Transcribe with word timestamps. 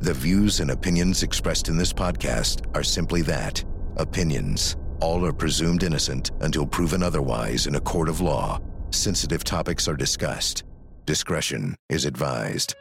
The 0.00 0.12
views 0.12 0.60
and 0.60 0.70
opinions 0.70 1.22
expressed 1.22 1.68
in 1.68 1.78
this 1.78 1.92
podcast 1.92 2.64
are 2.76 2.82
simply 2.82 3.22
that 3.22 3.64
opinions. 3.96 4.76
All 5.00 5.24
are 5.24 5.32
presumed 5.32 5.82
innocent 5.82 6.32
until 6.40 6.66
proven 6.66 7.02
otherwise 7.02 7.66
in 7.66 7.76
a 7.76 7.80
court 7.80 8.10
of 8.10 8.20
law. 8.20 8.60
Sensitive 8.90 9.42
topics 9.42 9.88
are 9.88 9.96
discussed. 9.96 10.64
Discretion 11.06 11.74
is 11.88 12.04
advised. 12.04 12.74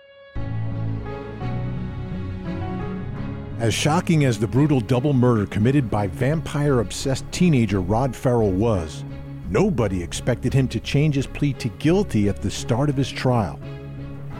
As 3.60 3.74
shocking 3.74 4.26
as 4.26 4.38
the 4.38 4.48
brutal 4.48 4.82
double 4.82 5.14
murder 5.14 5.46
committed 5.46 5.90
by 5.90 6.08
vampire 6.08 6.82
obsessed 6.82 7.32
teenager 7.32 7.80
Rod 7.80 8.14
Ferrell 8.14 8.52
was, 8.52 9.06
nobody 9.50 10.04
expected 10.04 10.54
him 10.54 10.68
to 10.68 10.82
change 10.82 11.16
his 11.16 11.28
plea 11.28 11.54
to 11.54 11.70
guilty 11.70 12.28
at 12.28 12.42
the 12.42 12.52
start 12.52 12.90
of 12.90 12.98
his 12.98 13.10
trial. 13.10 13.58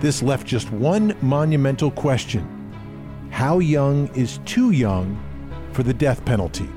This 0.02 0.22
left 0.22 0.46
just 0.46 0.70
one 0.72 1.16
monumental 1.22 1.90
question 1.90 2.52
How 3.36 3.60
young 3.60 4.08
is 4.16 4.40
too 4.46 4.72
young 4.72 5.22
for 5.74 5.84
the 5.84 5.94
death 5.94 6.24
penalty? 6.24 6.70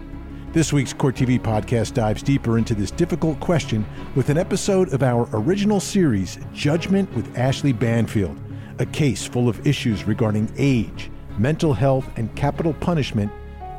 This 0.52 0.72
week's 0.72 0.92
Court 0.92 1.14
TV 1.14 1.38
podcast 1.38 1.94
dives 1.94 2.20
deeper 2.20 2.58
into 2.58 2.74
this 2.74 2.90
difficult 2.90 3.38
question 3.38 3.86
with 4.16 4.28
an 4.28 4.38
episode 4.38 4.92
of 4.92 5.04
our 5.04 5.28
original 5.32 5.78
series, 5.78 6.36
Judgment 6.52 7.14
with 7.14 7.32
Ashleigh 7.36 7.78
Banfield, 7.78 8.36
a 8.80 8.86
case 8.86 9.24
full 9.24 9.48
of 9.48 9.64
issues 9.68 10.02
regarding 10.02 10.52
age 10.58 11.12
mental 11.38 11.72
health, 11.72 12.10
and 12.16 12.34
capital 12.34 12.74
punishment, 12.74 13.30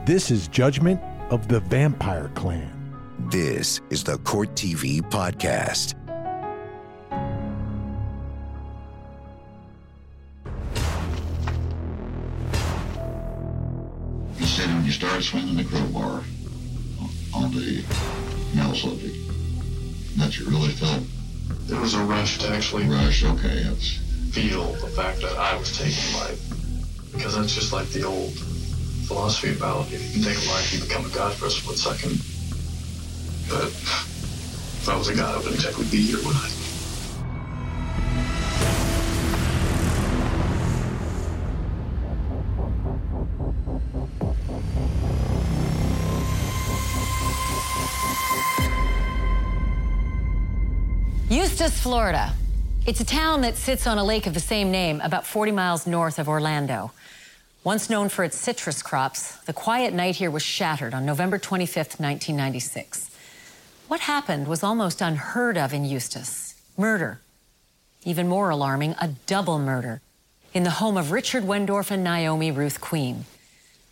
this 0.06 0.32
is 0.32 0.48
Judgment 0.48 1.02
of 1.32 1.50
the 1.50 1.60
Vampire 1.60 2.32
Clan. 2.34 2.72
This 3.30 3.82
is 3.90 4.06
the 4.06 4.20
Court 4.20 4.56
TV 4.56 5.02
Podcast. 5.02 5.99
You 14.90 14.94
started 14.94 15.22
swinging 15.22 15.56
the 15.56 15.64
crowbar 15.64 16.24
on 17.36 17.52
the 17.54 17.86
male 18.56 18.74
subject, 18.74 19.16
that 20.18 20.36
you 20.40 20.50
really 20.50 20.72
felt 20.72 21.04
There 21.68 21.80
was 21.80 21.94
a 21.94 22.04
rush 22.04 22.40
to 22.40 22.50
actually 22.50 22.88
rush. 22.88 23.24
Okay, 23.24 23.62
that's 23.66 24.00
feel 24.34 24.74
the 24.74 24.88
fact 24.88 25.22
that 25.22 25.38
I 25.38 25.56
was 25.58 25.78
taking 25.78 26.12
life. 26.16 26.42
Because 27.14 27.36
that's 27.36 27.54
just 27.54 27.72
like 27.72 27.88
the 27.90 28.02
old 28.02 28.34
philosophy 29.06 29.56
about 29.56 29.86
if 29.94 30.02
you 30.08 30.24
can 30.24 30.34
take 30.34 30.44
a 30.44 30.50
life, 30.50 30.74
you 30.74 30.80
become 30.80 31.06
a 31.06 31.14
god 31.14 31.34
for 31.34 31.46
a 31.46 31.52
split 31.52 31.78
second. 31.78 32.18
But 33.48 33.70
if 33.70 34.90
I 34.90 34.98
was 34.98 35.10
a 35.10 35.16
god, 35.16 35.36
I 35.36 35.38
wouldn't 35.38 35.62
technically 35.62 35.92
be 35.92 36.02
here, 36.02 36.18
would 36.26 36.36
I? 36.36 36.69
Florida. 51.80 52.34
It's 52.86 53.00
a 53.00 53.06
town 53.06 53.40
that 53.42 53.56
sits 53.56 53.88
on 53.88 53.98
a 53.98 54.04
lake 54.04 54.28
of 54.28 54.34
the 54.34 54.42
same 54.42 54.70
name, 54.70 55.00
about 55.00 55.26
40 55.26 55.54
miles 55.54 55.88
north 55.88 56.20
of 56.20 56.28
Orlando. 56.28 56.92
Once 57.64 57.90
known 57.90 58.10
for 58.10 58.26
its 58.26 58.36
citrus 58.36 58.82
crops, 58.82 59.38
the 59.46 59.54
quiet 59.54 59.94
night 59.94 60.18
here 60.18 60.30
was 60.30 60.44
shattered 60.44 60.94
on 60.94 61.06
November 61.06 61.40
25th, 61.40 61.98
1996. 61.98 63.10
What 63.88 64.02
happened 64.02 64.50
was 64.50 64.62
almost 64.62 65.00
unheard 65.00 65.58
of 65.58 65.74
in 65.74 65.86
Eustis 65.86 66.56
murder. 66.78 67.22
Even 68.04 68.28
more 68.28 68.50
alarming, 68.50 68.96
a 69.00 69.12
double 69.26 69.58
murder 69.58 70.02
in 70.54 70.64
the 70.64 70.82
home 70.82 70.98
of 70.98 71.12
Richard 71.12 71.44
Wendorf 71.46 71.92
and 71.92 72.04
Naomi 72.04 72.52
Ruth 72.52 72.82
Queen. 72.82 73.24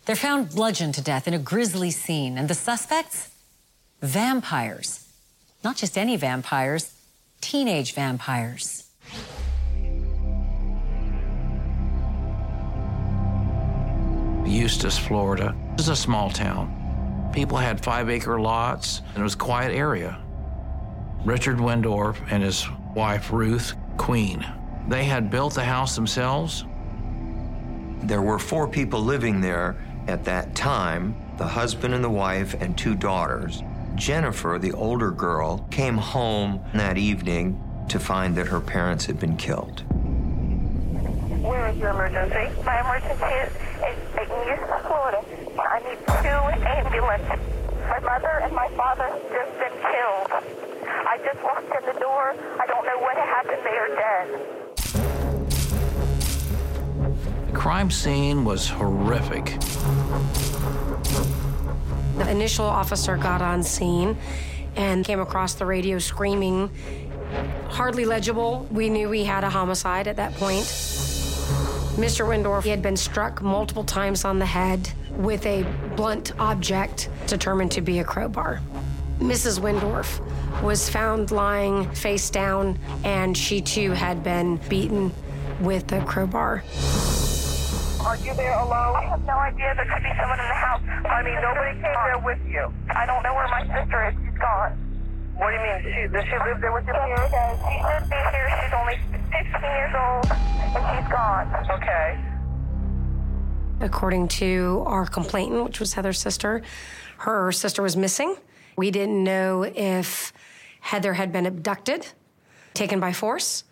They're 0.04 0.14
found 0.14 0.50
bludgeoned 0.50 0.94
to 0.96 1.00
death 1.00 1.26
in 1.26 1.32
a 1.32 1.38
grisly 1.38 1.90
scene, 1.90 2.36
and 2.36 2.48
the 2.48 2.54
suspects? 2.54 3.30
Vampires. 4.02 5.08
Not 5.64 5.76
just 5.76 5.96
any 5.96 6.16
vampires, 6.16 6.92
teenage 7.40 7.94
vampires. 7.94 8.84
Eustis, 14.46 14.98
Florida. 14.98 15.54
Is 15.78 15.88
a 15.88 15.96
small 15.96 16.30
town. 16.30 17.30
People 17.32 17.58
had 17.58 17.82
five 17.82 18.10
acre 18.10 18.40
lots, 18.40 19.02
and 19.10 19.18
it 19.18 19.22
was 19.22 19.34
a 19.34 19.38
quiet 19.38 19.72
area. 19.72 20.18
Richard 21.24 21.58
Wendorf 21.58 22.16
and 22.30 22.42
his 22.42 22.66
wife, 22.94 23.32
Ruth 23.32 23.74
Queen, 23.96 24.44
they 24.88 25.04
had 25.04 25.30
built 25.30 25.54
the 25.54 25.64
house 25.64 25.94
themselves. 25.94 26.64
There 28.02 28.22
were 28.22 28.38
four 28.38 28.66
people 28.66 29.00
living 29.00 29.40
there 29.40 29.76
at 30.08 30.24
that 30.24 30.54
time 30.54 31.14
the 31.38 31.46
husband 31.46 31.94
and 31.94 32.02
the 32.02 32.10
wife, 32.10 32.54
and 32.60 32.76
two 32.76 32.96
daughters. 32.96 33.62
Jennifer, 33.98 34.58
the 34.60 34.72
older 34.72 35.10
girl, 35.10 35.66
came 35.70 35.96
home 35.96 36.64
that 36.72 36.96
evening 36.96 37.60
to 37.88 37.98
find 37.98 38.36
that 38.36 38.46
her 38.46 38.60
parents 38.60 39.04
had 39.06 39.18
been 39.18 39.36
killed. 39.36 39.80
Where 41.42 41.68
is 41.68 41.76
your 41.78 41.90
emergency? 41.90 42.62
My 42.64 42.80
emergency 42.80 43.24
is 43.24 43.52
in, 43.82 43.94
in 44.22 44.28
Eustis, 44.48 44.86
Florida. 44.86 45.20
I 45.58 45.80
need 45.80 45.98
two 46.06 46.40
ambulances. 46.64 47.40
My 47.88 47.98
mother 48.00 48.40
and 48.44 48.52
my 48.54 48.68
father 48.76 49.04
have 49.04 49.22
just 49.32 49.58
been 49.58 49.72
killed. 49.82 50.30
I 50.86 51.18
just 51.24 51.42
walked 51.42 51.74
in 51.74 51.84
the 51.92 51.98
door. 51.98 52.34
I 52.60 52.66
don't 52.66 52.84
know 52.86 52.98
what 53.00 53.16
happened. 53.16 53.62
They 53.64 53.78
are 53.78 53.88
dead. 53.96 54.26
The 57.46 57.52
crime 57.52 57.90
scene 57.90 58.44
was 58.44 58.68
horrific. 58.68 59.58
The 62.18 62.28
initial 62.30 62.64
officer 62.64 63.16
got 63.16 63.40
on 63.40 63.62
scene 63.62 64.16
and 64.74 65.04
came 65.04 65.20
across 65.20 65.54
the 65.54 65.64
radio 65.64 65.98
screaming, 65.98 66.70
hardly 67.68 68.04
legible. 68.04 68.66
We 68.70 68.88
knew 68.90 69.08
we 69.08 69.24
had 69.24 69.44
a 69.44 69.50
homicide 69.50 70.08
at 70.08 70.16
that 70.16 70.34
point. 70.34 70.64
Mr. 71.96 72.26
Wendorf 72.26 72.62
he 72.64 72.70
had 72.70 72.82
been 72.82 72.96
struck 72.96 73.42
multiple 73.42 73.84
times 73.84 74.24
on 74.24 74.38
the 74.38 74.46
head 74.46 74.92
with 75.16 75.44
a 75.46 75.64
blunt 75.96 76.32
object 76.38 77.08
determined 77.26 77.72
to 77.72 77.80
be 77.80 77.98
a 77.98 78.04
crowbar. 78.04 78.60
Mrs. 79.18 79.58
Wendorf 79.58 80.20
was 80.62 80.88
found 80.88 81.32
lying 81.32 81.90
face 81.92 82.30
down, 82.30 82.78
and 83.02 83.36
she 83.36 83.60
too 83.60 83.92
had 83.92 84.22
been 84.22 84.56
beaten 84.68 85.12
with 85.60 85.92
a 85.92 86.04
crowbar. 86.04 86.62
Are 88.18 88.24
you 88.24 88.34
there 88.34 88.58
alone? 88.58 88.96
I 88.96 89.02
have 89.10 89.24
no 89.24 89.38
idea. 89.38 89.74
There 89.76 89.86
could 89.86 90.02
be 90.02 90.10
someone 90.18 90.40
in 90.40 90.48
the 90.48 90.58
house. 90.58 90.82
I 91.06 91.22
mean, 91.22 91.38
nobody 91.40 91.72
came 91.78 91.94
there 91.94 92.18
with 92.18 92.38
you. 92.50 92.66
I 92.90 93.06
don't 93.06 93.22
know 93.22 93.32
where 93.32 93.46
my 93.46 93.62
sister 93.62 94.08
is. 94.10 94.14
She's 94.18 94.38
gone. 94.38 94.74
What 95.36 95.50
do 95.50 95.54
you 95.54 95.62
mean? 95.62 95.78
She, 95.86 96.12
does 96.12 96.24
she 96.26 96.36
live 96.42 96.60
there 96.60 96.72
with 96.72 96.86
you? 96.86 96.94
Here 96.94 97.14
it 97.14 97.30
is. 97.30 97.58
She 97.62 97.78
should 97.78 98.10
be 98.10 98.18
here. 98.34 98.48
She's 98.58 98.74
only 98.74 98.98
15 99.30 99.62
years 99.70 99.94
old, 99.94 100.26
and 100.74 100.82
she's 100.90 101.08
gone. 101.12 101.46
Okay. 101.70 102.18
According 103.86 104.28
to 104.42 104.82
our 104.86 105.06
complainant, 105.06 105.62
which 105.62 105.78
was 105.78 105.92
Heather's 105.92 106.18
sister, 106.18 106.62
her 107.18 107.52
sister 107.52 107.82
was 107.82 107.96
missing. 107.96 108.34
We 108.76 108.90
didn't 108.90 109.22
know 109.22 109.62
if 109.62 110.32
Heather 110.80 111.12
had 111.14 111.30
been 111.30 111.46
abducted, 111.46 112.08
taken 112.74 112.98
by 112.98 113.12
force, 113.12 113.62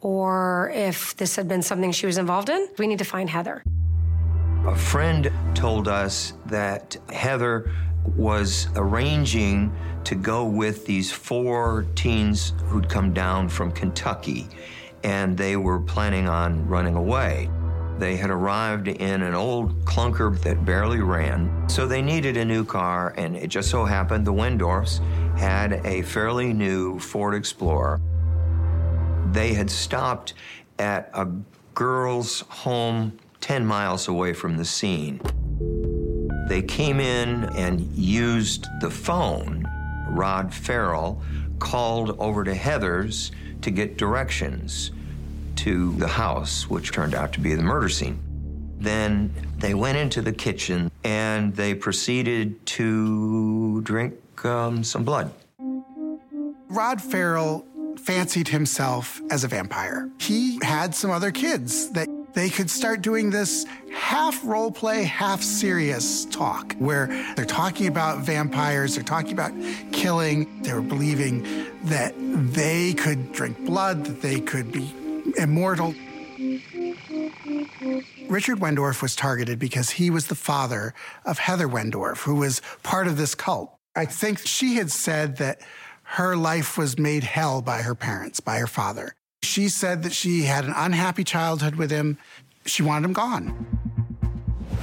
or 0.00 0.72
if 0.74 1.14
this 1.16 1.36
had 1.36 1.48
been 1.48 1.60
something 1.60 1.92
she 1.92 2.06
was 2.06 2.16
involved 2.16 2.48
in. 2.48 2.66
We 2.78 2.86
need 2.86 2.98
to 2.98 3.04
find 3.04 3.28
Heather. 3.28 3.62
A 4.66 4.76
friend 4.76 5.32
told 5.54 5.88
us 5.88 6.34
that 6.46 6.94
Heather 7.08 7.72
was 8.14 8.68
arranging 8.76 9.74
to 10.04 10.14
go 10.14 10.44
with 10.44 10.84
these 10.84 11.10
four 11.10 11.86
teens 11.94 12.52
who'd 12.66 12.86
come 12.88 13.14
down 13.14 13.48
from 13.48 13.72
Kentucky, 13.72 14.48
and 15.02 15.36
they 15.36 15.56
were 15.56 15.80
planning 15.80 16.28
on 16.28 16.68
running 16.68 16.94
away. 16.94 17.48
They 17.98 18.16
had 18.16 18.28
arrived 18.28 18.86
in 18.86 19.22
an 19.22 19.34
old 19.34 19.84
clunker 19.86 20.38
that 20.42 20.64
barely 20.66 21.00
ran, 21.00 21.66
so 21.68 21.86
they 21.86 22.02
needed 22.02 22.36
a 22.36 22.44
new 22.44 22.64
car, 22.64 23.14
and 23.16 23.36
it 23.36 23.48
just 23.48 23.70
so 23.70 23.86
happened 23.86 24.26
the 24.26 24.32
Wendorfs 24.32 25.00
had 25.38 25.84
a 25.86 26.02
fairly 26.02 26.52
new 26.52 26.98
Ford 26.98 27.34
Explorer. 27.34 27.98
They 29.32 29.54
had 29.54 29.70
stopped 29.70 30.34
at 30.78 31.10
a 31.14 31.28
girl's 31.74 32.40
home 32.40 33.18
10 33.40 33.64
miles 33.64 34.08
away 34.08 34.32
from 34.32 34.56
the 34.56 34.64
scene. 34.64 35.20
They 36.48 36.62
came 36.62 37.00
in 37.00 37.44
and 37.56 37.80
used 37.96 38.66
the 38.80 38.90
phone. 38.90 39.66
Rod 40.08 40.52
Ferrell 40.52 41.22
called 41.58 42.16
over 42.18 42.42
to 42.44 42.54
Heather's 42.54 43.30
to 43.62 43.70
get 43.70 43.96
directions 43.96 44.90
to 45.56 45.92
the 45.96 46.08
house, 46.08 46.68
which 46.68 46.92
turned 46.92 47.14
out 47.14 47.32
to 47.34 47.40
be 47.40 47.54
the 47.54 47.62
murder 47.62 47.88
scene. 47.88 48.18
Then 48.78 49.32
they 49.58 49.74
went 49.74 49.98
into 49.98 50.22
the 50.22 50.32
kitchen 50.32 50.90
and 51.04 51.54
they 51.54 51.74
proceeded 51.74 52.64
to 52.66 53.82
drink 53.82 54.14
um, 54.44 54.82
some 54.82 55.04
blood. 55.04 55.32
Rod 56.68 57.02
Ferrell 57.02 57.66
fancied 57.98 58.48
himself 58.48 59.20
as 59.30 59.44
a 59.44 59.48
vampire. 59.48 60.08
He 60.18 60.58
had 60.62 60.94
some 60.94 61.10
other 61.10 61.30
kids 61.30 61.90
that 61.90 62.08
they 62.34 62.48
could 62.48 62.70
start 62.70 63.02
doing 63.02 63.30
this 63.30 63.66
half 63.92 64.44
role 64.44 64.70
play, 64.70 65.02
half 65.04 65.42
serious 65.42 66.24
talk 66.26 66.74
where 66.74 67.06
they're 67.36 67.44
talking 67.44 67.86
about 67.86 68.18
vampires, 68.18 68.94
they're 68.94 69.04
talking 69.04 69.32
about 69.32 69.52
killing, 69.92 70.62
they 70.62 70.72
were 70.72 70.80
believing 70.80 71.42
that 71.84 72.14
they 72.52 72.94
could 72.94 73.32
drink 73.32 73.58
blood, 73.64 74.04
that 74.04 74.22
they 74.22 74.40
could 74.40 74.70
be 74.72 74.92
immortal. 75.36 75.94
Richard 78.28 78.58
Wendorf 78.58 79.02
was 79.02 79.16
targeted 79.16 79.58
because 79.58 79.90
he 79.90 80.10
was 80.10 80.28
the 80.28 80.34
father 80.34 80.94
of 81.24 81.38
Heather 81.38 81.68
Wendorf, 81.68 82.18
who 82.18 82.36
was 82.36 82.62
part 82.82 83.06
of 83.06 83.16
this 83.16 83.34
cult. 83.34 83.74
I 83.96 84.04
think 84.04 84.38
she 84.38 84.76
had 84.76 84.90
said 84.90 85.38
that 85.38 85.60
her 86.02 86.36
life 86.36 86.78
was 86.78 86.98
made 86.98 87.24
hell 87.24 87.60
by 87.62 87.82
her 87.82 87.94
parents, 87.94 88.40
by 88.40 88.58
her 88.58 88.66
father. 88.66 89.14
She 89.42 89.68
said 89.68 90.02
that 90.02 90.12
she 90.12 90.42
had 90.42 90.64
an 90.64 90.74
unhappy 90.76 91.24
childhood 91.24 91.76
with 91.76 91.90
him. 91.90 92.18
She 92.66 92.82
wanted 92.82 93.06
him 93.06 93.12
gone. 93.12 93.66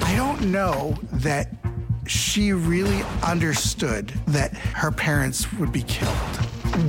I 0.02 0.16
don't 0.16 0.52
know 0.52 0.98
that 1.14 1.50
she 2.08 2.54
really 2.54 3.04
understood 3.24 4.08
that 4.28 4.54
her 4.56 4.92
parents 4.92 5.52
would 5.54 5.72
be 5.72 5.84
killed. 5.84 6.16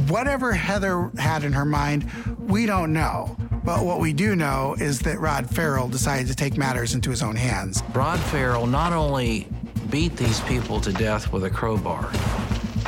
Whatever 0.08 0.52
Heather 0.52 1.10
had 1.18 1.44
in 1.44 1.52
her 1.52 1.64
mind, 1.64 2.10
we 2.38 2.66
don't 2.66 2.92
know. 2.92 3.36
But 3.64 3.84
what 3.84 4.00
we 4.00 4.12
do 4.12 4.34
know 4.34 4.74
is 4.78 5.00
that 5.00 5.18
Rod 5.18 5.50
Ferrell 5.50 5.88
decided 5.88 6.26
to 6.28 6.34
take 6.34 6.56
matters 6.56 6.94
into 6.94 7.10
his 7.10 7.22
own 7.22 7.36
hands. 7.36 7.82
Rod 7.94 8.18
Ferrell 8.18 8.66
not 8.66 8.92
only 8.92 9.46
beat 9.90 10.16
these 10.16 10.40
people 10.42 10.80
to 10.80 10.92
death 10.92 11.32
with 11.32 11.44
a 11.44 11.50
crowbar, 11.50 12.10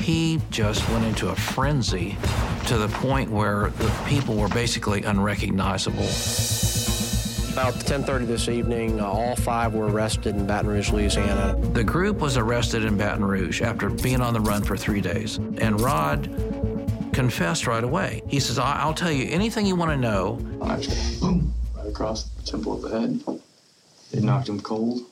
he 0.00 0.40
just 0.50 0.88
went 0.90 1.04
into 1.04 1.28
a 1.28 1.34
frenzy 1.34 2.16
to 2.66 2.78
the 2.78 2.88
point 2.88 3.30
where 3.30 3.70
the 3.78 3.90
people 4.06 4.36
were 4.36 4.48
basically 4.48 5.02
unrecognizable. 5.02 6.08
About 7.52 7.74
10:30 7.80 8.26
this 8.26 8.48
evening, 8.48 9.00
uh, 9.00 9.06
all 9.06 9.34
five 9.36 9.74
were 9.74 9.88
arrested 9.88 10.36
in 10.36 10.46
Baton 10.46 10.70
Rouge, 10.70 10.90
Louisiana. 10.90 11.56
The 11.72 11.82
group 11.82 12.18
was 12.18 12.36
arrested 12.36 12.84
in 12.84 12.96
Baton 12.96 13.24
Rouge 13.24 13.60
after 13.60 13.90
being 13.90 14.20
on 14.20 14.34
the 14.34 14.40
run 14.40 14.62
for 14.62 14.76
three 14.76 15.00
days, 15.00 15.38
and 15.58 15.80
Rod 15.80 16.30
confessed 17.12 17.66
right 17.66 17.82
away. 17.82 18.22
He 18.28 18.38
says, 18.38 18.58
"I'll 18.58 18.94
tell 18.94 19.10
you 19.10 19.28
anything 19.30 19.66
you 19.66 19.74
want 19.74 19.90
to 19.90 19.96
know." 19.96 20.38
Actually, 20.64 20.96
boom, 21.20 21.52
right 21.76 21.88
across 21.88 22.24
the 22.24 22.42
temple 22.44 22.72
of 22.72 22.82
the 22.82 23.00
head. 23.00 23.20
It 24.12 24.22
knocked 24.22 24.48
him 24.48 24.60
cold. 24.60 25.02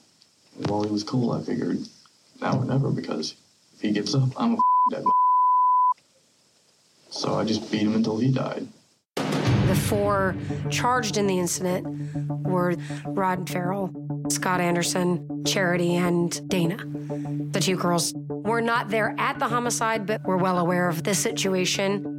And 0.58 0.70
while 0.70 0.82
he 0.82 0.90
was 0.90 1.04
cold, 1.04 1.40
I 1.40 1.44
figured 1.44 1.78
now 2.40 2.58
or 2.58 2.64
never 2.64 2.90
because 2.90 3.34
if 3.74 3.80
he 3.80 3.92
gives 3.92 4.14
up, 4.14 4.28
I'm 4.36 4.54
a 4.54 4.58
dead. 4.90 5.04
So 7.10 7.34
I 7.34 7.44
just 7.44 7.70
beat 7.70 7.82
him 7.82 7.94
until 7.94 8.18
he 8.18 8.30
died. 8.30 8.66
The 9.16 9.74
four 9.74 10.34
charged 10.70 11.18
in 11.18 11.26
the 11.26 11.38
incident 11.38 11.86
were 12.46 12.74
Rod 13.06 13.50
Ferrell, 13.50 13.90
Scott 14.30 14.60
Anderson, 14.60 15.44
Charity, 15.44 15.96
and 15.96 16.48
Dana. 16.48 16.78
The 17.50 17.60
two 17.60 17.76
girls 17.76 18.14
were 18.28 18.62
not 18.62 18.88
there 18.88 19.14
at 19.18 19.38
the 19.38 19.48
homicide, 19.48 20.06
but 20.06 20.24
were 20.24 20.38
well 20.38 20.58
aware 20.58 20.88
of 20.88 21.04
the 21.04 21.14
situation. 21.14 22.17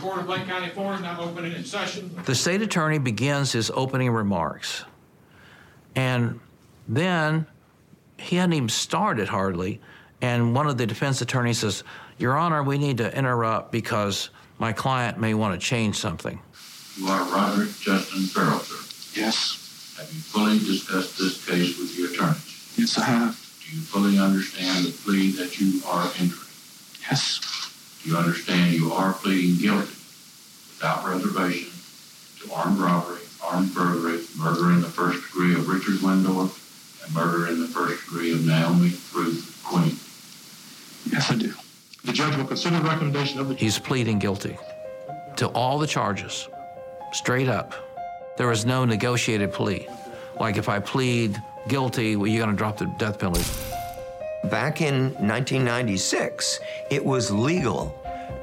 Circuit 0.00 0.14
Court 0.14 0.20
of 0.20 0.28
Lake 0.28 0.46
County, 0.46 0.68
Florida, 0.70 1.02
now 1.02 1.20
opening 1.20 1.52
in 1.52 1.64
session. 1.64 2.10
The 2.24 2.34
state 2.34 2.62
attorney 2.62 2.98
begins 2.98 3.52
his 3.52 3.70
opening 3.70 4.10
remarks. 4.10 4.84
And 5.94 6.40
then 6.88 7.46
he 8.16 8.36
hadn't 8.36 8.54
even 8.54 8.68
started 8.68 9.28
hardly. 9.28 9.80
And 10.22 10.54
one 10.54 10.66
of 10.66 10.78
the 10.78 10.86
defense 10.86 11.20
attorneys 11.20 11.58
says, 11.58 11.84
Your 12.18 12.36
Honor, 12.36 12.62
we 12.62 12.78
need 12.78 12.96
to 12.98 13.14
interrupt 13.16 13.72
because 13.72 14.30
my 14.58 14.72
client 14.72 15.18
may 15.18 15.34
want 15.34 15.60
to 15.60 15.66
change 15.66 15.96
something. 15.96 16.40
You 16.96 17.06
are 17.08 17.24
Roderick 17.32 17.70
Justin 17.78 18.22
Ferrell, 18.22 18.58
sir. 18.60 19.20
Yes. 19.20 19.96
Have 19.98 20.10
you 20.12 20.20
fully 20.20 20.58
discussed 20.58 21.18
this 21.18 21.44
case 21.46 21.78
with 21.78 21.96
the 21.96 22.12
attorneys? 22.14 22.74
Yes, 22.76 22.96
I 22.98 23.04
have. 23.04 23.36
Do 23.66 23.76
you 23.76 23.82
fully 23.82 24.18
understand 24.18 24.86
the 24.86 24.92
plea 24.92 25.30
that 25.32 25.60
you 25.60 25.82
are 25.86 26.10
entering? 26.18 26.48
Yes. 27.02 27.59
Do 28.02 28.10
you 28.10 28.16
understand 28.16 28.72
you 28.72 28.92
are 28.92 29.12
pleading 29.12 29.60
guilty 29.60 29.88
without 29.88 31.04
reservation 31.04 31.70
to 32.40 32.54
armed 32.54 32.78
robbery, 32.78 33.20
armed 33.44 33.74
burglary, 33.74 34.20
murder 34.38 34.70
in 34.72 34.80
the 34.80 34.88
first 34.88 35.22
degree 35.26 35.54
of 35.54 35.68
Richard 35.68 35.96
Wendorf, 35.96 37.04
and 37.04 37.14
murder 37.14 37.48
in 37.48 37.60
the 37.60 37.68
first 37.68 38.04
degree 38.04 38.32
of 38.32 38.46
Naomi 38.46 38.92
Ruth 39.14 39.60
Queen? 39.64 39.96
Yes, 41.12 41.30
I 41.30 41.36
do. 41.36 41.52
The 42.04 42.12
judge 42.12 42.36
will 42.36 42.46
consider 42.46 42.78
the 42.78 42.88
recommendation 42.88 43.38
of 43.40 43.48
the. 43.48 43.54
He's 43.54 43.78
pleading 43.78 44.18
guilty 44.18 44.56
to 45.36 45.48
all 45.48 45.78
the 45.78 45.86
charges, 45.86 46.48
straight 47.12 47.48
up. 47.48 47.74
There 48.38 48.50
is 48.50 48.64
no 48.64 48.86
negotiated 48.86 49.52
plea. 49.52 49.86
Like 50.38 50.56
if 50.56 50.70
I 50.70 50.78
plead 50.78 51.40
guilty, 51.68 52.16
well, 52.16 52.26
you're 52.26 52.42
going 52.42 52.54
to 52.54 52.58
drop 52.58 52.78
the 52.78 52.86
death 52.98 53.18
penalty. 53.18 53.44
Back 54.44 54.80
in 54.80 55.10
1996, 55.16 56.60
it 56.88 57.04
was 57.04 57.30
legal 57.30 57.94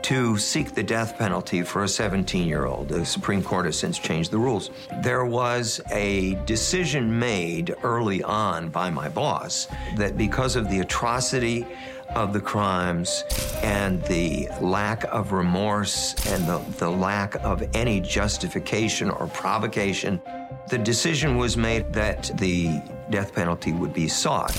to 0.03 0.38
seek 0.38 0.75
the 0.75 0.83
death 0.83 1.17
penalty 1.17 1.63
for 1.63 1.83
a 1.83 1.88
17 1.88 2.47
year 2.47 2.65
old. 2.65 2.88
The 2.88 3.03
Supreme 3.03 3.44
Court 3.44 3.65
has 3.65 3.79
since 3.79 3.97
changed 3.97 4.29
the 4.29 4.38
rules. 4.38 4.69
There 5.01 5.25
was 5.25 5.81
a 5.91 6.35
decision 6.45 7.17
made 7.17 7.73
early 7.83 8.21
on 8.21 8.69
by 8.69 8.91
my 8.91 9.09
boss 9.09 9.67
that 9.95 10.17
because 10.17 10.55
of 10.55 10.69
the 10.69 10.81
atrocity 10.81 11.65
of 12.09 12.31
the 12.31 12.39
crimes 12.39 13.23
and 13.63 14.01
the 14.03 14.47
lack 14.61 15.03
of 15.05 15.31
remorse 15.31 16.13
and 16.27 16.47
the, 16.47 16.59
the 16.77 16.89
lack 16.89 17.35
of 17.43 17.67
any 17.75 18.00
justification 18.00 19.09
or 19.09 19.27
provocation, 19.27 20.21
the 20.69 20.77
decision 20.77 21.38
was 21.38 21.57
made 21.57 21.91
that 21.91 22.29
the 22.35 22.81
death 23.09 23.33
penalty 23.33 23.73
would 23.73 23.93
be 23.93 24.07
sought. 24.07 24.55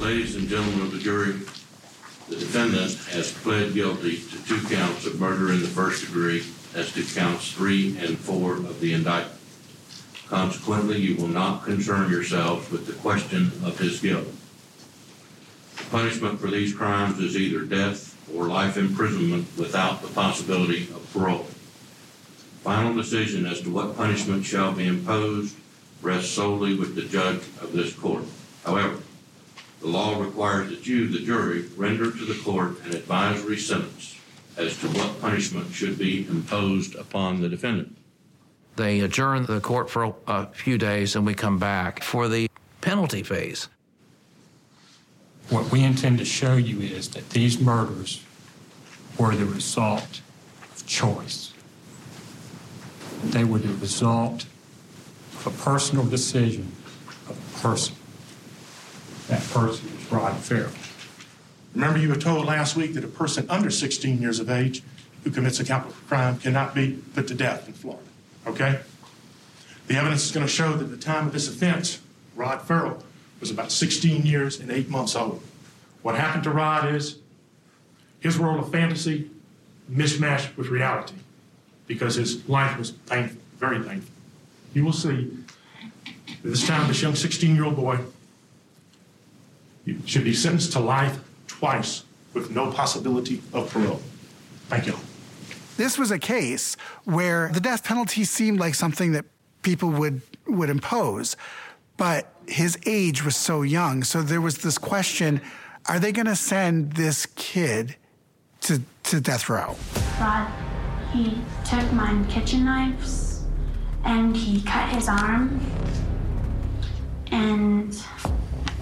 Ladies 0.00 0.34
and 0.34 0.48
gentlemen 0.48 0.80
of 0.80 0.92
the 0.92 0.98
jury, 0.98 1.32
the 2.30 2.36
defendant 2.36 2.94
has 3.12 3.32
pled 3.32 3.74
guilty 3.74 4.16
to 4.16 4.44
two 4.46 4.66
counts 4.74 5.04
of 5.04 5.20
murder 5.20 5.52
in 5.52 5.60
the 5.60 5.68
first 5.68 6.06
degree 6.06 6.42
as 6.74 6.90
to 6.94 7.04
counts 7.14 7.52
three 7.52 7.98
and 7.98 8.18
four 8.18 8.54
of 8.54 8.80
the 8.80 8.94
indictment. 8.94 9.38
Consequently, 10.26 10.96
you 10.96 11.16
will 11.16 11.28
not 11.28 11.64
concern 11.64 12.10
yourselves 12.10 12.70
with 12.70 12.86
the 12.86 12.94
question 12.94 13.52
of 13.62 13.78
his 13.78 14.00
guilt. 14.00 14.26
The 15.76 15.84
punishment 15.90 16.40
for 16.40 16.46
these 16.46 16.72
crimes 16.72 17.18
is 17.18 17.36
either 17.36 17.66
death 17.66 18.16
or 18.34 18.46
life 18.46 18.78
imprisonment 18.78 19.48
without 19.58 20.00
the 20.00 20.08
possibility 20.08 20.84
of 20.84 21.12
parole. 21.12 21.46
Final 22.64 22.94
decision 22.94 23.44
as 23.44 23.60
to 23.60 23.70
what 23.70 23.98
punishment 23.98 24.46
shall 24.46 24.72
be 24.72 24.86
imposed 24.86 25.56
rests 26.00 26.30
solely 26.30 26.74
with 26.74 26.94
the 26.94 27.02
judge 27.02 27.42
of 27.60 27.74
this 27.74 27.92
court. 27.92 28.24
However, 28.64 28.98
the 29.80 29.88
law 29.88 30.20
requires 30.20 30.70
that 30.70 30.86
you, 30.86 31.08
the 31.08 31.20
jury, 31.20 31.64
render 31.76 32.10
to 32.10 32.24
the 32.24 32.38
court 32.42 32.82
an 32.84 32.94
advisory 32.94 33.56
sentence 33.56 34.16
as 34.56 34.78
to 34.80 34.88
what 34.88 35.20
punishment 35.20 35.72
should 35.72 35.98
be 35.98 36.26
imposed 36.28 36.94
upon 36.96 37.40
the 37.40 37.48
defendant. 37.48 37.96
They 38.76 39.00
adjourn 39.00 39.46
the 39.46 39.60
court 39.60 39.90
for 39.90 40.04
a, 40.04 40.14
a 40.26 40.46
few 40.46 40.78
days 40.78 41.16
and 41.16 41.24
we 41.24 41.34
come 41.34 41.58
back 41.58 42.02
for 42.02 42.28
the 42.28 42.48
penalty 42.80 43.22
phase. 43.22 43.68
What 45.48 45.70
we 45.72 45.82
intend 45.82 46.18
to 46.18 46.24
show 46.24 46.56
you 46.56 46.80
is 46.80 47.08
that 47.10 47.30
these 47.30 47.58
murders 47.58 48.22
were 49.18 49.34
the 49.34 49.46
result 49.46 50.20
of 50.72 50.86
choice. 50.86 51.52
They 53.24 53.44
were 53.44 53.58
the 53.58 53.74
result 53.74 54.44
of 55.34 55.46
a 55.46 55.62
personal 55.62 56.04
decision 56.04 56.72
of 57.28 57.36
a 57.36 57.58
person. 57.60 57.96
That 59.30 59.42
person 59.50 59.88
is 59.96 60.10
Rod 60.10 60.36
Ferrell. 60.38 60.72
Remember, 61.72 62.00
you 62.00 62.08
were 62.08 62.16
told 62.16 62.46
last 62.46 62.74
week 62.74 62.94
that 62.94 63.04
a 63.04 63.08
person 63.08 63.46
under 63.48 63.70
16 63.70 64.20
years 64.20 64.40
of 64.40 64.50
age 64.50 64.82
who 65.22 65.30
commits 65.30 65.60
a 65.60 65.64
capital 65.64 65.94
crime 66.08 66.36
cannot 66.40 66.74
be 66.74 66.98
put 67.14 67.28
to 67.28 67.34
death 67.36 67.68
in 67.68 67.74
Florida. 67.74 68.02
Okay? 68.44 68.80
The 69.86 69.94
evidence 69.94 70.24
is 70.24 70.32
going 70.32 70.44
to 70.44 70.52
show 70.52 70.72
that 70.72 70.82
at 70.82 70.90
the 70.90 70.96
time 70.96 71.28
of 71.28 71.32
this 71.32 71.46
offense, 71.46 72.00
Rod 72.34 72.62
Ferrell 72.62 73.04
was 73.38 73.52
about 73.52 73.70
16 73.70 74.26
years 74.26 74.58
and 74.58 74.68
eight 74.68 74.88
months 74.88 75.14
old. 75.14 75.40
What 76.02 76.16
happened 76.16 76.42
to 76.44 76.50
Rod 76.50 76.92
is 76.92 77.18
his 78.18 78.36
world 78.36 78.58
of 78.58 78.72
fantasy 78.72 79.30
mismatched 79.88 80.56
with 80.56 80.66
reality 80.70 81.14
because 81.86 82.16
his 82.16 82.48
life 82.48 82.76
was 82.76 82.90
painful, 82.90 83.40
very 83.58 83.78
painful. 83.78 84.12
You 84.74 84.84
will 84.84 84.92
see 84.92 85.30
that 86.42 86.48
this 86.48 86.66
time, 86.66 86.88
this 86.88 87.00
young 87.00 87.14
16 87.14 87.54
year 87.54 87.66
old 87.66 87.76
boy 87.76 88.00
should 90.04 90.24
be 90.24 90.34
sentenced 90.34 90.72
to 90.72 90.80
life 90.80 91.18
twice 91.46 92.04
with 92.34 92.50
no 92.50 92.70
possibility 92.70 93.42
of 93.52 93.70
parole. 93.70 94.00
Thank 94.68 94.86
you. 94.86 94.96
This 95.76 95.98
was 95.98 96.10
a 96.10 96.18
case 96.18 96.76
where 97.04 97.50
the 97.52 97.60
death 97.60 97.84
penalty 97.84 98.24
seemed 98.24 98.60
like 98.60 98.74
something 98.74 99.12
that 99.12 99.24
people 99.62 99.90
would 99.90 100.22
would 100.46 100.70
impose, 100.70 101.36
but 101.96 102.32
his 102.46 102.78
age 102.86 103.24
was 103.24 103.36
so 103.36 103.62
young. 103.62 104.04
So 104.04 104.22
there 104.22 104.40
was 104.40 104.58
this 104.58 104.78
question 104.78 105.40
are 105.86 105.98
they 105.98 106.12
going 106.12 106.26
to 106.26 106.36
send 106.36 106.92
this 106.92 107.26
kid 107.26 107.96
to, 108.62 108.82
to 109.04 109.20
death 109.20 109.48
row? 109.48 109.76
Rod, 110.20 110.52
he 111.12 111.38
took 111.64 111.90
my 111.92 112.22
kitchen 112.28 112.64
knives 112.64 113.44
and 114.04 114.36
he 114.36 114.60
cut 114.62 114.88
his 114.90 115.08
arm. 115.08 115.60
And 117.32 117.94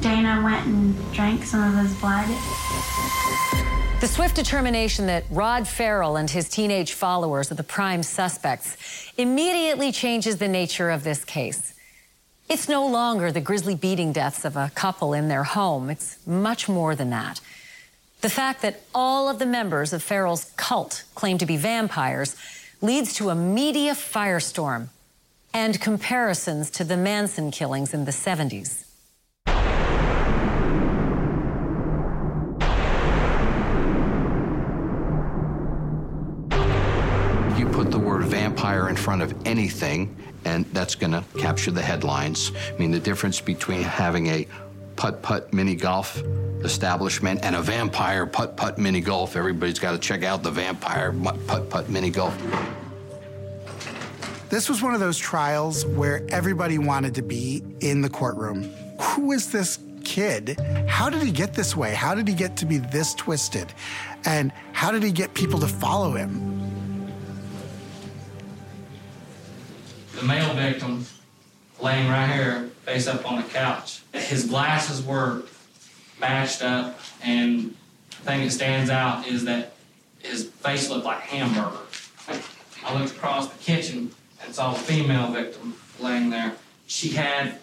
Dana 0.01 0.43
went 0.45 0.67
and 0.67 1.13
drank 1.13 1.45
some 1.45 1.63
of 1.63 1.85
his 1.85 1.95
blood. 2.01 2.29
The 4.01 4.07
swift 4.07 4.37
determination 4.37 5.07
that 5.07 5.25
Rod 5.29 5.67
Ferrell 5.67 6.17
and 6.17 6.31
his 6.31 6.49
teenage 6.49 6.93
followers 6.93 7.51
are 7.51 7.57
the 7.57 7.65
prime 7.65 8.05
suspects 8.05 8.77
immediately 9.17 9.91
changes 9.91 10.37
the 10.37 10.47
nature 10.47 10.91
of 10.91 11.03
this 11.03 11.25
case. 11.25 11.75
It's 12.49 12.69
no 12.69 12.87
longer 12.87 13.33
the 13.33 13.41
grisly 13.41 13.75
beating 13.75 14.13
deaths 14.13 14.45
of 14.45 14.57
a 14.57 14.71
couple 14.75 15.13
in 15.15 15.29
their 15.29 15.43
home. 15.43 15.91
It's 15.91 16.25
much 16.27 16.69
more 16.69 16.95
than 16.95 17.11
that. 17.11 17.41
The 18.21 18.31
fact 18.31 18.63
that 18.63 18.83
all 18.95 19.29
of 19.29 19.39
the 19.39 19.47
members 19.47 19.93
of 19.93 20.03
Ferrell's 20.03 20.53
cult 20.57 21.05
claim 21.15 21.39
to 21.39 21.47
be 21.47 21.57
vampires 21.57 22.37
leads 22.81 23.13
to 23.15 23.31
a 23.31 23.35
media 23.35 23.95
firestorm 23.95 24.89
and 25.53 25.81
comparisons 25.81 26.71
to 26.71 26.85
the 26.85 26.97
Manson 26.97 27.51
killings 27.51 27.93
in 27.93 28.05
the 28.05 28.13
70s. 28.13 28.85
Vampire 38.59 38.89
in 38.89 38.97
front 38.97 39.23
of 39.23 39.33
anything, 39.47 40.17
and 40.45 40.65
that's 40.73 40.97
going 40.97 41.13
to 41.13 41.23
capture 41.39 41.71
the 41.71 41.81
headlines. 41.81 42.51
I 42.75 42.77
mean, 42.77 42.91
the 42.91 42.99
difference 42.99 43.41
between 43.41 43.83
having 43.83 44.27
a 44.27 44.49
putt 44.97 45.23
putt 45.23 45.53
mini 45.55 45.77
golf 45.77 46.21
establishment 46.65 47.39
and 47.45 47.55
a 47.55 47.63
vampire 47.63 48.27
putt 48.27 48.57
putt 48.57 48.77
mini 48.77 49.01
golf, 49.01 49.37
everybody's 49.37 49.79
got 49.79 49.93
to 49.93 49.99
check 49.99 50.25
out 50.25 50.43
the 50.43 50.51
vampire 50.51 51.13
putt 51.47 51.71
putt 51.71 51.89
mini 51.89 52.11
golf. 52.11 52.37
This 54.49 54.69
was 54.69 54.83
one 54.83 54.93
of 54.93 54.99
those 54.99 55.19
trials 55.19 55.87
where 55.87 56.27
everybody 56.31 56.79
wanted 56.79 57.15
to 57.15 57.23
be 57.23 57.63
in 57.81 58.01
the 58.01 58.11
courtroom. 58.11 58.65
Who 59.01 59.31
is 59.31 59.53
this 59.53 59.79
kid? 60.03 60.59
How 60.89 61.09
did 61.09 61.23
he 61.23 61.31
get 61.31 61.55
this 61.55 61.77
way? 61.77 61.95
How 61.95 62.13
did 62.13 62.27
he 62.27 62.35
get 62.35 62.57
to 62.57 62.67
be 62.67 62.79
this 62.79 63.15
twisted? 63.15 63.73
And 64.25 64.51
how 64.73 64.91
did 64.91 65.05
he 65.05 65.13
get 65.13 65.33
people 65.35 65.61
to 65.61 65.69
follow 65.69 66.13
him? 66.15 66.58
The 70.19 70.27
male 70.27 70.53
victim 70.55 71.05
laying 71.81 72.09
right 72.09 72.33
here, 72.33 72.71
face 72.85 73.07
up 73.07 73.31
on 73.31 73.37
the 73.37 73.49
couch. 73.49 74.03
His 74.13 74.47
glasses 74.47 75.03
were 75.03 75.43
mashed 76.21 76.63
up, 76.63 76.99
and 77.23 77.77
the 78.11 78.17
thing 78.17 78.43
that 78.43 78.51
stands 78.51 78.91
out 78.91 79.27
is 79.27 79.45
that 79.45 79.75
his 80.19 80.47
face 80.47 80.91
looked 80.91 81.05
like 81.05 81.21
hamburger. 81.21 81.79
I 82.85 82.99
looked 82.99 83.13
across 83.13 83.49
the 83.49 83.59
kitchen 83.59 84.11
and 84.45 84.55
saw 84.55 84.73
the 84.73 84.79
female 84.81 85.31
victim 85.31 85.75
laying 86.01 86.31
there. 86.31 86.55
She 86.87 87.11
had 87.11 87.59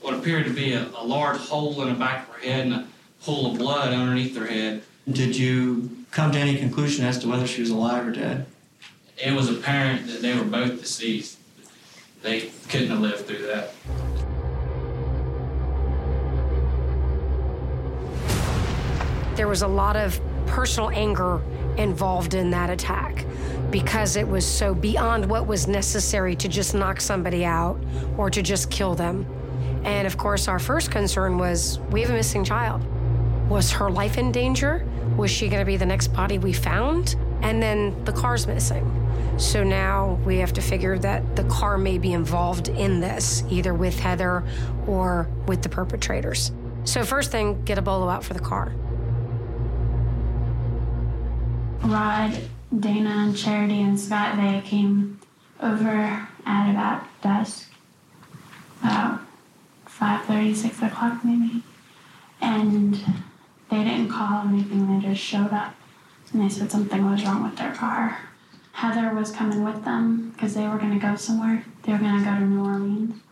what 0.00 0.14
appeared 0.14 0.44
to 0.44 0.52
be 0.52 0.72
a, 0.74 0.86
a 0.96 1.04
large 1.04 1.38
hole 1.38 1.82
in 1.82 1.88
the 1.88 1.98
back 1.98 2.28
of 2.28 2.34
her 2.34 2.40
head 2.40 2.66
and 2.66 2.74
a 2.74 2.86
pool 3.22 3.50
of 3.50 3.58
blood 3.58 3.92
underneath 3.92 4.36
her 4.36 4.46
head. 4.46 4.82
Did 5.10 5.36
you 5.36 5.90
come 6.10 6.32
to 6.32 6.38
any 6.38 6.58
conclusion 6.58 7.04
as 7.04 7.18
to 7.20 7.28
whether 7.28 7.46
she 7.46 7.60
was 7.60 7.70
alive 7.70 8.06
or 8.06 8.12
dead? 8.12 8.46
It 9.18 9.32
was 9.32 9.48
apparent 9.48 10.06
that 10.08 10.22
they 10.22 10.36
were 10.36 10.44
both 10.44 10.80
deceased. 10.80 11.38
They 12.22 12.50
couldn't 12.68 12.88
have 12.88 13.00
lived 13.00 13.26
through 13.26 13.46
that. 13.46 13.72
There 19.36 19.48
was 19.48 19.62
a 19.62 19.68
lot 19.68 19.96
of 19.96 20.20
personal 20.46 20.90
anger 20.90 21.42
involved 21.76 22.34
in 22.34 22.50
that 22.50 22.70
attack 22.70 23.26
because 23.70 24.16
it 24.16 24.26
was 24.26 24.46
so 24.46 24.74
beyond 24.74 25.26
what 25.26 25.46
was 25.46 25.66
necessary 25.66 26.34
to 26.36 26.48
just 26.48 26.74
knock 26.74 27.00
somebody 27.00 27.44
out 27.44 27.78
or 28.16 28.30
to 28.30 28.42
just 28.42 28.70
kill 28.70 28.94
them. 28.94 29.26
And 29.84 30.06
of 30.06 30.16
course, 30.16 30.48
our 30.48 30.58
first 30.58 30.90
concern 30.90 31.38
was 31.38 31.78
we 31.90 32.00
have 32.00 32.10
a 32.10 32.14
missing 32.14 32.44
child. 32.44 32.82
Was 33.48 33.70
her 33.72 33.90
life 33.90 34.18
in 34.18 34.32
danger? 34.32 34.86
Was 35.16 35.30
she 35.30 35.48
going 35.48 35.60
to 35.60 35.66
be 35.66 35.76
the 35.76 35.86
next 35.86 36.08
body 36.08 36.38
we 36.38 36.52
found? 36.52 37.16
And 37.42 37.62
then 37.62 38.04
the 38.04 38.12
car's 38.12 38.46
missing. 38.46 39.05
So 39.38 39.62
now 39.62 40.18
we 40.24 40.38
have 40.38 40.52
to 40.54 40.62
figure 40.62 40.98
that 40.98 41.36
the 41.36 41.44
car 41.44 41.76
may 41.76 41.98
be 41.98 42.12
involved 42.12 42.68
in 42.68 43.00
this, 43.00 43.42
either 43.50 43.74
with 43.74 43.98
Heather 43.98 44.42
or 44.86 45.28
with 45.46 45.62
the 45.62 45.68
perpetrators. 45.68 46.52
So, 46.84 47.04
first 47.04 47.32
thing, 47.32 47.64
get 47.64 47.78
a 47.78 47.82
bolo 47.82 48.08
out 48.08 48.24
for 48.24 48.32
the 48.32 48.40
car. 48.40 48.72
Rod, 51.82 52.38
Dana, 52.78 53.10
and 53.10 53.36
Charity 53.36 53.82
and 53.82 53.98
Scott, 53.98 54.36
they 54.36 54.60
came 54.66 55.20
over 55.60 56.28
at 56.46 56.70
about 56.70 57.04
dusk, 57.22 57.68
about 58.82 59.20
5.30, 59.86 60.54
6 60.54 60.82
o'clock 60.82 61.24
maybe. 61.24 61.62
And 62.40 62.94
they 63.70 63.84
didn't 63.84 64.08
call 64.08 64.46
anything, 64.48 65.00
they 65.00 65.08
just 65.08 65.20
showed 65.20 65.52
up. 65.52 65.74
And 66.32 66.42
they 66.42 66.48
said 66.48 66.70
something 66.70 67.08
was 67.10 67.24
wrong 67.24 67.44
with 67.44 67.56
their 67.56 67.74
car. 67.74 68.18
Heather 68.76 69.14
was 69.14 69.32
coming 69.32 69.64
with 69.64 69.86
them 69.86 70.32
because 70.32 70.52
they 70.52 70.68
were 70.68 70.76
going 70.76 70.92
to 70.92 70.98
go 70.98 71.16
somewhere. 71.16 71.64
They 71.84 71.92
were 71.92 71.98
going 71.98 72.18
to 72.18 72.24
go 72.26 72.34
to 72.34 72.44
New 72.44 72.62
Orleans. 72.62 73.22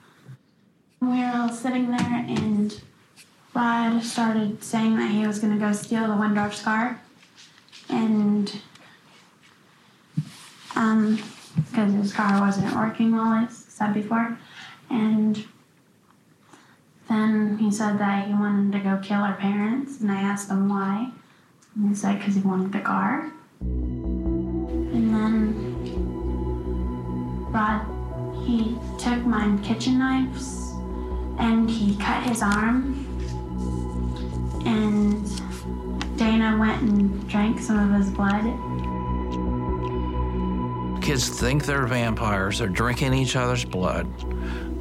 We 1.03 1.19
were 1.19 1.33
all 1.35 1.51
sitting 1.51 1.91
there, 1.91 2.25
and 2.27 2.81
Rod 3.55 4.03
started 4.03 4.65
saying 4.65 4.97
that 4.97 5.11
he 5.11 5.27
was 5.27 5.41
going 5.41 5.53
to 5.53 5.59
go 5.59 5.71
steal 5.73 6.07
the 6.07 6.15
Wendorf's 6.15 6.63
car. 6.63 6.99
And, 7.91 8.59
um, 10.77 11.23
because 11.57 11.93
his 11.93 12.15
car 12.15 12.41
wasn't 12.41 12.75
working 12.75 13.15
well, 13.15 13.35
as 13.35 13.55
said 13.55 13.93
before. 13.93 14.39
And 14.89 15.45
then 17.11 17.59
he 17.59 17.71
said 17.71 17.99
that 17.99 18.29
he 18.29 18.33
wanted 18.33 18.73
to 18.79 18.83
go 18.83 18.99
kill 19.03 19.21
our 19.21 19.35
parents, 19.35 20.01
and 20.01 20.11
I 20.11 20.23
asked 20.23 20.49
him 20.49 20.71
why. 20.71 21.11
And 21.77 21.91
he 21.91 21.95
said 21.95 22.19
because 22.19 22.35
he 22.35 22.41
wanted 22.41 22.73
the 22.73 22.81
car. 22.81 23.31
Rod, 27.55 27.87
he 28.45 28.77
took 28.99 29.25
my 29.25 29.57
kitchen 29.63 30.01
knives 30.01 30.73
and 31.39 31.71
he 31.71 31.95
cut 31.97 32.25
his 32.25 32.43
arm. 32.43 33.07
And 34.67 35.25
Dana 36.19 36.59
went 36.59 36.83
and 36.83 37.29
drank 37.29 37.61
some 37.61 37.79
of 37.79 38.01
his 38.01 38.11
blood. 38.11 38.43
Kids 41.01 41.29
think 41.29 41.65
they're 41.65 41.87
vampires, 41.87 42.59
they're 42.59 42.67
drinking 42.67 43.15
each 43.15 43.37
other's 43.37 43.65
blood, 43.65 44.09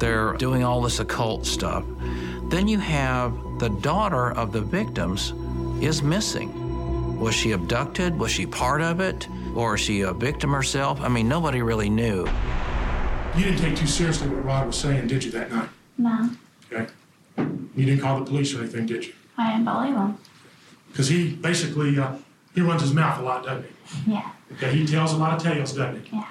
they're 0.00 0.32
doing 0.32 0.64
all 0.64 0.82
this 0.82 0.98
occult 0.98 1.46
stuff. 1.46 1.84
Then 2.48 2.66
you 2.66 2.80
have 2.80 3.60
the 3.60 3.68
daughter 3.68 4.32
of 4.32 4.50
the 4.50 4.60
victims 4.60 5.32
is 5.80 6.02
missing. 6.02 7.20
Was 7.20 7.36
she 7.36 7.52
abducted? 7.52 8.18
Was 8.18 8.32
she 8.32 8.46
part 8.46 8.80
of 8.80 8.98
it? 8.98 9.28
Or 9.54 9.76
is 9.76 9.80
she 9.80 10.00
a 10.00 10.12
victim 10.12 10.50
herself? 10.50 11.00
I 11.00 11.08
mean, 11.08 11.28
nobody 11.28 11.62
really 11.62 11.88
knew. 11.88 12.26
You 13.36 13.44
didn't 13.44 13.58
take 13.58 13.76
too 13.76 13.86
seriously 13.86 14.28
what 14.28 14.44
Rod 14.44 14.66
was 14.68 14.78
saying, 14.78 15.08
did 15.08 15.24
you, 15.24 15.30
that 15.32 15.50
night? 15.50 15.68
No, 15.98 16.30
Okay. 16.72 16.86
You 17.36 17.84
didn't 17.84 18.00
call 18.00 18.20
the 18.20 18.24
police 18.24 18.54
or 18.54 18.60
anything, 18.60 18.86
did 18.86 19.04
you? 19.04 19.12
I 19.36 19.50
didn't 19.52 19.64
believe 19.64 19.94
him. 19.94 20.16
Because 20.90 21.08
he 21.08 21.34
basically, 21.34 21.98
uh, 21.98 22.12
he 22.54 22.60
runs 22.60 22.82
his 22.82 22.92
mouth 22.92 23.18
a 23.18 23.22
lot, 23.22 23.44
doesn't 23.44 23.66
he? 24.04 24.12
Yeah. 24.12 24.30
Okay, 24.52 24.72
he 24.72 24.86
tells 24.86 25.12
a 25.12 25.16
lot 25.16 25.34
of 25.34 25.42
tales, 25.42 25.72
doesn't 25.72 26.04
he? 26.06 26.16
Yeah. 26.16 26.28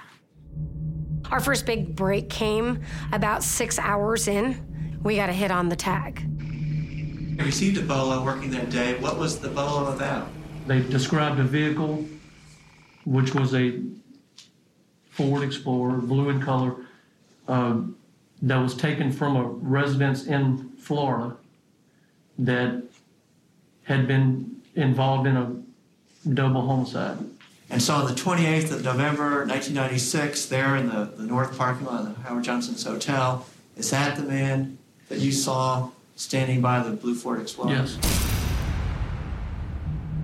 Our 1.30 1.42
first 1.42 1.66
big 1.66 1.94
break 1.96 2.30
came 2.30 2.82
about 3.12 3.44
six 3.44 3.78
hours 3.80 4.30
in. 4.30 5.00
We 5.04 5.18
got 5.18 5.30
a 5.30 5.34
hit 5.34 5.52
on 5.52 5.68
the 5.68 5.76
tag. 5.76 6.26
I 7.40 7.44
received 7.44 7.78
a 7.78 7.82
bolo 7.82 8.24
working 8.24 8.52
that 8.52 8.70
day. 8.70 8.98
What 9.00 9.18
was 9.18 9.40
the 9.40 9.50
bolo 9.50 9.94
about? 9.94 10.30
They 10.68 10.80
described 10.82 11.40
a 11.40 11.44
vehicle, 11.44 12.06
which 13.06 13.36
was 13.36 13.54
a 13.54 13.82
Ford 15.10 15.44
Explorer, 15.44 15.98
blue 15.98 16.30
in 16.30 16.42
color, 16.42 16.76
uh, 17.48 17.82
that 18.42 18.58
was 18.58 18.76
taken 18.76 19.12
from 19.12 19.36
a 19.36 19.44
residence 19.44 20.26
in 20.26 20.70
Florida 20.78 21.36
that 22.38 22.84
had 23.84 24.08
been 24.08 24.62
involved 24.76 25.28
in 25.28 25.38
a 25.38 26.30
double 26.34 26.66
homicide. 26.68 27.18
And 27.70 27.82
so 27.82 27.96
on 27.96 28.06
the 28.06 28.14
28th 28.14 28.72
of 28.72 28.84
November, 28.84 29.46
1996, 29.46 30.46
there 30.48 30.76
in 30.76 30.90
the, 30.90 31.06
the 31.18 31.24
north 31.24 31.58
parking 31.58 31.86
lot 31.86 32.02
of 32.02 32.16
the 32.16 32.22
Howard 32.22 32.44
Johnson's 32.44 32.84
Hotel, 32.84 33.46
is 33.78 33.90
that 33.92 34.16
the 34.16 34.24
man 34.24 34.78
that 35.10 35.20
you 35.20 35.32
saw 35.32 35.90
standing 36.16 36.62
by 36.62 36.84
the 36.84 36.92
blue 36.92 37.16
Ford 37.16 37.42
Explorer? 37.42 37.72
Yes. 37.72 37.96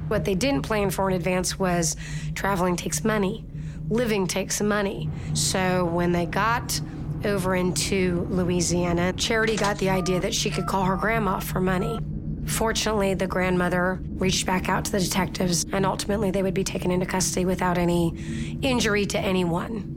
What 0.08 0.26
they 0.26 0.36
didn't 0.36 0.64
plan 0.64 0.90
for 0.90 1.10
in 1.10 1.16
advance 1.16 1.58
was 1.58 1.96
traveling 2.36 2.76
takes 2.76 3.04
money, 3.04 3.46
living 3.90 4.28
takes 4.28 4.62
money. 4.62 5.10
So 5.34 5.86
when 5.86 6.12
they 6.12 6.26
got 6.26 6.80
over 7.26 7.56
into 7.56 8.28
Louisiana. 8.30 9.14
Charity 9.14 9.56
got 9.56 9.78
the 9.78 9.90
idea 9.90 10.20
that 10.20 10.34
she 10.34 10.50
could 10.50 10.66
call 10.66 10.84
her 10.84 10.96
grandma 10.96 11.40
for 11.40 11.60
money. 11.60 12.00
Fortunately, 12.46 13.14
the 13.14 13.28
grandmother 13.28 14.00
reached 14.16 14.46
back 14.46 14.70
out 14.70 14.86
to 14.86 14.92
the 14.92 15.00
detectives, 15.00 15.66
and 15.72 15.86
ultimately 15.86 16.32
they 16.32 16.42
would 16.42 16.54
be 16.54 16.64
taken 16.64 16.90
into 16.92 17.06
custody 17.06 17.46
without 17.46 17.78
any 17.78 18.58
injury 18.62 19.06
to 19.06 19.20
anyone. 19.20 19.96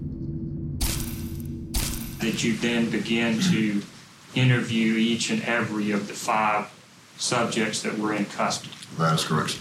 Did 2.20 2.42
you 2.42 2.56
then 2.56 2.90
begin 2.90 3.40
to 3.50 3.82
interview 4.34 4.94
each 4.96 5.30
and 5.30 5.42
every 5.42 5.90
of 5.90 6.06
the 6.08 6.14
five 6.14 6.70
subjects 7.16 7.82
that 7.82 7.98
were 7.98 8.12
in 8.14 8.26
custody? 8.26 8.74
That 8.98 9.14
is 9.14 9.24
correct. 9.24 9.58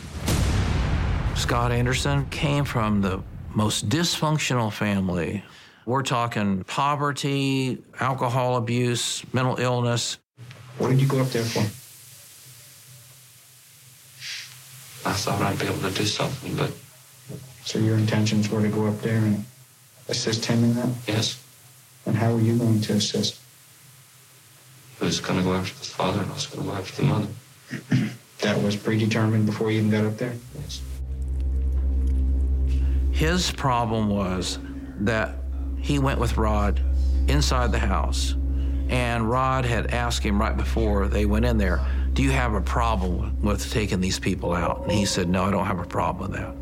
Scott 1.35 1.71
Anderson 1.71 2.25
came 2.25 2.65
from 2.65 3.01
the 3.01 3.23
most 3.53 3.89
dysfunctional 3.89 4.71
family. 4.71 5.43
We're 5.85 6.03
talking 6.03 6.63
poverty, 6.63 7.81
alcohol 7.99 8.57
abuse, 8.57 9.23
mental 9.33 9.59
illness. 9.59 10.19
What 10.77 10.89
did 10.89 11.01
you 11.01 11.07
go 11.07 11.19
up 11.19 11.27
there 11.29 11.43
for? 11.43 11.61
I 15.09 15.13
thought 15.13 15.41
I'd 15.41 15.57
be 15.57 15.65
able 15.65 15.81
to 15.89 15.91
do 15.91 16.05
something, 16.05 16.55
but. 16.55 16.71
So 17.65 17.79
your 17.79 17.97
intentions 17.97 18.49
were 18.49 18.61
to 18.61 18.67
go 18.67 18.87
up 18.87 19.01
there 19.01 19.17
and 19.17 19.43
assist 20.07 20.45
him 20.45 20.63
in 20.63 20.75
that? 20.75 20.89
Yes. 21.07 21.41
And 22.05 22.15
how 22.15 22.33
were 22.33 22.41
you 22.41 22.57
going 22.57 22.81
to 22.81 22.93
assist? 22.93 23.39
I 24.99 25.05
was 25.05 25.19
going 25.19 25.39
to 25.39 25.43
go 25.45 25.53
after 25.53 25.77
the 25.79 25.85
father 25.85 26.21
and 26.21 26.29
I 26.29 26.33
was 26.33 26.45
going 26.47 26.63
to 26.65 26.71
go 26.71 26.77
after 26.77 27.01
the 27.01 27.07
mother. 27.07 27.27
that 28.41 28.61
was 28.61 28.75
predetermined 28.75 29.45
before 29.47 29.71
you 29.71 29.79
even 29.79 29.89
got 29.89 30.05
up 30.05 30.17
there? 30.17 30.35
Yes. 30.59 30.81
His 33.11 33.51
problem 33.51 34.09
was 34.09 34.59
that 34.99 35.40
he 35.81 35.99
went 35.99 36.19
with 36.19 36.37
Rod 36.37 36.79
inside 37.27 37.71
the 37.71 37.79
house, 37.79 38.35
and 38.89 39.29
Rod 39.29 39.65
had 39.65 39.87
asked 39.87 40.23
him 40.23 40.39
right 40.39 40.55
before 40.55 41.07
they 41.07 41.25
went 41.25 41.45
in 41.45 41.57
there, 41.57 41.81
Do 42.13 42.23
you 42.23 42.31
have 42.31 42.53
a 42.53 42.61
problem 42.61 43.41
with 43.41 43.69
taking 43.71 43.99
these 43.99 44.19
people 44.19 44.53
out? 44.53 44.83
And 44.83 44.91
he 44.91 45.05
said, 45.05 45.27
No, 45.27 45.43
I 45.43 45.51
don't 45.51 45.65
have 45.65 45.79
a 45.79 45.85
problem 45.85 46.31
with 46.31 46.39
that. 46.39 46.55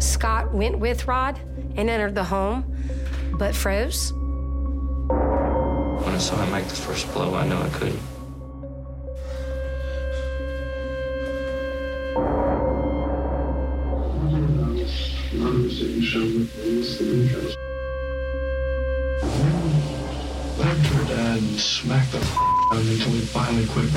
Scott 0.00 0.52
went 0.52 0.78
with 0.78 1.06
Rod 1.06 1.38
and 1.76 1.88
entered 1.88 2.14
the 2.14 2.24
home, 2.24 2.64
but 3.38 3.54
froze. 3.54 4.12
When 4.12 6.14
I 6.14 6.18
saw 6.18 6.42
him 6.42 6.50
make 6.50 6.66
the 6.66 6.74
first 6.74 7.12
blow, 7.12 7.34
I 7.34 7.46
knew 7.46 7.56
I 7.56 7.68
couldn't. 7.68 8.00
To 15.34 15.40
her 20.94 21.04
dad 21.08 21.38
and 21.38 21.58
smacked 21.58 22.12
the 22.12 22.18
out 22.18 22.78
of 22.78 22.86
him 22.86 22.92
until 22.92 23.12
he 23.12 23.20
finally 23.20 23.66
quit. 23.66 23.90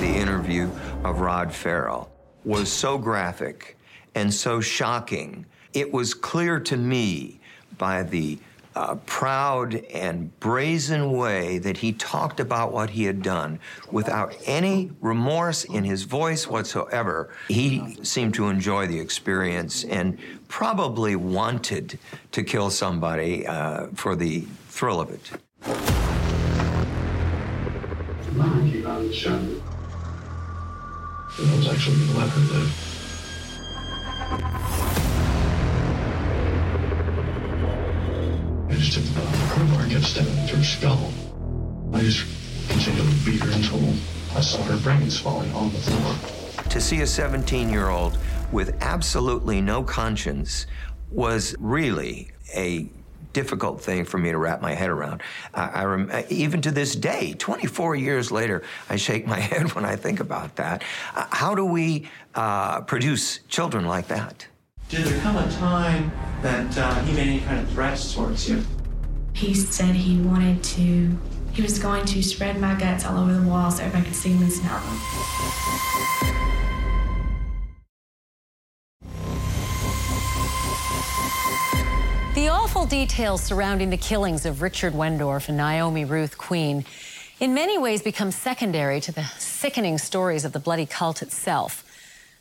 The 0.00 0.16
interview 0.18 0.70
of 1.04 1.20
Rod 1.20 1.52
Ferrell 1.52 2.10
was 2.44 2.72
so 2.72 2.96
graphic 2.96 3.76
and 4.14 4.32
so 4.32 4.60
shocking. 4.60 5.44
It 5.74 5.92
was 5.92 6.14
clear 6.14 6.58
to 6.60 6.76
me 6.76 7.40
by 7.76 8.02
the 8.02 8.38
uh, 8.74 8.94
proud 9.06 9.74
and 9.92 10.38
brazen 10.40 11.12
way 11.12 11.58
that 11.58 11.78
he 11.78 11.92
talked 11.92 12.40
about 12.40 12.72
what 12.72 12.90
he 12.90 13.04
had 13.04 13.22
done 13.22 13.58
without 13.90 14.34
any 14.44 14.90
remorse 15.00 15.64
in 15.64 15.84
his 15.84 16.04
voice 16.04 16.46
whatsoever. 16.46 17.30
He 17.48 17.98
seemed 18.02 18.34
to 18.34 18.48
enjoy 18.48 18.86
the 18.86 19.00
experience 19.00 19.84
and 19.84 20.18
probably 20.48 21.16
wanted 21.16 21.98
to 22.32 22.42
kill 22.42 22.70
somebody 22.70 23.46
uh, 23.46 23.88
for 23.94 24.14
the 24.14 24.40
thrill 24.68 25.00
of 25.00 25.10
it. 25.10 25.30
Was 31.38 31.68
actually 31.68 31.96
let 32.14 32.28
her 32.30 32.40
live. 32.52 32.88
Just 38.78 39.14
the 39.14 39.20
crowbar 39.54 39.82
and 39.82 39.92
her 39.92 40.64
skull. 40.64 41.12
I 41.92 42.00
just 42.00 42.26
continued 42.68 43.08
to 43.08 43.24
beat 43.24 43.40
her 43.40 43.50
until 43.50 43.94
I 44.36 44.40
saw 44.40 44.62
her 44.64 44.76
brains 44.78 45.18
falling 45.18 45.52
on 45.52 45.72
the 45.72 45.78
floor. 45.78 46.62
To 46.64 46.80
see 46.80 47.00
a 47.00 47.06
17 47.06 47.70
year 47.70 47.88
old 47.88 48.18
with 48.52 48.76
absolutely 48.80 49.60
no 49.60 49.82
conscience 49.82 50.66
was 51.10 51.54
really 51.58 52.30
a 52.54 52.88
difficult 53.32 53.80
thing 53.80 54.04
for 54.04 54.18
me 54.18 54.32
to 54.32 54.38
wrap 54.38 54.60
my 54.60 54.74
head 54.74 54.90
around. 54.90 55.22
I, 55.54 55.68
I 55.68 55.84
rem- 55.84 56.10
even 56.28 56.60
to 56.62 56.72
this 56.72 56.96
day, 56.96 57.34
24 57.38 57.94
years 57.94 58.32
later, 58.32 58.64
I 58.90 58.96
shake 58.96 59.28
my 59.28 59.38
head 59.52 59.74
when 59.74 59.84
I 59.84 59.94
think 59.94 60.18
about 60.18 60.56
that. 60.56 60.82
Uh, 61.14 61.26
how 61.30 61.54
do 61.54 61.64
we 61.64 62.10
uh, 62.34 62.80
produce 62.80 63.38
children 63.48 63.86
like 63.86 64.08
that? 64.08 64.47
Did 64.88 65.04
there 65.04 65.20
come 65.20 65.36
a 65.36 65.46
time 65.52 66.10
that 66.40 66.78
uh, 66.78 66.94
he 67.02 67.12
made 67.12 67.28
any 67.28 67.40
kind 67.40 67.60
of 67.60 67.68
threats 67.72 68.14
towards 68.14 68.48
you? 68.48 68.64
He 69.34 69.52
said 69.52 69.94
he 69.94 70.18
wanted 70.22 70.62
to, 70.62 71.14
he 71.52 71.60
was 71.60 71.78
going 71.78 72.06
to 72.06 72.22
spread 72.22 72.58
my 72.58 72.74
guts 72.74 73.04
all 73.04 73.18
over 73.18 73.34
the 73.34 73.46
wall 73.46 73.70
so 73.70 73.82
everybody 73.82 74.06
could 74.06 74.16
see 74.16 74.32
them 74.32 74.44
and 74.44 74.50
smell 74.50 74.80
them. 74.80 74.98
The 82.34 82.48
awful 82.48 82.86
details 82.86 83.42
surrounding 83.42 83.90
the 83.90 83.98
killings 83.98 84.46
of 84.46 84.62
Richard 84.62 84.94
Wendorf 84.94 85.50
and 85.50 85.58
Naomi 85.58 86.06
Ruth 86.06 86.38
Queen 86.38 86.86
in 87.40 87.52
many 87.52 87.76
ways 87.76 88.00
become 88.00 88.30
secondary 88.30 89.02
to 89.02 89.12
the 89.12 89.24
sickening 89.38 89.98
stories 89.98 90.46
of 90.46 90.52
the 90.52 90.58
bloody 90.58 90.86
cult 90.86 91.20
itself. 91.20 91.84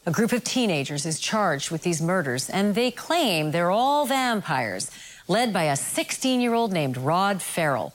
A 0.07 0.11
group 0.11 0.31
of 0.31 0.41
teenagers 0.45 1.05
is 1.05 1.19
charged 1.19 1.69
with 1.69 1.81
these 1.81 2.01
murders, 2.01 2.49
and 2.49 2.75
they 2.75 2.91
claim 2.91 3.51
they're 3.51 3.69
all 3.69 4.05
vampires, 4.05 4.89
led 5.27 5.51
by 5.51 5.63
a 5.63 5.75
16 5.75 6.39
year 6.39 6.53
old 6.53 6.71
named 6.71 6.95
Rod 6.95 7.41
Ferrell. 7.41 7.93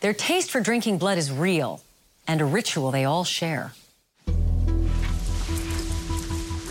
Their 0.00 0.14
taste 0.14 0.50
for 0.50 0.62
drinking 0.62 0.96
blood 0.96 1.18
is 1.18 1.30
real 1.30 1.82
and 2.26 2.40
a 2.40 2.46
ritual 2.46 2.90
they 2.90 3.04
all 3.04 3.24
share. 3.24 3.72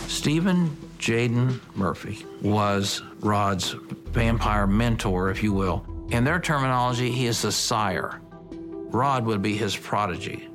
Stephen 0.08 0.76
Jaden 0.98 1.60
Murphy 1.76 2.26
was 2.42 3.02
Rod's 3.20 3.76
vampire 4.10 4.66
mentor, 4.66 5.30
if 5.30 5.44
you 5.44 5.52
will. 5.52 5.86
In 6.10 6.24
their 6.24 6.40
terminology, 6.40 7.12
he 7.12 7.26
is 7.26 7.40
the 7.40 7.52
sire. 7.52 8.20
Rod 8.50 9.26
would 9.26 9.42
be 9.42 9.56
his 9.56 9.76
prodigy. 9.76 10.48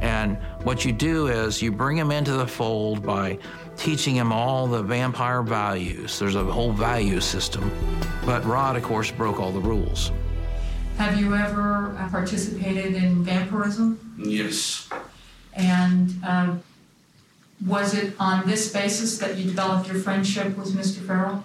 And 0.00 0.38
what 0.62 0.84
you 0.84 0.92
do 0.92 1.26
is 1.26 1.60
you 1.60 1.72
bring 1.72 1.96
him 1.96 2.10
into 2.10 2.32
the 2.32 2.46
fold 2.46 3.02
by 3.02 3.38
teaching 3.76 4.14
him 4.14 4.32
all 4.32 4.66
the 4.66 4.82
vampire 4.82 5.42
values. 5.42 6.18
There's 6.18 6.34
a 6.34 6.44
whole 6.44 6.72
value 6.72 7.20
system. 7.20 7.70
But 8.24 8.44
Rod, 8.44 8.76
of 8.76 8.82
course, 8.82 9.10
broke 9.10 9.40
all 9.40 9.52
the 9.52 9.60
rules. 9.60 10.12
Have 10.96 11.18
you 11.18 11.34
ever 11.34 11.96
uh, 11.98 12.08
participated 12.10 12.94
in 12.94 13.24
vampirism? 13.24 14.16
Yes. 14.18 14.88
And 15.54 16.14
uh, 16.22 16.56
was 17.66 17.94
it 17.94 18.14
on 18.18 18.46
this 18.46 18.72
basis 18.72 19.18
that 19.18 19.36
you 19.36 19.44
developed 19.44 19.88
your 19.88 19.98
friendship 19.98 20.56
with 20.56 20.74
Mr. 20.74 20.98
Ferrell? 21.06 21.44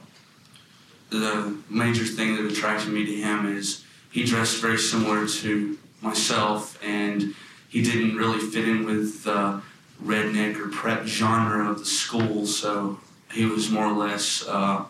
The 1.10 1.58
major 1.70 2.04
thing 2.04 2.36
that 2.36 2.52
attracted 2.52 2.92
me 2.92 3.06
to 3.06 3.14
him 3.14 3.58
is 3.58 3.86
he 4.12 4.26
dressed 4.26 4.62
very 4.62 4.78
similar 4.78 5.28
to 5.28 5.78
myself, 6.02 6.78
and 6.84 7.34
he 7.76 7.82
didn't 7.82 8.16
really 8.16 8.40
fit 8.40 8.70
in 8.70 8.86
with 8.86 9.26
the 9.26 9.62
redneck 10.02 10.58
or 10.58 10.70
prep 10.70 11.06
genre 11.06 11.70
of 11.70 11.80
the 11.80 11.86
school, 11.86 12.48
so 12.48 12.98
he 13.34 13.46
was 13.46 13.70
more 13.70 13.88
or 13.88 13.92
less 13.92 14.48
uh, 14.48 14.86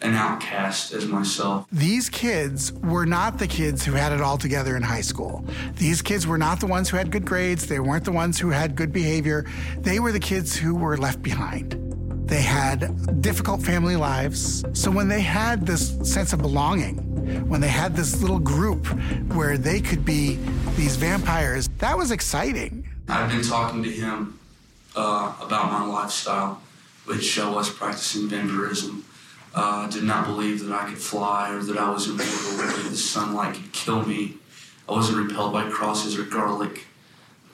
an 0.00 0.14
outcast 0.14 0.92
as 0.92 1.06
myself. 1.06 1.64
These 1.70 2.08
kids 2.08 2.72
were 2.72 3.06
not 3.06 3.38
the 3.38 3.46
kids 3.46 3.84
who 3.84 3.92
had 3.92 4.10
it 4.10 4.20
all 4.20 4.36
together 4.36 4.76
in 4.76 4.82
high 4.82 5.00
school. 5.00 5.44
These 5.76 6.02
kids 6.02 6.26
were 6.26 6.38
not 6.38 6.58
the 6.58 6.66
ones 6.66 6.90
who 6.90 6.96
had 6.96 7.12
good 7.12 7.24
grades. 7.24 7.68
They 7.68 7.78
weren't 7.78 8.04
the 8.04 8.10
ones 8.10 8.36
who 8.36 8.50
had 8.50 8.74
good 8.74 8.92
behavior. 8.92 9.46
They 9.78 10.00
were 10.00 10.10
the 10.10 10.18
kids 10.18 10.56
who 10.56 10.74
were 10.74 10.96
left 10.96 11.22
behind. 11.22 11.91
They 12.32 12.40
had 12.40 13.20
difficult 13.20 13.60
family 13.60 13.94
lives. 13.94 14.64
So 14.72 14.90
when 14.90 15.06
they 15.06 15.20
had 15.20 15.66
this 15.66 15.98
sense 16.02 16.32
of 16.32 16.40
belonging, 16.40 16.96
when 17.46 17.60
they 17.60 17.68
had 17.68 17.94
this 17.94 18.22
little 18.22 18.38
group 18.38 18.86
where 19.34 19.58
they 19.58 19.82
could 19.82 20.02
be 20.02 20.38
these 20.74 20.96
vampires, 20.96 21.68
that 21.76 21.94
was 21.94 22.10
exciting. 22.10 22.88
I've 23.06 23.30
been 23.30 23.42
talking 23.42 23.82
to 23.82 23.90
him 23.90 24.38
uh, 24.96 25.34
about 25.42 25.72
my 25.72 25.84
lifestyle, 25.84 26.62
which 27.04 27.38
I 27.38 27.50
was 27.50 27.68
practicing 27.68 28.30
vampirism. 28.30 29.04
Uh, 29.54 29.86
did 29.88 30.04
not 30.04 30.26
believe 30.26 30.64
that 30.64 30.72
I 30.72 30.88
could 30.88 30.96
fly 30.96 31.50
or 31.50 31.62
that 31.62 31.76
I 31.76 31.90
was 31.90 32.08
immortal 32.08 32.62
or 32.62 32.66
that 32.66 32.88
the 32.88 32.96
sunlight 32.96 33.56
could 33.56 33.72
kill 33.72 34.06
me. 34.06 34.36
I 34.88 34.92
wasn't 34.92 35.18
repelled 35.18 35.52
by 35.52 35.68
crosses 35.68 36.18
or 36.18 36.22
garlic. 36.22 36.86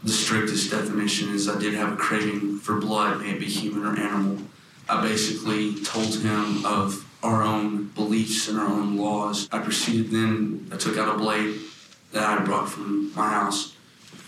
the 0.04 0.12
strictest 0.12 0.70
definition 0.70 1.34
is 1.34 1.48
I 1.48 1.58
did 1.58 1.74
have 1.74 1.94
a 1.94 1.96
craving 1.96 2.58
for 2.60 2.80
blood, 2.80 3.20
may 3.20 3.32
it 3.32 3.40
be 3.40 3.46
human 3.46 3.84
or 3.84 3.98
animal. 3.98 4.38
I 4.88 5.03
basically 5.03 5.74
told 5.85 6.14
him 6.14 6.64
of 6.64 7.05
our 7.22 7.42
own 7.42 7.88
beliefs 7.88 8.48
and 8.48 8.59
our 8.59 8.66
own 8.66 8.96
laws. 8.96 9.48
I 9.53 9.59
proceeded 9.59 10.11
then, 10.11 10.68
I 10.72 10.77
took 10.77 10.96
out 10.96 11.14
a 11.14 11.18
blade 11.18 11.61
that 12.12 12.22
I 12.22 12.42
brought 12.42 12.68
from 12.70 13.14
my 13.14 13.29
house 13.29 13.74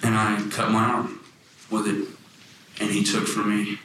and 0.03 0.14
I 0.14 0.42
cut 0.51 0.70
my 0.70 0.85
arm 0.85 1.20
with 1.70 1.87
it. 1.87 2.09
And 2.81 2.90
he 2.90 3.03
took 3.03 3.27
from 3.27 3.49
me. 3.57 3.79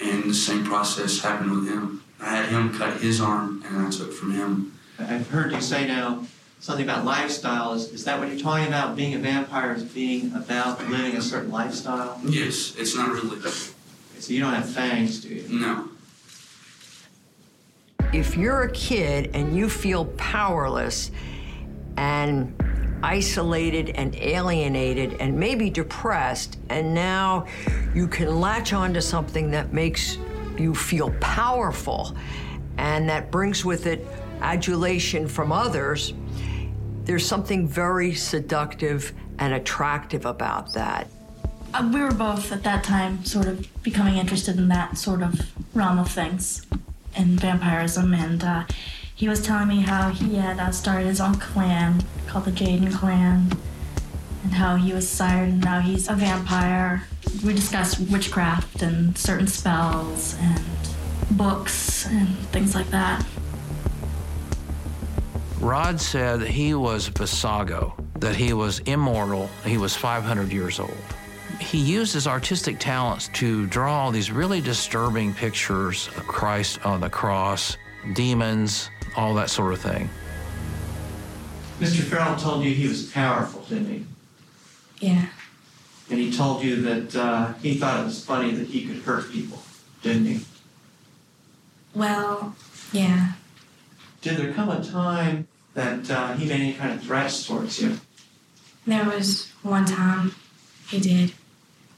And 0.00 0.24
the 0.24 0.34
same 0.34 0.64
process 0.64 1.20
happened 1.20 1.52
with 1.52 1.68
him. 1.68 2.02
I 2.20 2.36
had 2.36 2.48
him 2.48 2.76
cut 2.76 3.00
his 3.00 3.20
arm 3.20 3.62
and 3.66 3.86
I 3.86 3.90
took 3.90 4.12
from 4.12 4.32
him. 4.32 4.78
I've 4.98 5.28
heard 5.28 5.52
you 5.52 5.60
say 5.60 5.86
now 5.86 6.24
something 6.60 6.84
about 6.84 7.04
lifestyle. 7.04 7.72
Is, 7.74 7.92
is 7.92 8.04
that 8.04 8.18
what 8.18 8.28
you're 8.28 8.38
talking 8.38 8.66
about? 8.66 8.96
Being 8.96 9.14
a 9.14 9.18
vampire 9.18 9.74
is 9.74 9.84
being 9.84 10.32
about 10.34 10.86
living 10.88 11.16
a 11.16 11.22
certain 11.22 11.50
lifestyle? 11.50 12.20
Yes, 12.24 12.74
it's 12.76 12.96
not 12.96 13.10
really. 13.10 13.38
So 14.18 14.32
you 14.32 14.40
don't 14.40 14.54
have 14.54 14.68
fangs, 14.68 15.20
do 15.20 15.28
you? 15.28 15.46
No. 15.48 15.88
If 18.12 18.36
you're 18.36 18.62
a 18.62 18.72
kid 18.72 19.30
and 19.34 19.56
you 19.56 19.68
feel 19.68 20.06
powerless 20.16 21.10
and 21.96 22.54
isolated 23.02 23.90
and 23.90 24.14
alienated 24.16 25.16
and 25.20 25.38
maybe 25.38 25.70
depressed, 25.70 26.58
and 26.70 26.94
now 26.94 27.46
you 27.94 28.06
can 28.08 28.40
latch 28.40 28.72
onto 28.72 29.00
something 29.00 29.50
that 29.50 29.72
makes 29.72 30.18
you 30.56 30.74
feel 30.74 31.10
powerful 31.20 32.16
and 32.78 33.08
that 33.08 33.30
brings 33.30 33.64
with 33.64 33.86
it 33.86 34.06
adulation 34.40 35.26
from 35.26 35.52
others, 35.52 36.14
there's 37.04 37.26
something 37.26 37.66
very 37.66 38.14
seductive 38.14 39.12
and 39.38 39.54
attractive 39.54 40.26
about 40.26 40.72
that. 40.74 41.08
Uh, 41.74 41.90
we 41.92 42.00
were 42.00 42.12
both 42.12 42.52
at 42.52 42.62
that 42.62 42.84
time 42.84 43.24
sort 43.24 43.46
of 43.46 43.66
becoming 43.82 44.16
interested 44.16 44.56
in 44.56 44.68
that 44.68 44.96
sort 44.96 45.22
of 45.22 45.40
realm 45.74 45.98
of 45.98 46.10
things 46.10 46.65
in 47.16 47.38
vampirism, 47.38 48.14
and 48.14 48.42
uh, 48.44 48.64
he 49.14 49.28
was 49.28 49.42
telling 49.42 49.68
me 49.68 49.80
how 49.80 50.10
he 50.10 50.36
had 50.36 50.58
uh, 50.58 50.70
started 50.70 51.06
his 51.06 51.20
own 51.20 51.36
clan 51.36 52.04
called 52.26 52.44
the 52.44 52.50
Jaden 52.50 52.92
Clan, 52.92 53.50
and 54.44 54.52
how 54.52 54.76
he 54.76 54.92
was 54.92 55.08
sired 55.08 55.48
and 55.48 55.64
now 55.64 55.80
he's 55.80 56.08
a 56.08 56.14
vampire. 56.14 57.04
We 57.44 57.54
discussed 57.54 57.98
witchcraft 58.10 58.82
and 58.82 59.16
certain 59.16 59.46
spells 59.46 60.36
and 60.40 60.64
books 61.30 62.06
and 62.06 62.28
things 62.48 62.74
like 62.74 62.88
that. 62.90 63.24
Rod 65.60 66.00
said 66.00 66.42
he 66.42 66.74
was 66.74 67.08
Vesago, 67.10 67.94
that 68.20 68.36
he 68.36 68.52
was 68.52 68.80
immortal, 68.80 69.48
he 69.64 69.78
was 69.78 69.96
500 69.96 70.52
years 70.52 70.78
old. 70.78 71.15
He 71.60 71.78
used 71.78 72.14
his 72.14 72.26
artistic 72.26 72.78
talents 72.78 73.28
to 73.34 73.66
draw 73.66 74.10
these 74.10 74.30
really 74.30 74.60
disturbing 74.60 75.34
pictures 75.34 76.08
of 76.16 76.26
Christ 76.26 76.84
on 76.84 77.00
the 77.00 77.10
cross, 77.10 77.76
demons, 78.14 78.90
all 79.16 79.34
that 79.34 79.50
sort 79.50 79.72
of 79.72 79.80
thing. 79.80 80.08
Mr. 81.80 82.02
Ferrell 82.02 82.36
told 82.36 82.64
you 82.64 82.74
he 82.74 82.88
was 82.88 83.10
powerful, 83.10 83.62
didn't 83.62 83.88
he? 83.88 84.06
Yeah. 85.06 85.26
And 86.08 86.18
he 86.18 86.32
told 86.32 86.62
you 86.62 86.82
that 86.82 87.16
uh, 87.16 87.52
he 87.54 87.74
thought 87.74 88.00
it 88.00 88.04
was 88.04 88.24
funny 88.24 88.52
that 88.52 88.68
he 88.68 88.86
could 88.86 88.98
hurt 88.98 89.30
people, 89.30 89.58
didn't 90.02 90.26
he? 90.26 90.40
Well, 91.94 92.54
yeah. 92.92 93.32
Did 94.20 94.36
there 94.36 94.52
come 94.52 94.68
a 94.68 94.82
time 94.82 95.48
that 95.74 96.10
uh, 96.10 96.34
he 96.34 96.46
made 96.46 96.60
any 96.60 96.72
kind 96.74 96.92
of 96.92 97.02
threats 97.02 97.46
towards 97.46 97.80
you? 97.80 97.98
There 98.86 99.04
was 99.04 99.50
one 99.62 99.84
time 99.84 100.34
he 100.88 101.00
did. 101.00 101.32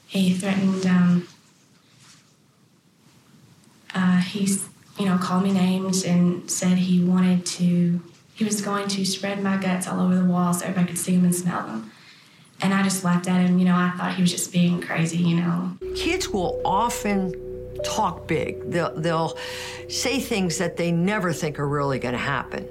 He 0.08 0.32
threatened, 0.32 0.86
um, 0.86 1.28
uh, 3.94 4.20
he, 4.20 4.48
you 4.98 5.04
know, 5.04 5.18
called 5.18 5.44
me 5.44 5.52
names 5.52 6.02
and 6.04 6.50
said 6.50 6.78
he 6.78 7.04
wanted 7.04 7.44
to, 7.44 8.00
he 8.34 8.44
was 8.44 8.62
going 8.62 8.88
to 8.88 9.04
spread 9.04 9.42
my 9.42 9.58
guts 9.58 9.86
all 9.86 10.00
over 10.00 10.14
the 10.14 10.24
wall 10.24 10.54
so 10.54 10.64
everybody 10.64 10.88
could 10.88 10.98
see 10.98 11.14
them 11.14 11.24
and 11.24 11.34
smell 11.34 11.62
them. 11.66 11.92
And 12.60 12.72
I 12.72 12.82
just 12.82 13.04
laughed 13.04 13.28
at 13.28 13.40
him. 13.40 13.58
You 13.58 13.66
know, 13.66 13.76
I 13.76 13.92
thought 13.96 14.14
he 14.14 14.22
was 14.22 14.32
just 14.32 14.50
being 14.50 14.80
crazy, 14.80 15.18
you 15.18 15.36
know. 15.36 15.76
Kids 15.94 16.28
will 16.28 16.60
often 16.64 17.34
talk 17.84 18.26
big. 18.26 18.70
They'll, 18.70 18.98
they'll 18.98 19.38
say 19.88 20.20
things 20.20 20.58
that 20.58 20.76
they 20.76 20.90
never 20.90 21.32
think 21.32 21.58
are 21.60 21.68
really 21.68 21.98
going 21.98 22.14
to 22.14 22.18
happen. 22.18 22.66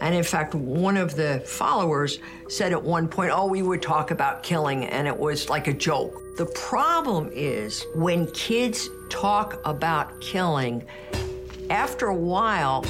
And 0.00 0.14
in 0.14 0.24
fact, 0.24 0.54
one 0.54 0.96
of 0.96 1.16
the 1.16 1.42
followers 1.46 2.18
said 2.48 2.72
at 2.72 2.82
one 2.82 3.08
point, 3.08 3.30
Oh, 3.32 3.46
we 3.46 3.62
would 3.62 3.82
talk 3.82 4.10
about 4.10 4.42
killing, 4.42 4.84
and 4.84 5.06
it 5.06 5.16
was 5.16 5.48
like 5.48 5.68
a 5.68 5.72
joke. 5.72 6.22
The 6.36 6.46
problem 6.46 7.30
is 7.32 7.84
when 7.94 8.30
kids 8.32 8.88
talk 9.08 9.60
about 9.64 10.20
killing, 10.20 10.86
after 11.70 12.08
a 12.08 12.14
while, 12.14 12.84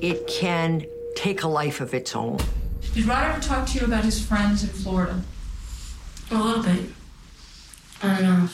it 0.00 0.26
can 0.26 0.86
take 1.16 1.42
a 1.42 1.48
life 1.48 1.80
of 1.80 1.94
its 1.94 2.14
own. 2.14 2.38
Did 2.94 3.06
Rod 3.06 3.30
ever 3.30 3.40
talk 3.40 3.66
to 3.68 3.78
you 3.78 3.86
about 3.86 4.04
his 4.04 4.24
friends 4.24 4.62
in 4.62 4.68
Florida? 4.68 5.22
A 6.30 6.36
little 6.36 6.62
bit. 6.62 6.86
I 8.02 8.20
don't 8.20 8.22
know. 8.22 8.48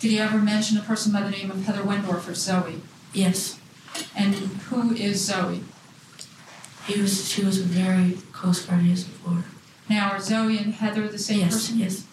Did 0.00 0.10
he 0.10 0.18
ever 0.18 0.38
mention 0.38 0.76
a 0.76 0.82
person 0.82 1.12
by 1.12 1.22
the 1.22 1.30
name 1.30 1.50
of 1.50 1.64
Heather 1.64 1.82
Wendorf 1.82 2.28
or 2.28 2.34
Zoe? 2.34 2.82
Yes. 3.12 3.58
And 4.16 4.34
who 4.34 4.92
is 4.92 5.24
Zoe? 5.24 5.62
He 6.86 7.00
was. 7.00 7.28
She 7.28 7.44
was 7.44 7.58
a 7.60 7.64
very 7.64 8.18
close 8.32 8.64
friend 8.64 8.80
of 8.82 8.86
his 8.86 9.04
in 9.04 9.10
Florida. 9.12 9.46
Now, 9.88 10.10
are 10.10 10.20
Zoe 10.20 10.58
and 10.58 10.74
Heather 10.74 11.08
the 11.08 11.18
same 11.18 11.40
Yes, 11.40 11.52
person? 11.54 11.78
yes. 11.78 12.04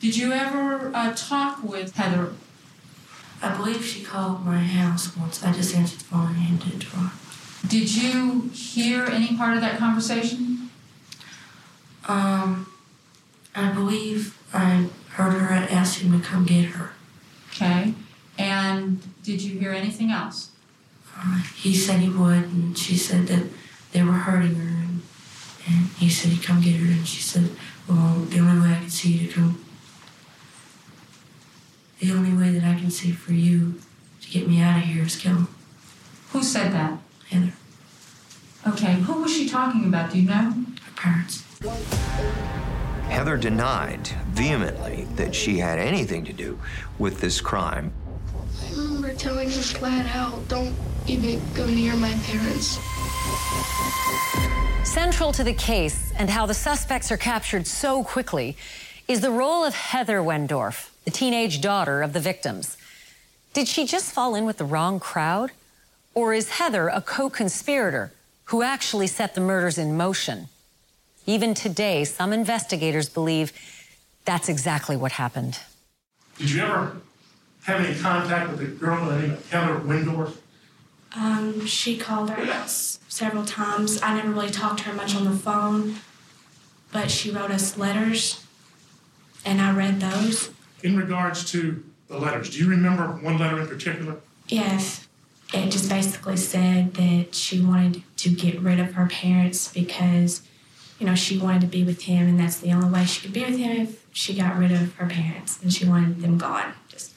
Did 0.00 0.16
you 0.16 0.32
ever 0.32 0.90
uh, 0.94 1.12
talk 1.16 1.62
with 1.62 1.94
Heather? 1.96 2.32
I 3.42 3.54
believe 3.56 3.84
she 3.84 4.02
called 4.02 4.44
my 4.44 4.58
house 4.58 5.16
once. 5.16 5.44
I 5.44 5.52
just 5.52 5.74
answered 5.74 6.00
the 6.00 6.04
phone 6.04 6.26
and 6.28 6.36
handed 6.36 6.74
it 6.74 6.80
to 6.82 6.86
her. 6.96 7.10
Did 7.68 7.94
you 7.94 8.50
hear 8.52 9.04
any 9.04 9.36
part 9.36 9.54
of 9.54 9.60
that 9.60 9.78
conversation? 9.78 10.70
Um, 12.06 12.72
I 13.54 13.70
believe 13.72 14.36
I 14.52 14.88
heard 15.10 15.32
her 15.34 15.54
ask 15.54 16.00
him 16.00 16.18
to 16.20 16.26
come 16.26 16.44
get 16.46 16.66
her. 16.66 16.92
Okay. 17.52 17.94
And 18.38 19.02
did 19.22 19.42
you 19.42 19.58
hear 19.58 19.72
anything 19.72 20.10
else? 20.10 20.50
Uh, 21.16 21.42
he 21.56 21.74
said 21.74 22.00
he 22.00 22.08
would, 22.08 22.44
and 22.44 22.78
she 22.78 22.96
said 22.96 23.26
that 23.28 23.44
they 23.92 24.02
were 24.02 24.12
hurting 24.12 24.54
her, 24.54 24.68
and, 24.68 25.02
and 25.66 25.86
he 25.98 26.08
said 26.08 26.32
he'd 26.32 26.42
come 26.42 26.60
get 26.60 26.76
her, 26.76 26.90
and 26.90 27.06
she 27.06 27.22
said, 27.22 27.50
"Well, 27.88 28.20
the 28.28 28.40
only 28.40 28.60
way 28.68 28.74
I 28.74 28.80
can 28.80 28.90
see 28.90 29.12
you 29.12 29.28
to 29.28 29.34
come, 29.34 29.64
the 32.00 32.12
only 32.12 32.32
way 32.32 32.50
that 32.58 32.64
I 32.64 32.78
can 32.78 32.90
see 32.90 33.12
for 33.12 33.32
you 33.32 33.80
to 34.22 34.30
get 34.30 34.48
me 34.48 34.60
out 34.60 34.78
of 34.78 34.84
here 34.84 35.04
is 35.04 35.16
kill 35.16 35.34
him." 35.34 35.48
Who 36.32 36.42
said 36.42 36.72
that? 36.72 36.98
Heather. 37.30 37.52
Okay. 38.66 38.94
Who 38.94 39.22
was 39.22 39.32
she 39.34 39.48
talking 39.48 39.86
about? 39.86 40.12
Do 40.12 40.18
you 40.20 40.28
know? 40.28 40.52
Her 40.84 40.92
parents. 40.96 41.44
Heather 43.08 43.38
denied 43.38 44.08
vehemently 44.32 45.06
that 45.16 45.34
she 45.34 45.58
had 45.58 45.78
anything 45.78 46.24
to 46.26 46.32
do 46.32 46.58
with 46.98 47.20
this 47.20 47.40
crime. 47.40 47.92
I 48.66 48.70
remember 48.72 49.14
telling 49.14 49.48
her 49.48 49.62
flat 49.62 50.14
out, 50.14 50.46
don't 50.48 50.74
even 51.06 51.40
go 51.54 51.66
near 51.66 51.96
my 51.96 52.12
parents. 52.24 52.78
Central 54.98 55.30
to 55.30 55.44
the 55.44 55.54
case 55.54 56.12
and 56.18 56.28
how 56.28 56.44
the 56.44 56.52
suspects 56.52 57.12
are 57.12 57.16
captured 57.16 57.68
so 57.68 58.02
quickly 58.02 58.56
is 59.06 59.20
the 59.20 59.30
role 59.30 59.64
of 59.64 59.72
Heather 59.72 60.18
Wendorf, 60.18 60.90
the 61.04 61.12
teenage 61.12 61.60
daughter 61.60 62.02
of 62.02 62.14
the 62.14 62.18
victims. 62.18 62.76
Did 63.54 63.68
she 63.68 63.86
just 63.86 64.12
fall 64.12 64.34
in 64.34 64.44
with 64.44 64.58
the 64.58 64.64
wrong 64.64 64.98
crowd? 64.98 65.52
Or 66.16 66.34
is 66.34 66.48
Heather 66.48 66.88
a 66.88 67.00
co 67.00 67.30
conspirator 67.30 68.12
who 68.46 68.62
actually 68.62 69.06
set 69.06 69.36
the 69.36 69.40
murders 69.40 69.78
in 69.78 69.96
motion? 69.96 70.48
Even 71.26 71.54
today, 71.54 72.02
some 72.02 72.32
investigators 72.32 73.08
believe 73.08 73.52
that's 74.24 74.48
exactly 74.48 74.96
what 74.96 75.12
happened. 75.12 75.60
Did 76.38 76.50
you 76.50 76.62
ever 76.62 76.96
have 77.62 77.84
any 77.84 77.96
contact 77.96 78.50
with 78.50 78.62
a 78.62 78.66
girl 78.66 79.06
by 79.06 79.14
the 79.14 79.22
name 79.22 79.30
of 79.34 79.50
Heather 79.52 79.78
Wendorf? 79.78 80.36
Um, 81.16 81.66
she 81.66 81.96
called 81.96 82.30
her 82.30 82.44
house 82.44 82.98
several 83.08 83.44
times. 83.44 84.00
I 84.02 84.14
never 84.14 84.30
really 84.30 84.50
talked 84.50 84.80
to 84.80 84.84
her 84.86 84.94
much 84.94 85.14
on 85.16 85.24
the 85.24 85.30
phone, 85.30 85.96
but 86.92 87.10
she 87.10 87.30
wrote 87.30 87.50
us 87.50 87.78
letters, 87.78 88.44
and 89.44 89.60
I 89.60 89.74
read 89.74 90.00
those. 90.00 90.50
In 90.82 90.96
regards 90.96 91.50
to 91.52 91.82
the 92.08 92.18
letters, 92.18 92.50
do 92.50 92.58
you 92.58 92.68
remember 92.68 93.06
one 93.06 93.38
letter 93.38 93.60
in 93.60 93.66
particular? 93.66 94.16
Yes, 94.48 95.08
it 95.52 95.70
just 95.70 95.88
basically 95.88 96.36
said 96.36 96.94
that 96.94 97.34
she 97.34 97.60
wanted 97.60 98.02
to 98.18 98.30
get 98.30 98.60
rid 98.60 98.78
of 98.78 98.94
her 98.94 99.06
parents 99.06 99.72
because, 99.72 100.42
you 100.98 101.06
know, 101.06 101.14
she 101.14 101.38
wanted 101.38 101.62
to 101.62 101.66
be 101.66 101.84
with 101.84 102.02
him, 102.02 102.28
and 102.28 102.38
that's 102.38 102.58
the 102.58 102.72
only 102.72 102.90
way 102.90 103.04
she 103.06 103.22
could 103.22 103.32
be 103.32 103.44
with 103.44 103.56
him 103.58 103.76
if 103.78 104.06
she 104.12 104.34
got 104.34 104.58
rid 104.58 104.72
of 104.72 104.94
her 104.96 105.06
parents, 105.06 105.60
and 105.62 105.72
she 105.72 105.86
wanted 105.86 106.20
them 106.20 106.36
gone. 106.38 106.74
Just 106.88 107.14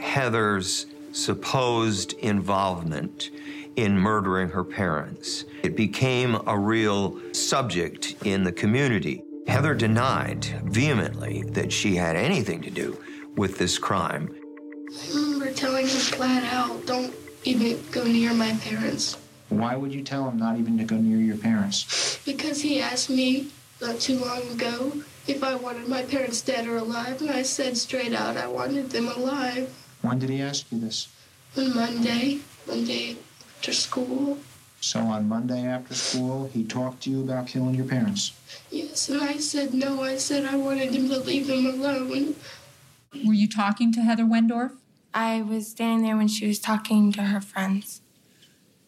Heather's 0.00 0.86
supposed 1.18 2.12
involvement 2.14 3.30
in 3.76 3.98
murdering 3.98 4.48
her 4.48 4.64
parents. 4.64 5.44
It 5.62 5.76
became 5.76 6.38
a 6.46 6.58
real 6.58 7.20
subject 7.34 8.16
in 8.24 8.44
the 8.44 8.52
community. 8.52 9.24
Heather 9.46 9.74
denied 9.74 10.44
vehemently 10.64 11.42
that 11.48 11.72
she 11.72 11.96
had 11.96 12.16
anything 12.16 12.62
to 12.62 12.70
do 12.70 13.02
with 13.36 13.58
this 13.58 13.78
crime. 13.78 14.34
I 14.90 15.14
remember 15.14 15.52
telling 15.52 15.86
him 15.86 15.98
flat 15.98 16.44
out, 16.52 16.86
don't 16.86 17.14
even 17.44 17.78
go 17.90 18.04
near 18.04 18.32
my 18.34 18.52
parents. 18.62 19.16
Why 19.48 19.76
would 19.76 19.92
you 19.92 20.02
tell 20.02 20.28
him 20.28 20.38
not 20.38 20.58
even 20.58 20.78
to 20.78 20.84
go 20.84 20.96
near 20.96 21.18
your 21.18 21.36
parents? 21.36 22.18
Because 22.24 22.60
he 22.60 22.80
asked 22.80 23.10
me 23.10 23.48
not 23.80 24.00
too 24.00 24.18
long 24.18 24.42
ago 24.50 24.92
if 25.26 25.42
I 25.42 25.54
wanted 25.54 25.88
my 25.88 26.02
parents 26.02 26.42
dead 26.42 26.66
or 26.66 26.76
alive, 26.76 27.20
and 27.20 27.30
I 27.30 27.42
said 27.42 27.76
straight 27.76 28.14
out 28.14 28.36
I 28.36 28.46
wanted 28.46 28.90
them 28.90 29.08
alive. 29.08 29.72
When 30.02 30.18
did 30.18 30.30
he 30.30 30.40
ask 30.40 30.70
you 30.70 30.78
this? 30.78 31.08
On 31.56 31.74
Monday, 31.74 32.40
Monday 32.66 33.16
after 33.56 33.72
school. 33.72 34.38
So 34.80 35.00
on 35.00 35.28
Monday 35.28 35.66
after 35.66 35.94
school, 35.94 36.48
he 36.52 36.62
talked 36.64 37.02
to 37.02 37.10
you 37.10 37.20
about 37.22 37.48
killing 37.48 37.74
your 37.74 37.86
parents. 37.86 38.32
Yes, 38.70 39.08
and 39.08 39.20
I 39.20 39.38
said 39.38 39.74
no. 39.74 40.02
I 40.02 40.16
said 40.16 40.44
I 40.44 40.56
wanted 40.56 40.94
him 40.94 41.08
to 41.08 41.18
leave 41.18 41.48
them 41.48 41.66
alone. 41.66 42.36
Were 43.26 43.32
you 43.32 43.48
talking 43.48 43.92
to 43.92 44.00
Heather 44.00 44.24
Wendorf? 44.24 44.72
I 45.12 45.42
was 45.42 45.68
standing 45.68 46.06
there 46.06 46.16
when 46.16 46.28
she 46.28 46.46
was 46.46 46.60
talking 46.60 47.10
to 47.12 47.22
her 47.22 47.40
friends. 47.40 48.02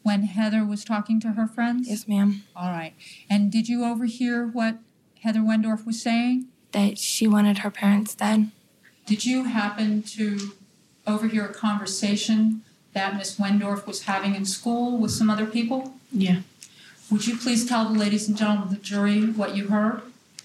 When 0.02 0.22
Heather 0.22 0.64
was 0.64 0.84
talking 0.84 1.20
to 1.20 1.32
her 1.32 1.46
friends? 1.46 1.88
Yes, 1.88 2.06
ma'am. 2.06 2.44
All 2.54 2.70
right. 2.70 2.94
And 3.28 3.50
did 3.50 3.68
you 3.68 3.84
overhear 3.84 4.46
what 4.46 4.78
Heather 5.22 5.40
Wendorf 5.40 5.84
was 5.84 6.00
saying? 6.00 6.46
That 6.72 6.98
she 6.98 7.26
wanted 7.26 7.58
her 7.58 7.70
parents 7.70 8.14
dead. 8.14 8.52
Did 9.06 9.24
you 9.24 9.44
happen 9.44 10.02
to 10.02 10.52
overhear 11.06 11.46
a 11.46 11.52
conversation 11.52 12.62
that 12.92 13.16
Miss 13.16 13.38
Wendorf 13.38 13.86
was 13.86 14.02
having 14.02 14.34
in 14.34 14.44
school 14.44 14.98
with 14.98 15.10
some 15.10 15.30
other 15.30 15.46
people? 15.46 15.94
Yeah. 16.12 16.40
Would 17.10 17.26
you 17.26 17.36
please 17.36 17.66
tell 17.66 17.86
the 17.86 17.98
ladies 17.98 18.28
and 18.28 18.36
gentlemen 18.36 18.64
of 18.64 18.70
the 18.70 18.76
jury 18.76 19.24
what 19.26 19.56
you 19.56 19.68
heard? 19.68 20.02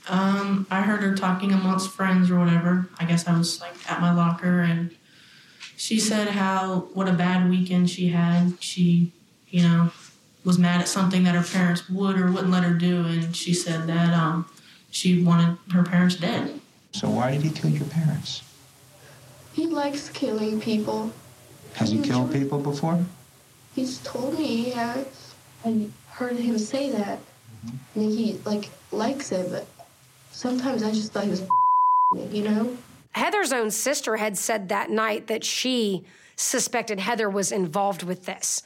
Um, 0.07 0.67
I 0.69 0.81
heard 0.81 1.01
her 1.01 1.15
talking 1.15 1.51
amongst 1.51 1.91
friends 1.91 2.29
or 2.29 2.39
whatever. 2.39 2.87
I 2.99 3.05
guess 3.05 3.27
I 3.27 3.37
was 3.37 3.59
like 3.59 3.73
at 3.89 4.01
my 4.01 4.13
locker 4.13 4.61
and 4.61 4.95
she 5.77 5.99
said 5.99 6.29
how 6.29 6.87
what 6.93 7.07
a 7.07 7.13
bad 7.13 7.49
weekend 7.49 7.89
she 7.89 8.09
had. 8.09 8.53
She, 8.63 9.11
you 9.49 9.63
know, 9.63 9.91
was 10.43 10.59
mad 10.59 10.81
at 10.81 10.87
something 10.87 11.23
that 11.23 11.33
her 11.33 11.43
parents 11.43 11.89
would 11.89 12.19
or 12.19 12.31
wouldn't 12.31 12.51
let 12.51 12.63
her 12.63 12.73
do 12.73 13.05
and 13.05 13.35
she 13.35 13.53
said 13.53 13.87
that 13.87 14.13
um 14.13 14.47
she 14.91 15.23
wanted 15.23 15.57
her 15.73 15.83
parents 15.83 16.15
dead. 16.15 16.59
So 16.93 17.09
why 17.09 17.31
did 17.31 17.41
he 17.41 17.49
kill 17.49 17.71
your 17.71 17.85
parents? 17.85 18.41
He 19.55 19.67
likes 19.67 20.09
killing 20.09 20.59
people. 20.59 21.13
Has 21.75 21.89
he 21.89 22.01
killed 22.01 22.33
people 22.33 22.59
before? 22.59 23.05
He's 23.73 23.99
told 23.99 24.37
me 24.37 24.47
he 24.47 24.71
has. 24.71 25.33
I 25.63 25.87
heard 26.09 26.35
him 26.35 26.57
say 26.57 26.89
that. 26.91 27.19
Mm-hmm. 27.65 27.99
And 27.99 28.11
he 28.11 28.33
like 28.43 28.69
likes 28.91 29.31
it, 29.31 29.49
but 29.49 29.65
sometimes 30.31 30.83
I 30.83 30.91
just 30.91 31.13
thought 31.13 31.23
he 31.23 31.29
was 31.29 31.47
you 32.31 32.43
know? 32.43 32.77
Heather's 33.13 33.53
own 33.53 33.71
sister 33.71 34.17
had 34.17 34.37
said 34.37 34.67
that 34.67 34.89
night 34.89 35.27
that 35.27 35.45
she 35.45 36.03
suspected 36.35 36.99
Heather 36.99 37.29
was 37.29 37.53
involved 37.53 38.03
with 38.03 38.25
this. 38.25 38.61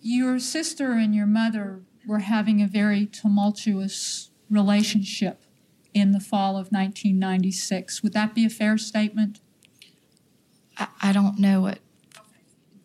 Your 0.00 0.40
sister 0.40 0.94
and 0.94 1.14
your 1.14 1.26
mother 1.26 1.82
were 2.04 2.18
having 2.18 2.60
a 2.60 2.66
very 2.66 3.06
tumultuous 3.06 4.30
relationship 4.50 5.42
in 5.94 6.10
the 6.10 6.18
fall 6.18 6.56
of 6.56 6.72
1996. 6.72 8.02
Would 8.02 8.12
that 8.14 8.34
be 8.34 8.44
a 8.44 8.50
fair 8.50 8.76
statement? 8.76 9.38
I, 10.78 10.88
I 11.02 11.12
don't 11.12 11.38
know 11.38 11.60
what. 11.60 11.78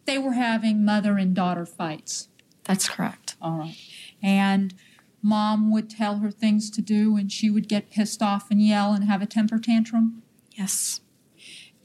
They 0.06 0.18
were 0.18 0.34
having 0.34 0.86
mother 0.86 1.18
and 1.18 1.36
daughter 1.36 1.66
fights. 1.66 2.30
That's 2.64 2.88
correct. 2.88 3.36
All 3.42 3.58
right. 3.58 3.78
And 4.22 4.74
mom 5.22 5.72
would 5.72 5.90
tell 5.90 6.20
her 6.20 6.32
things 6.32 6.70
to 6.72 6.82
do, 6.82 7.18
and 7.18 7.32
she 7.32 7.50
would 7.50 7.68
get 7.68 7.92
pissed 7.92 8.22
off 8.22 8.50
and 8.50 8.62
yell 8.62 8.94
and 8.94 9.06
have 9.06 9.22
a 9.22 9.26
temper 9.26 9.60
tantrum? 9.60 10.24
Yes. 10.52 11.02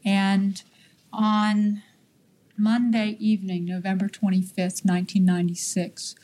And 0.05 0.63
on 1.13 1.83
Monday 2.57 3.17
evening, 3.19 3.65
November 3.65 4.09
25th, 4.09 4.85
1996, 4.85 6.15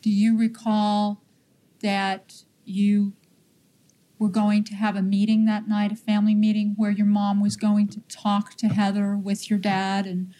do 0.00 0.10
you 0.10 0.38
recall 0.38 1.22
that 1.82 2.44
you 2.64 3.12
were 4.22 4.28
going 4.28 4.62
to 4.62 4.74
have 4.76 4.94
a 4.94 5.02
meeting 5.02 5.46
that 5.46 5.66
night, 5.66 5.90
a 5.90 5.96
family 5.96 6.34
meeting, 6.34 6.74
where 6.76 6.92
your 6.92 7.06
mom 7.06 7.42
was 7.42 7.56
going 7.56 7.88
to 7.88 8.00
talk 8.02 8.54
to 8.54 8.68
Heather 8.68 9.16
with 9.16 9.50
your 9.50 9.58
dad 9.58 10.06
and 10.06 10.32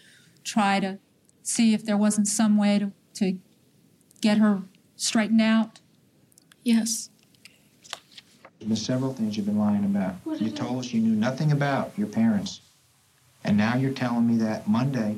try 0.45 0.79
to 0.79 0.99
see 1.41 1.73
if 1.73 1.83
there 1.83 1.97
wasn't 1.97 2.27
some 2.27 2.55
way 2.55 2.79
to, 2.79 2.93
to 3.15 3.37
get 4.21 4.37
her 4.37 4.61
straightened 4.95 5.41
out? 5.41 5.81
Yes. 6.63 7.09
There's 8.61 8.81
several 8.81 9.13
things 9.13 9.35
you've 9.35 9.47
been 9.47 9.59
lying 9.59 9.83
about. 9.83 10.15
What 10.23 10.39
You 10.39 10.47
is 10.47 10.53
it? 10.53 10.55
told 10.55 10.79
us 10.79 10.93
you 10.93 11.01
knew 11.01 11.15
nothing 11.15 11.51
about 11.51 11.91
your 11.97 12.07
parents. 12.07 12.61
And 13.43 13.57
now 13.57 13.75
you're 13.75 13.91
telling 13.91 14.25
me 14.25 14.37
that 14.37 14.65
Monday 14.65 15.17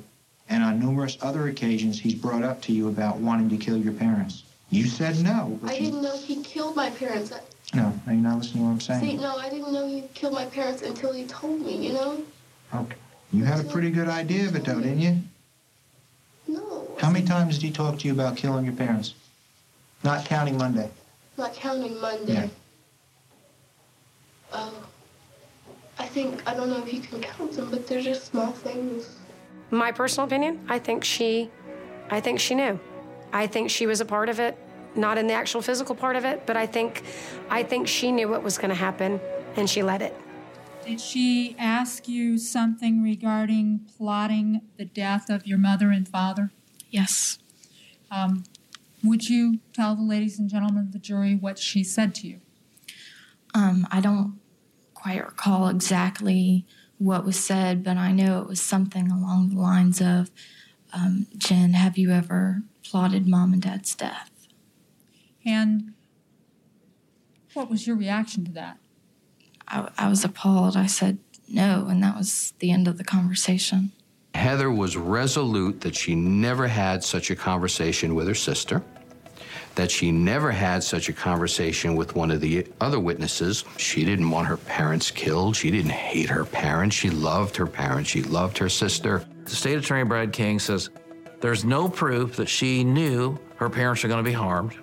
and 0.49 0.63
on 0.63 0.80
numerous 0.80 1.19
other 1.21 1.49
occasions 1.49 1.99
he's 1.99 2.15
brought 2.15 2.41
up 2.41 2.63
to 2.63 2.73
you 2.73 2.88
about 2.88 3.17
wanting 3.17 3.47
to 3.49 3.58
kill 3.58 3.78
your 3.78 3.93
parents. 3.93 4.43
You 4.71 4.88
said 4.88 5.19
no, 5.23 5.60
but 5.62 5.69
I 5.69 5.75
you... 5.75 5.86
didn't 5.86 6.01
know 6.01 6.17
he 6.17 6.41
killed 6.41 6.75
my 6.75 6.89
parents. 6.89 7.32
No, 7.76 7.94
are 8.08 8.14
you 8.14 8.22
not 8.22 8.38
listening 8.38 8.64
to 8.64 8.68
what 8.68 8.72
I'm 8.72 8.80
saying? 8.80 9.02
See, 9.02 9.18
no, 9.18 9.36
I 9.38 9.50
didn't 9.50 9.74
know 9.74 9.88
he 9.88 10.04
killed 10.14 10.34
my 10.34 10.46
parents 10.46 10.82
until 10.82 11.12
he 11.14 11.26
told 11.26 11.62
me, 11.62 11.88
you 11.88 11.94
know? 11.94 12.24
Okay. 12.74 12.96
You 13.34 13.44
had 13.44 13.60
a 13.60 13.68
pretty 13.68 13.92
good 13.92 14.08
idea 14.08 14.48
of 14.48 14.56
it, 14.56 14.64
though, 14.64 14.80
didn't 14.80 15.00
you? 15.00 15.18
No. 16.48 16.88
How 17.00 17.10
many 17.10 17.26
times 17.26 17.56
did 17.56 17.66
he 17.66 17.72
talk 17.72 18.00
to 18.00 18.08
you 18.08 18.14
about 18.14 18.38
killing 18.38 18.64
your 18.66 18.74
parents? 18.76 19.14
Not 20.04 20.26
counting 20.26 20.58
Monday. 20.58 20.90
Not 21.38 21.54
counting 21.54 22.00
Monday. 22.00 22.34
Yeah. 22.34 22.48
Oh. 24.54 24.86
I 25.98 26.06
think, 26.06 26.42
I 26.48 26.54
don't 26.54 26.70
know 26.70 26.82
if 26.82 26.94
you 26.94 27.02
can 27.02 27.22
count 27.22 27.54
them, 27.54 27.70
but 27.70 27.88
they're 27.88 28.02
just 28.02 28.26
small 28.26 28.52
things. 28.52 29.18
My 29.72 29.92
personal 29.92 30.28
opinion, 30.28 30.66
I 30.70 30.80
think 30.80 31.04
she 31.04 31.50
I 32.10 32.20
think 32.22 32.40
she 32.40 32.56
knew. 32.56 32.80
I 33.34 33.48
think 33.48 33.70
she 33.70 33.88
was 33.88 34.00
a 34.00 34.06
part 34.06 34.30
of 34.30 34.40
it, 34.40 34.58
not 34.96 35.18
in 35.18 35.28
the 35.28 35.34
actual 35.34 35.62
physical 35.62 35.96
part 35.96 36.16
of 36.16 36.26
it, 36.26 36.46
but 36.46 36.58
I 36.58 36.66
think 36.66 37.04
I 37.50 37.64
think 37.64 37.88
she 37.88 38.12
knew 38.12 38.28
what 38.28 38.44
was 38.44 38.58
going 38.58 38.70
to 38.70 38.76
happen 38.76 39.20
and 39.56 39.70
she 39.70 39.84
let 39.84 40.02
it. 40.02 40.16
Did 40.86 41.02
she 41.02 41.56
ask 41.58 42.08
you 42.08 42.38
something 42.38 43.02
regarding 43.02 43.88
plotting 43.98 44.62
the 44.78 44.86
death 44.86 45.30
of 45.30 45.48
your 45.48 45.58
mother 45.58 45.90
and 45.90 46.08
father? 46.08 46.52
Yes. 46.92 47.40
Um, 48.12 48.44
would 49.04 49.28
you 49.28 49.60
tell 49.74 49.96
the 49.96 50.04
ladies 50.04 50.38
and 50.40 50.50
gentlemen 50.50 50.86
of 50.86 50.92
the 50.92 51.00
jury 51.00 51.36
what 51.36 51.58
she 51.58 51.84
said 51.84 52.14
to 52.16 52.28
you? 52.28 52.42
Um, 53.54 53.88
I 53.92 54.00
don't 54.00 54.40
quite 54.94 55.26
recall 55.26 55.70
exactly 55.70 56.66
what 56.98 57.26
was 57.26 57.44
said, 57.44 57.84
but 57.84 57.98
I 57.98 58.12
know 58.12 58.42
it 58.42 58.48
was 58.48 58.62
something 58.62 59.12
along 59.12 59.50
the 59.50 59.60
lines 59.60 60.02
of, 60.02 60.30
um, 60.94 61.28
Jen, 61.38 61.74
have 61.74 61.98
you 61.98 62.12
ever 62.12 62.64
plotted 62.84 63.28
mom 63.28 63.54
and 63.54 63.62
dad's 63.62 63.96
death? 63.96 64.30
And 65.46 65.94
what 67.54 67.70
was 67.70 67.86
your 67.86 67.96
reaction 67.96 68.46
to 68.46 68.52
that? 68.54 68.78
I, 69.68 69.90
I 69.98 70.10
was 70.10 70.24
appalled. 70.24 70.76
I 70.76 70.88
said 70.88 71.18
no, 71.48 71.88
and 71.90 72.02
that 72.04 72.18
was 72.18 72.54
the 72.60 72.72
end 72.72 72.88
of 72.88 72.98
the 72.98 73.04
conversation. 73.04 73.92
Heather 74.34 74.72
was 74.72 74.98
resolute 74.98 75.82
that 75.82 75.96
she 75.96 76.16
never 76.16 76.68
had 76.68 77.04
such 77.04 77.32
a 77.32 77.36
conversation 77.36 78.16
with 78.16 78.28
her 78.28 78.36
sister, 78.36 78.84
that 79.76 79.90
she 79.90 80.12
never 80.12 80.52
had 80.52 80.84
such 80.84 81.08
a 81.08 81.14
conversation 81.14 81.96
with 81.96 82.16
one 82.16 82.32
of 82.32 82.42
the 82.42 82.68
other 82.82 83.00
witnesses. 83.00 83.64
She 83.78 84.04
didn't 84.04 84.30
want 84.30 84.48
her 84.48 84.58
parents 84.58 85.10
killed. 85.12 85.56
She 85.56 85.72
didn't 85.72 85.92
hate 85.92 86.30
her 86.30 86.46
parents. 86.46 86.96
She 86.96 87.10
loved 87.10 87.56
her 87.56 87.68
parents. 87.68 88.10
She 88.10 88.24
loved 88.24 88.58
her 88.58 88.70
sister. 88.70 89.26
The 89.46 89.52
state 89.52 89.78
attorney, 89.78 90.04
Brad 90.04 90.34
King, 90.34 90.60
says 90.60 90.90
there's 91.40 91.64
no 91.64 91.88
proof 91.88 92.36
that 92.36 92.50
she 92.50 92.84
knew 92.84 93.38
her 93.58 93.70
parents 93.70 94.04
were 94.04 94.10
going 94.10 94.24
to 94.24 94.30
be 94.30 94.36
harmed. 94.36 94.76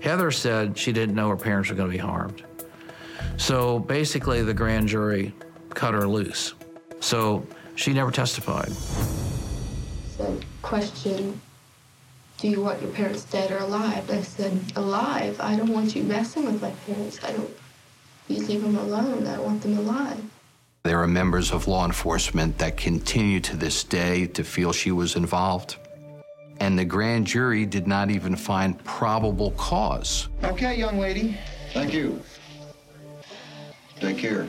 Heather 0.00 0.30
said 0.30 0.78
she 0.78 0.92
didn't 0.92 1.14
know 1.14 1.28
her 1.28 1.36
parents 1.36 1.70
were 1.70 1.76
going 1.76 1.90
to 1.90 1.96
be 1.96 1.98
harmed. 1.98 2.42
So 3.36 3.78
basically, 3.78 4.42
the 4.42 4.54
grand 4.54 4.88
jury 4.88 5.32
cut 5.70 5.94
her 5.94 6.06
loose. 6.06 6.54
So 7.00 7.46
she 7.74 7.92
never 7.92 8.10
testified. 8.10 8.72
Said, 8.72 10.44
question, 10.62 11.40
do 12.38 12.48
you 12.48 12.60
want 12.62 12.80
your 12.82 12.90
parents 12.90 13.24
dead 13.24 13.50
or 13.50 13.58
alive? 13.58 14.10
I 14.10 14.22
said, 14.22 14.60
alive. 14.76 15.40
I 15.40 15.56
don't 15.56 15.72
want 15.72 15.94
you 15.94 16.02
messing 16.02 16.44
with 16.44 16.60
my 16.62 16.70
parents. 16.86 17.22
I 17.22 17.32
don't, 17.32 17.50
you 18.28 18.44
leave 18.44 18.62
them 18.62 18.76
alone. 18.76 19.26
I 19.26 19.38
want 19.38 19.62
them 19.62 19.78
alive. 19.78 20.22
There 20.84 21.02
are 21.02 21.08
members 21.08 21.52
of 21.52 21.66
law 21.66 21.84
enforcement 21.84 22.58
that 22.58 22.76
continue 22.76 23.40
to 23.40 23.56
this 23.56 23.84
day 23.84 24.26
to 24.28 24.44
feel 24.44 24.72
she 24.72 24.90
was 24.90 25.16
involved. 25.16 25.76
And 26.60 26.78
the 26.78 26.84
grand 26.84 27.26
jury 27.26 27.64
did 27.64 27.86
not 27.86 28.10
even 28.10 28.34
find 28.36 28.82
probable 28.84 29.52
cause. 29.52 30.28
Okay, 30.44 30.76
young 30.76 30.98
lady. 30.98 31.36
Thank 31.72 31.92
you. 31.94 32.20
Take 34.00 34.18
care. 34.18 34.48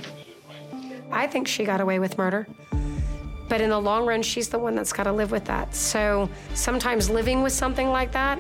I 1.12 1.28
think 1.28 1.48
she 1.48 1.66
got 1.66 1.82
away 1.82 2.00
with 2.00 2.18
murder. 2.18 2.48
But 3.48 3.62
in 3.62 3.72
the 3.72 3.80
long 3.80 4.06
run, 4.06 4.22
she's 4.22 4.50
the 4.50 4.60
one 4.60 4.76
that's 4.76 4.94
got 4.94 5.04
to 5.04 5.12
live 5.12 5.32
with 5.32 5.46
that. 5.46 5.74
So 5.74 6.30
sometimes 6.54 7.10
living 7.10 7.42
with 7.42 7.54
something 7.54 7.90
like 7.90 8.12
that 8.12 8.40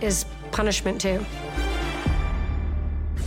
is 0.00 0.24
punishment 0.50 1.00
too. 1.00 1.24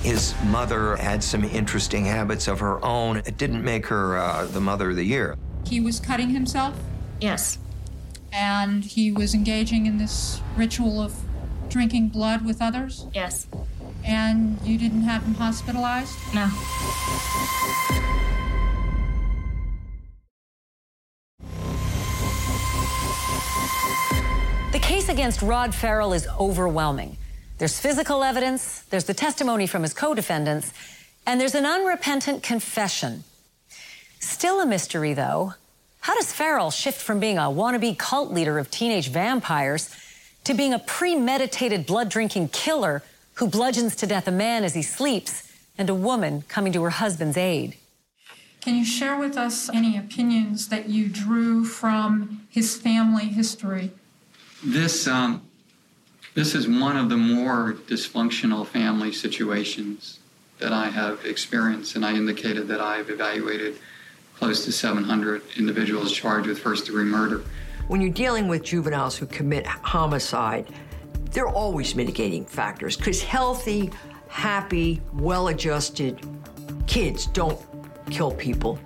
His 0.02 0.34
mother 0.46 0.96
had 0.96 1.24
some 1.24 1.44
interesting 1.44 2.06
habits 2.06 2.48
of 2.48 2.60
her 2.62 2.84
own. 2.84 3.18
It 3.18 3.38
didn't 3.38 3.64
make 3.64 3.86
her 3.88 4.18
uh, 4.18 4.46
the 4.46 4.62
mother 4.62 4.90
of 4.90 4.96
the 4.96 5.04
year. 5.04 5.36
He 5.68 5.82
was 5.82 6.00
cutting 6.00 6.30
himself? 6.30 6.76
Yes. 7.22 7.60
And 8.32 8.84
he 8.84 9.12
was 9.12 9.34
engaging 9.34 9.86
in 9.86 9.98
this 9.98 10.42
ritual 10.56 11.02
of 11.02 11.16
drinking 11.70 12.10
blood 12.10 12.46
with 12.46 12.62
others? 12.62 13.06
Yes. 13.14 13.48
And 14.06 14.60
you 14.64 14.78
didn't 14.78 15.04
have 15.04 15.24
him 15.24 15.36
hospitalized? 15.36 16.16
No. 16.34 16.50
The 24.72 24.80
case 24.80 25.10
against 25.10 25.42
Rod 25.42 25.74
Ferrell 25.74 26.14
is 26.14 26.28
overwhelming. 26.40 27.18
There's 27.58 27.78
physical 27.78 28.24
evidence, 28.24 28.84
there's 28.90 29.04
the 29.04 29.14
testimony 29.14 29.68
from 29.68 29.84
his 29.84 29.94
co 29.94 30.14
defendants, 30.14 30.72
and 31.28 31.40
there's 31.42 31.56
an 31.56 31.66
unrepentant 31.66 32.42
confession. 32.42 33.24
Still 34.20 34.62
a 34.62 34.66
mystery, 34.66 35.14
though. 35.14 35.54
How 36.02 36.16
does 36.16 36.32
Ferrell 36.32 36.72
shift 36.72 37.02
from 37.02 37.20
being 37.20 37.38
a 37.38 37.44
wannabe 37.44 37.98
cult 37.98 38.32
leader 38.32 38.58
of 38.58 38.72
teenage 38.72 39.10
vampires 39.10 39.90
to 40.46 40.54
being 40.54 40.74
a 40.74 40.80
premeditated 40.80 41.86
blood 41.86 42.10
drinking 42.10 42.50
killer 42.50 43.04
who 43.36 43.48
bludgeons 43.48 43.96
to 43.98 44.08
death 44.08 44.28
a 44.28 44.32
man 44.32 44.64
as 44.64 44.74
he 44.74 44.82
sleeps 44.82 45.52
and 45.78 45.90
a 45.90 45.96
woman 45.96 46.44
coming 46.48 46.74
to 46.74 46.84
her 46.84 46.90
husband's 46.90 47.38
aid? 47.38 47.76
Can 48.62 48.76
you 48.76 48.84
share 48.84 49.18
with 49.18 49.38
us 49.38 49.70
any 49.70 49.98
opinions 49.98 50.68
that 50.68 50.90
you 50.90 51.08
drew 51.08 51.64
from 51.64 52.46
his 52.50 52.76
family 52.76 53.26
history? 53.26 53.92
This 54.64 55.08
um, 55.08 55.42
this 56.34 56.54
is 56.54 56.68
one 56.68 56.98
of 56.98 57.10
the 57.10 57.18
more 57.18 57.74
dysfunctional 57.88 58.66
family 58.68 59.12
situations 59.12 60.20
that 60.60 60.74
I 60.74 60.90
have 60.90 61.26
experienced, 61.26 61.96
and 61.96 62.06
I 62.06 62.14
indicated 62.14 62.68
that 62.68 62.82
I've 62.82 63.10
evaluated 63.10 63.80
close 64.40 64.64
to 64.64 64.72
700 64.72 65.42
individuals 65.58 66.14
charged 66.14 66.48
with 66.48 66.58
first 66.58 66.86
degree 66.86 67.04
murder. 67.04 67.44
When 67.90 68.00
you're 68.00 68.14
dealing 68.14 68.48
with 68.48 68.64
juveniles 68.64 69.18
who 69.18 69.26
commit 69.26 69.68
homicide, 69.68 70.68
there 71.32 71.46
are 71.46 71.54
always 71.54 71.94
mitigating 71.94 72.46
factors 72.46 72.96
because 72.96 73.22
healthy, 73.22 73.92
happy, 74.30 75.02
well 75.14 75.50
adjusted 75.50 76.26
kids 76.88 77.26
don't 77.26 77.60
kill 78.10 78.32
people. 78.32 78.80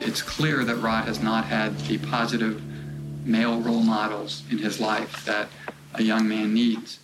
It's 0.00 0.22
clear 0.22 0.64
that 0.64 0.76
Rod 0.76 1.06
has 1.06 1.20
not 1.20 1.46
had 1.46 1.76
the 1.80 1.98
positive 1.98 2.62
male 3.26 3.60
role 3.60 3.82
models 3.82 4.44
in 4.52 4.58
his 4.58 4.78
life 4.78 5.24
that 5.24 5.48
a 5.94 6.02
young 6.02 6.28
man 6.28 6.54
needs. 6.54 7.00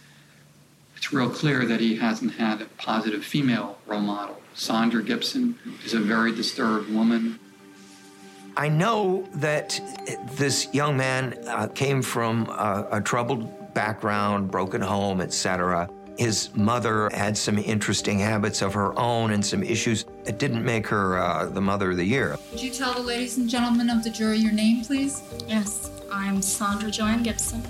It's 0.97 1.12
real 1.12 1.29
clear 1.29 1.66
that 1.66 1.81
he 1.81 1.97
hasn't 1.97 2.35
had 2.35 2.62
a 2.62 2.66
positive 2.79 3.25
female 3.25 3.79
role 3.88 4.01
model. 4.01 4.40
Sandra 4.55 5.03
Gibson 5.03 5.59
is 5.85 5.95
a 5.95 5.99
very 5.99 6.33
disturbed 6.33 6.88
woman. 6.88 7.40
I 8.57 8.69
know 8.69 9.25
that 9.35 9.81
this 10.35 10.73
young 10.75 10.97
man 10.97 11.38
uh, 11.47 11.69
came 11.69 12.03
from 12.03 12.49
a, 12.51 12.87
a 12.93 13.01
troubled 13.01 13.73
background, 13.73 14.51
broken 14.51 14.81
home, 14.81 15.23
etc. 15.23 15.88
His 16.19 16.55
mother 16.55 17.09
had 17.15 17.37
some 17.38 17.57
interesting 17.57 18.19
habits 18.19 18.61
of 18.61 18.75
her 18.75 18.99
own 18.99 19.33
and 19.33 19.45
some 19.45 19.62
issues. 19.62 20.05
It 20.27 20.38
didn't 20.38 20.65
make 20.65 20.87
her 20.88 21.17
uh, 21.19 21.47
the 21.47 21.62
mother 21.62 21.93
of 21.93 21.97
the 21.97 22.05
year. 22.05 22.37
Would 22.51 22.62
you 22.62 22.71
tell 22.71 22.93
the 22.93 23.01
ladies 23.01 23.38
and 23.38 23.49
gentlemen 23.49 23.88
of 23.88 24.05
the 24.05 24.11
jury 24.11 24.37
your 24.37 24.53
name, 24.53 24.85
please? 24.85 25.23
Yes, 25.47 25.91
I'm 26.12 26.43
Sandra 26.43 26.91
Joanne 26.91 27.23
Gibson. 27.23 27.62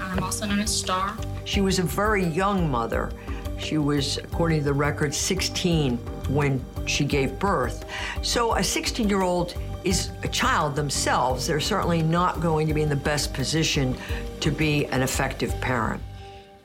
I'm 0.00 0.22
also 0.22 0.46
known 0.46 0.60
as 0.60 0.74
Star. 0.74 1.14
She 1.44 1.60
was 1.60 1.78
a 1.78 1.82
very 1.82 2.24
young 2.24 2.70
mother. 2.70 3.12
She 3.58 3.76
was, 3.76 4.16
according 4.16 4.60
to 4.60 4.64
the 4.64 4.72
record, 4.72 5.14
16 5.14 5.98
when 6.28 6.64
she 6.86 7.04
gave 7.04 7.38
birth. 7.38 7.84
So 8.22 8.56
a 8.56 8.64
16 8.64 9.08
year 9.08 9.22
old 9.22 9.54
is 9.84 10.10
a 10.22 10.28
child 10.28 10.76
themselves. 10.76 11.46
They're 11.46 11.60
certainly 11.60 12.02
not 12.02 12.40
going 12.40 12.66
to 12.68 12.74
be 12.74 12.82
in 12.82 12.88
the 12.88 12.96
best 12.96 13.32
position 13.34 13.96
to 14.40 14.50
be 14.50 14.86
an 14.86 15.02
effective 15.02 15.58
parent. 15.60 16.02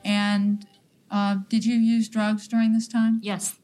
And 0.04 0.66
uh, 1.10 1.38
did 1.48 1.64
you 1.64 1.76
use 1.76 2.08
drugs 2.08 2.48
during 2.48 2.72
this 2.72 2.88
time? 2.88 3.20
Yes. 3.22 3.58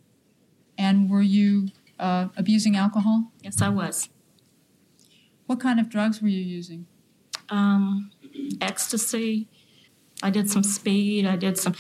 And 0.78 1.08
were 1.08 1.22
you 1.22 1.68
uh, 1.98 2.28
abusing 2.36 2.76
alcohol? 2.76 3.32
Yes, 3.42 3.62
I 3.62 3.68
was. 3.68 4.08
What 5.46 5.60
kind 5.60 5.78
of 5.78 5.88
drugs 5.88 6.20
were 6.22 6.28
you 6.28 6.40
using? 6.40 6.86
Um, 7.48 8.10
ecstasy. 8.60 9.48
I 10.22 10.30
did 10.30 10.50
some 10.50 10.62
speed. 10.62 11.26
I 11.26 11.36
did 11.36 11.58
some 11.58 11.74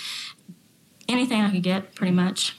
anything 1.08 1.40
I 1.40 1.50
could 1.50 1.62
get, 1.62 1.94
pretty 1.94 2.12
much. 2.12 2.56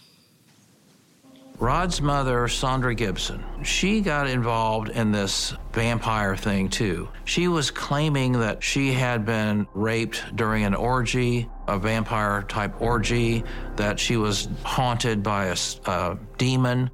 Rod's 1.58 2.02
mother, 2.02 2.48
Sandra 2.48 2.94
Gibson, 2.94 3.44
she 3.64 4.02
got 4.02 4.28
involved 4.28 4.90
in 4.90 5.12
this 5.12 5.56
vampire 5.72 6.36
thing 6.36 6.70
too. 6.70 7.08
She 7.24 7.48
was 7.48 7.72
claiming 7.72 8.34
that 8.34 8.62
she 8.62 8.92
had 8.92 9.26
been 9.26 9.66
raped 9.74 10.36
during 10.36 10.66
an 10.66 10.76
orgy, 10.76 11.50
a 11.68 11.80
vampire 11.80 12.44
type 12.44 12.82
orgy, 12.82 13.44
that 13.78 14.00
she 14.00 14.18
was 14.18 14.50
haunted 14.64 15.24
by 15.24 15.46
a, 15.46 15.58
a 15.86 16.18
demon. 16.38 16.92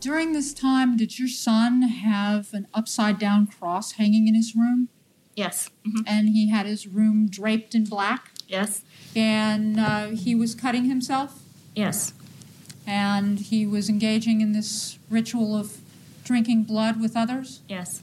During 0.00 0.32
this 0.32 0.52
time, 0.52 0.96
did 0.96 1.18
your 1.18 1.28
son 1.28 1.82
have 1.82 2.52
an 2.52 2.68
upside 2.74 3.18
down 3.18 3.46
cross 3.46 3.92
hanging 3.92 4.28
in 4.28 4.34
his 4.34 4.54
room? 4.54 4.88
Yes. 5.34 5.70
Mm-hmm. 5.86 6.02
And 6.06 6.28
he 6.28 6.50
had 6.50 6.66
his 6.66 6.86
room 6.86 7.28
draped 7.28 7.74
in 7.74 7.84
black? 7.84 8.30
Yes. 8.46 8.82
And 9.14 9.80
uh, 9.80 10.08
he 10.08 10.34
was 10.34 10.54
cutting 10.54 10.84
himself? 10.84 11.42
Yes. 11.74 12.12
And 12.86 13.40
he 13.40 13.66
was 13.66 13.88
engaging 13.88 14.40
in 14.40 14.52
this 14.52 14.98
ritual 15.10 15.56
of 15.56 15.78
drinking 16.24 16.64
blood 16.64 17.00
with 17.00 17.16
others? 17.16 17.60
Yes. 17.68 18.02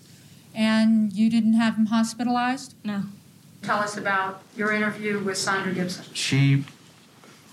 And 0.54 1.14
you 1.14 1.30
didn't 1.30 1.54
have 1.54 1.76
him 1.76 1.88
hospitalized? 1.88 2.76
No. 2.84 3.04
Tell 3.62 3.80
us 3.80 3.98
about 3.98 4.42
your 4.58 4.72
interview 4.72 5.20
with 5.20 5.38
Sandra 5.38 5.74
Gibson. 5.74 6.06
She 6.14 6.66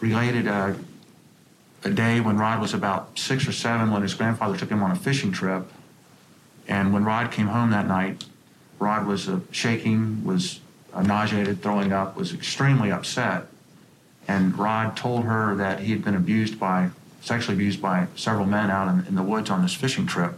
related 0.00 0.46
a, 0.46 0.76
a 1.84 1.90
day 1.90 2.20
when 2.20 2.36
Rod 2.36 2.60
was 2.60 2.74
about 2.74 3.18
six 3.18 3.46
or 3.46 3.52
seven 3.52 3.90
when 3.90 4.02
his 4.02 4.14
grandfather 4.14 4.56
took 4.56 4.70
him 4.70 4.82
on 4.82 4.90
a 4.90 4.96
fishing 4.96 5.30
trip. 5.30 5.70
And 6.66 6.92
when 6.92 7.04
Rod 7.04 7.30
came 7.30 7.48
home 7.48 7.70
that 7.70 7.86
night, 7.86 8.24
Rod 8.78 9.06
was 9.06 9.28
uh, 9.28 9.40
shaking, 9.50 10.24
was 10.24 10.60
uh, 10.92 11.02
nauseated, 11.02 11.62
throwing 11.62 11.92
up, 11.92 12.16
was 12.16 12.32
extremely 12.32 12.90
upset. 12.90 13.46
And 14.26 14.56
Rod 14.58 14.96
told 14.96 15.24
her 15.24 15.54
that 15.56 15.80
he 15.80 15.92
had 15.92 16.04
been 16.04 16.14
abused 16.14 16.58
by 16.58 16.90
sexually 17.20 17.54
abused 17.54 17.80
by 17.80 18.06
several 18.16 18.46
men 18.46 18.70
out 18.70 18.88
in, 18.88 19.06
in 19.06 19.14
the 19.14 19.22
woods 19.22 19.50
on 19.50 19.62
this 19.62 19.74
fishing 19.74 20.06
trip. 20.06 20.34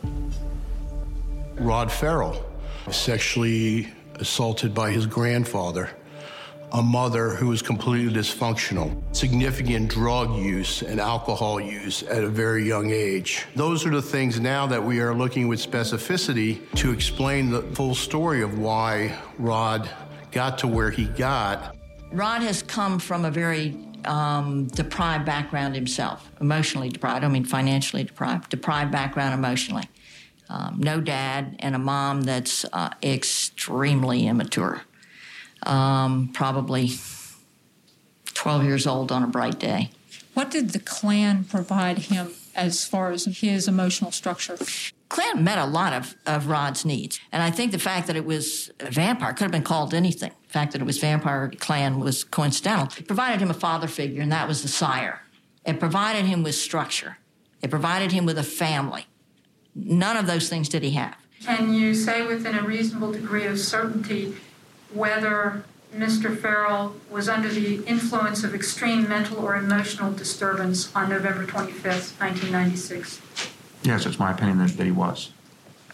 Rod 1.57 1.93
Ferrell, 1.93 2.45
sexually 2.91 3.89
assaulted 4.17 4.75
by 4.75 4.91
his 4.91 5.07
grandfather, 5.07 5.91
a 6.73 6.83
mother 6.83 7.31
who 7.31 7.49
was 7.49 7.61
completely 7.61 8.13
dysfunctional, 8.13 9.03
significant 9.15 9.91
drug 9.91 10.35
use 10.37 10.83
and 10.83 10.99
alcohol 10.99 11.61
use 11.61 12.03
at 12.05 12.25
a 12.25 12.29
very 12.29 12.67
young 12.67 12.91
age. 12.91 13.45
Those 13.55 13.85
are 13.85 13.91
the 13.91 14.03
things 14.03 14.41
now 14.41 14.67
that 14.67 14.83
we 14.83 15.01
are 15.01 15.15
looking 15.15 15.49
with 15.49 15.61
specificity 15.61 16.61
to 16.77 16.91
explain 16.91 17.51
the 17.51 17.63
full 17.63 17.95
story 17.95 18.43
of 18.43 18.59
why 18.59 19.19
Rod 19.39 19.89
got 20.31 20.59
to 20.59 20.67
where 20.67 20.91
he 20.91 21.05
got. 21.05 21.77
Rod 22.11 22.43
has 22.43 22.63
come 22.63 22.99
from 22.99 23.25
a 23.27 23.31
very 23.31 23.77
um, 24.07 24.67
deprived 24.69 25.25
background 25.25 25.75
himself, 25.75 26.31
emotionally 26.41 26.89
deprived. 26.89 27.17
I 27.17 27.21
don't 27.21 27.33
mean 27.33 27.45
financially 27.45 28.05
deprived, 28.05 28.51
deprived 28.51 28.91
background 28.91 29.35
emotionally. 29.35 29.89
Um, 30.49 30.81
no 30.81 31.01
dad 31.01 31.57
and 31.61 31.75
a 31.75 31.79
mom 31.79 32.23
that's 32.23 32.65
uh, 32.73 32.91
extremely 33.03 34.27
immature. 34.27 34.83
Um, 35.63 36.31
probably 36.35 36.91
12 38.35 38.65
years 38.65 38.87
old 38.87 39.13
on 39.13 39.23
a 39.23 39.27
bright 39.27 39.59
day. 39.59 39.91
What 40.35 40.51
did 40.51 40.71
the 40.71 40.79
clan 40.79 41.45
provide 41.45 41.99
him 41.99 42.33
as 42.55 42.85
far 42.85 43.13
as 43.13 43.25
his 43.25 43.69
emotional 43.69 44.11
structure? 44.11 44.59
Klan 45.13 45.45
met 45.45 45.59
a 45.59 45.67
lot 45.67 45.93
of, 45.93 46.17
of 46.25 46.47
Rod's 46.47 46.87
needs. 46.87 47.21
And 47.33 47.43
I 47.43 47.51
think 47.51 47.71
the 47.71 47.79
fact 47.79 48.07
that 48.07 48.17
it 48.17 48.25
was 48.25 48.71
a 48.81 48.91
vampire 48.91 49.35
could 49.35 49.43
have 49.43 49.51
been 49.53 49.63
called 49.63 49.93
anything. 49.93 50.33
The 50.47 50.53
fact 50.53 50.73
that 50.73 50.81
it 50.81 50.87
was 50.87 50.99
vampire 50.99 51.53
clan 51.59 52.01
was 52.01 52.25
coincidental. 52.25 52.89
It 52.97 53.07
provided 53.07 53.39
him 53.39 53.51
a 53.51 53.55
father 53.55 53.89
figure, 53.89 54.23
and 54.23 54.33
that 54.33 54.49
was 54.49 54.63
the 54.63 54.69
sire. 54.69 55.21
It 55.67 55.79
provided 55.79 56.25
him 56.25 56.43
with 56.43 56.55
structure. 56.55 57.19
It 57.61 57.69
provided 57.69 58.11
him 58.11 58.25
with 58.25 58.39
a 58.39 58.43
family. 58.43 59.07
None 59.75 60.17
of 60.17 60.27
those 60.27 60.49
things 60.49 60.71
did 60.71 60.83
he 60.83 60.93
have. 60.93 61.15
Can 61.45 61.75
you 61.75 61.95
say 61.95 62.27
within 62.27 62.57
a 62.57 62.63
reasonable 62.63 63.13
degree 63.13 63.45
of 63.45 63.59
certainty 63.59 64.35
whether 64.95 65.63
Mr. 65.95 66.35
Ferrell 66.35 66.97
was 67.11 67.29
under 67.29 67.49
the 67.51 67.85
influence 67.85 68.45
of 68.45 68.55
extreme 68.55 69.07
mental 69.07 69.39
or 69.41 69.57
emotional 69.57 70.11
disturbance 70.11 70.91
on 70.97 71.11
November 71.11 71.45
25th, 71.45 72.19
1996? 72.19 73.21
Yes, 73.83 74.07
it's 74.07 74.19
my 74.19 74.31
opinion 74.33 74.59
that, 74.59 74.77
that 74.77 74.85
he 74.85 74.93
was. 74.93 75.31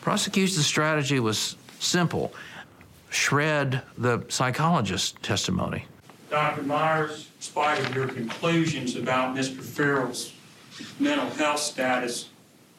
Prosecution's 0.01 0.67
strategy 0.67 1.21
was 1.21 1.57
simple 1.81 2.33
shred 3.11 3.83
the 3.97 4.25
psychologist's 4.29 5.15
testimony. 5.23 5.87
Dr. 6.31 6.63
Myers, 6.63 7.29
in 7.37 7.43
spite 7.43 7.79
of 7.79 7.95
your 7.95 8.07
conclusions 8.07 8.97
about 8.97 9.35
Mr. 9.35 9.63
Ferrell's 9.63 10.35
mental 11.01 11.29
health 11.31 11.61
status, 11.61 12.29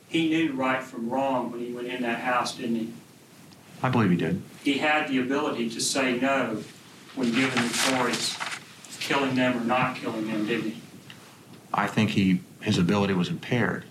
he 0.08 0.30
knew 0.30 0.54
right 0.54 0.84
from 0.84 1.10
wrong 1.10 1.52
when 1.52 1.62
he 1.62 1.72
went 1.72 1.88
in 1.88 2.04
that 2.04 2.20
house, 2.20 2.56
didn't 2.56 2.76
he? 2.76 2.94
I 3.82 3.90
believe 3.90 4.12
he 4.12 4.18
did. 4.18 4.42
He 4.64 4.78
had 4.78 5.08
the 5.08 5.20
ability 5.20 5.70
to 5.72 5.82
say 5.82 6.20
no 6.20 6.62
when 7.16 7.32
given 7.34 7.64
the 7.64 7.74
choice 7.74 8.36
of 8.38 8.98
killing 9.00 9.36
them 9.36 9.58
or 9.58 9.66
not 9.66 9.96
killing 9.96 10.28
them, 10.28 10.46
didn't 10.46 10.72
he? 10.72 10.82
I 11.74 11.88
think 11.88 12.12
he 12.12 12.42
his 12.62 12.78
ability 12.78 13.14
was 13.14 13.30
impaired. 13.30 13.86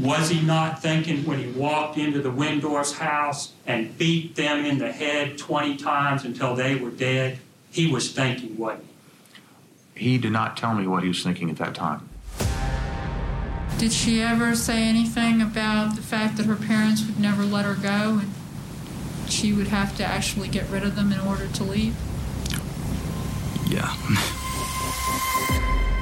Was 0.00 0.30
he 0.30 0.40
not 0.40 0.82
thinking 0.82 1.24
when 1.24 1.38
he 1.38 1.50
walked 1.52 1.98
into 1.98 2.20
the 2.20 2.30
Wendorf's 2.30 2.92
house 2.92 3.52
and 3.66 3.96
beat 3.98 4.34
them 4.34 4.64
in 4.64 4.78
the 4.78 4.90
head 4.90 5.38
20 5.38 5.76
times 5.76 6.24
until 6.24 6.54
they 6.54 6.74
were 6.76 6.90
dead? 6.90 7.38
He 7.70 7.90
was 7.90 8.10
thinking, 8.10 8.56
wasn't 8.56 8.86
He 9.94 10.18
did 10.18 10.32
not 10.32 10.56
tell 10.56 10.74
me 10.74 10.86
what 10.86 11.02
he 11.02 11.08
was 11.08 11.22
thinking 11.22 11.50
at 11.50 11.56
that 11.58 11.74
time. 11.74 12.08
Did 13.78 13.92
she 13.92 14.22
ever 14.22 14.54
say 14.54 14.82
anything 14.82 15.42
about 15.42 15.96
the 15.96 16.02
fact 16.02 16.36
that 16.36 16.46
her 16.46 16.56
parents 16.56 17.04
would 17.04 17.18
never 17.18 17.42
let 17.44 17.64
her 17.64 17.74
go 17.74 18.20
and 18.20 18.32
she 19.28 19.52
would 19.52 19.68
have 19.68 19.96
to 19.96 20.04
actually 20.04 20.48
get 20.48 20.68
rid 20.68 20.84
of 20.84 20.96
them 20.96 21.12
in 21.12 21.20
order 21.20 21.48
to 21.48 21.64
leave? 21.64 21.96
Yeah. 23.68 23.94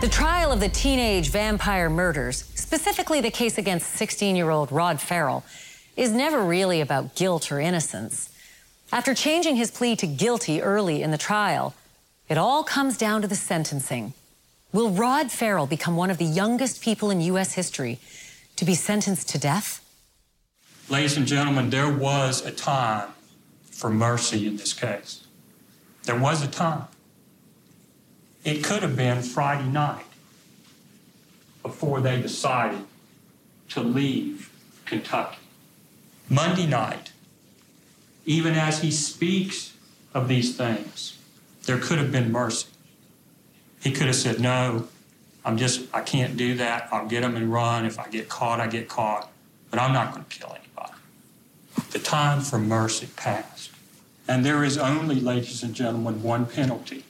The 0.01 0.09
trial 0.09 0.51
of 0.51 0.61
the 0.61 0.69
teenage 0.71 1.29
vampire 1.29 1.91
murders, 1.91 2.51
specifically 2.71 3.21
the 3.21 3.33
case 3.33 3.59
against 3.59 3.91
16 3.95 4.37
year 4.37 4.49
old 4.49 4.71
Rod 4.71 5.01
Ferrell, 5.01 5.43
is 5.97 6.13
never 6.13 6.41
really 6.41 6.81
about 6.81 7.17
guilt 7.17 7.51
or 7.51 7.59
innocence. 7.59 8.31
After 8.93 9.13
changing 9.13 9.57
his 9.57 9.73
plea 9.73 9.97
to 9.97 10.07
guilty 10.07 10.63
early 10.63 11.03
in 11.03 11.11
the 11.11 11.19
trial, 11.19 11.75
it 12.29 12.39
all 12.39 12.63
comes 12.63 12.97
down 12.97 13.23
to 13.23 13.29
the 13.29 13.35
sentencing. 13.35 14.13
Will 14.73 14.91
Rod 14.91 15.33
Ferrell 15.33 15.67
become 15.67 15.97
one 15.97 16.13
of 16.13 16.19
the 16.19 16.25
youngest 16.25 16.81
people 16.81 17.11
in 17.11 17.21
U.S. 17.33 17.55
history 17.55 17.99
to 18.55 18.65
be 18.65 18.77
sentenced 18.77 19.29
to 19.31 19.39
death? 19.39 19.85
Ladies 20.89 21.17
and 21.17 21.27
gentlemen, 21.27 21.71
there 21.71 21.93
was 21.93 22.47
a 22.47 22.53
time 22.53 23.09
for 23.65 23.91
mercy 23.91 24.47
in 24.47 24.59
this 24.59 24.73
case. 24.73 25.27
There 26.05 26.17
was 26.17 26.41
a 26.41 26.47
time. 26.47 26.85
It 28.45 28.63
could 28.63 28.85
have 28.85 28.95
been 28.95 29.23
Friday 29.23 29.69
night 29.69 30.05
before 31.63 32.01
they 32.01 32.21
decided 32.21 32.85
to 33.71 33.81
leave 33.81 34.51
Kentucky. 34.85 35.39
Monday 36.29 36.67
night, 36.67 37.13
even 38.25 38.55
as 38.55 38.83
he 38.83 38.91
speaks 38.91 39.75
of 40.15 40.29
these 40.29 40.57
things, 40.57 41.19
there 41.65 41.79
could 41.79 41.99
have 41.99 42.13
been 42.13 42.33
mercy. 42.33 42.69
He 43.81 43.93
could 43.93 44.07
have 44.07 44.17
said, 44.17 44.41
No, 44.41 44.89
I'm 45.45 45.57
just, 45.57 45.83
I 45.95 46.03
can't 46.03 46.37
do 46.37 46.55
that. 46.57 46.89
I'll 46.93 47.07
get 47.07 47.23
them 47.23 47.37
and 47.37 47.53
run. 47.53 47.87
If 47.87 47.99
I 47.99 48.09
get 48.09 48.29
caught, 48.29 48.61
I 48.61 48.67
get 48.67 48.89
caught. 48.89 49.31
But 49.71 49.81
I'm 49.81 49.93
not 49.93 50.13
going 50.13 50.25
to 50.25 50.39
kill 50.39 50.51
anybody. 50.51 50.99
The 51.93 51.99
time 51.99 52.41
for 52.41 52.59
mercy 52.59 53.09
passed. 53.17 53.71
And 54.29 54.45
there 54.45 54.63
is 54.63 54.79
only, 54.79 55.17
ladies 55.17 55.63
and 55.63 55.75
gentlemen, 55.75 56.23
one 56.23 56.47
penalty 56.47 57.05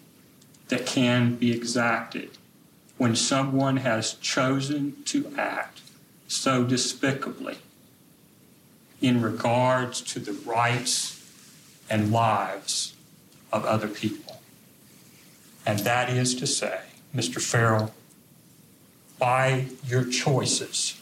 that 0.69 0.87
can 0.87 1.35
be 1.35 1.53
exacted 1.53 2.31
when 3.01 3.17
someone 3.17 3.79
has 3.79 4.13
chosen 4.13 4.95
to 5.07 5.33
act 5.39 5.81
so 6.29 6.63
despicably 6.63 7.57
in 9.01 9.23
regards 9.23 10.03
to 10.03 10.19
the 10.19 10.33
rights 10.33 11.19
and 11.89 12.13
lives 12.13 12.93
of 13.51 13.65
other 13.65 13.89
people. 13.89 14.43
And 15.65 15.79
that 15.79 16.11
is 16.11 16.35
to 16.35 16.47
say, 16.47 16.81
Mr. 17.17 17.41
Ferrell, 17.41 17.95
by 19.19 19.69
your 19.87 20.05
choices, 20.05 21.01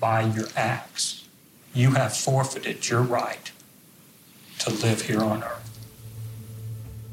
by 0.00 0.22
your 0.22 0.48
acts, 0.56 1.28
you 1.72 1.92
have 1.92 2.16
forfeited 2.16 2.88
your 2.88 3.02
right 3.02 3.52
to 4.58 4.70
live 4.70 5.02
here 5.02 5.22
on 5.22 5.44
earth. 5.44 5.69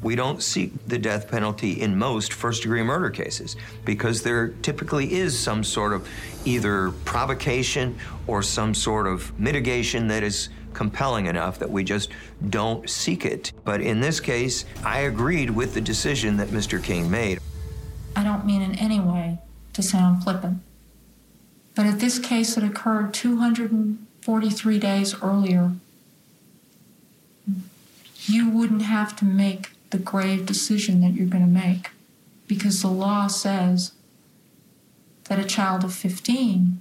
We 0.00 0.14
don't 0.14 0.42
seek 0.42 0.86
the 0.86 0.98
death 0.98 1.28
penalty 1.28 1.80
in 1.80 1.98
most 1.98 2.32
first 2.32 2.62
degree 2.62 2.82
murder 2.82 3.10
cases 3.10 3.56
because 3.84 4.22
there 4.22 4.48
typically 4.62 5.12
is 5.12 5.36
some 5.36 5.64
sort 5.64 5.92
of 5.92 6.08
either 6.44 6.92
provocation 7.04 7.98
or 8.26 8.42
some 8.42 8.74
sort 8.74 9.08
of 9.08 9.38
mitigation 9.40 10.06
that 10.08 10.22
is 10.22 10.50
compelling 10.72 11.26
enough 11.26 11.58
that 11.58 11.68
we 11.68 11.82
just 11.82 12.10
don't 12.50 12.88
seek 12.88 13.24
it. 13.24 13.52
But 13.64 13.80
in 13.80 14.00
this 14.00 14.20
case, 14.20 14.64
I 14.84 15.00
agreed 15.00 15.50
with 15.50 15.74
the 15.74 15.80
decision 15.80 16.36
that 16.36 16.48
Mr. 16.48 16.82
King 16.82 17.10
made. 17.10 17.40
I 18.14 18.22
don't 18.22 18.46
mean 18.46 18.62
in 18.62 18.76
any 18.76 19.00
way 19.00 19.38
to 19.72 19.82
sound 19.82 20.22
flippant, 20.22 20.58
but 21.74 21.86
if 21.86 21.98
this 21.98 22.20
case 22.20 22.54
had 22.54 22.62
occurred 22.62 23.14
243 23.14 24.78
days 24.78 25.20
earlier, 25.22 25.72
you 28.26 28.48
wouldn't 28.48 28.82
have 28.82 29.16
to 29.16 29.24
make 29.24 29.70
the 29.90 29.98
grave 29.98 30.46
decision 30.46 31.00
that 31.00 31.14
you're 31.14 31.26
going 31.26 31.44
to 31.44 31.50
make 31.50 31.90
because 32.46 32.82
the 32.82 32.88
law 32.88 33.26
says 33.26 33.92
that 35.24 35.38
a 35.38 35.44
child 35.44 35.84
of 35.84 35.94
15 35.94 36.80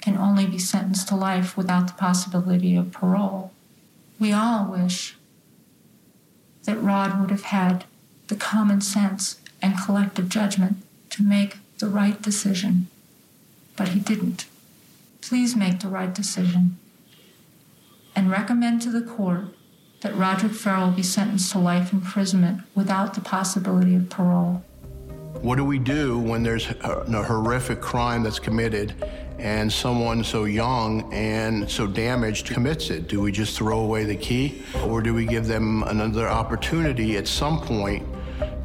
can 0.00 0.16
only 0.16 0.46
be 0.46 0.58
sentenced 0.58 1.08
to 1.08 1.16
life 1.16 1.56
without 1.56 1.86
the 1.86 1.92
possibility 1.94 2.76
of 2.76 2.92
parole. 2.92 3.52
We 4.18 4.32
all 4.32 4.70
wish 4.70 5.16
that 6.64 6.80
Rod 6.80 7.20
would 7.20 7.30
have 7.30 7.44
had 7.44 7.84
the 8.28 8.36
common 8.36 8.80
sense 8.80 9.40
and 9.60 9.78
collective 9.78 10.28
judgment 10.28 10.76
to 11.10 11.22
make 11.22 11.58
the 11.78 11.88
right 11.88 12.20
decision, 12.22 12.88
but 13.76 13.88
he 13.88 14.00
didn't. 14.00 14.46
Please 15.20 15.56
make 15.56 15.80
the 15.80 15.88
right 15.88 16.12
decision 16.12 16.78
and 18.14 18.30
recommend 18.30 18.82
to 18.82 18.90
the 18.90 19.02
court 19.02 19.46
that 20.02 20.14
Roderick 20.16 20.52
Ferrell 20.52 20.88
will 20.88 20.96
be 20.96 21.02
sentenced 21.02 21.52
to 21.52 21.58
life 21.58 21.92
imprisonment 21.92 22.62
without 22.74 23.14
the 23.14 23.20
possibility 23.20 23.94
of 23.94 24.10
parole. 24.10 24.64
What 25.40 25.56
do 25.56 25.64
we 25.64 25.78
do 25.78 26.18
when 26.18 26.42
there's 26.42 26.68
a, 26.68 27.04
a 27.08 27.22
horrific 27.22 27.80
crime 27.80 28.22
that's 28.22 28.38
committed 28.38 28.94
and 29.38 29.72
someone 29.72 30.22
so 30.22 30.44
young 30.44 31.12
and 31.12 31.68
so 31.70 31.86
damaged 31.86 32.46
commits 32.46 32.90
it? 32.90 33.08
Do 33.08 33.20
we 33.20 33.32
just 33.32 33.56
throw 33.56 33.80
away 33.80 34.04
the 34.04 34.16
key 34.16 34.62
or 34.84 35.00
do 35.02 35.14
we 35.14 35.24
give 35.24 35.46
them 35.46 35.82
another 35.84 36.28
opportunity 36.28 37.16
at 37.16 37.26
some 37.26 37.60
point 37.60 38.06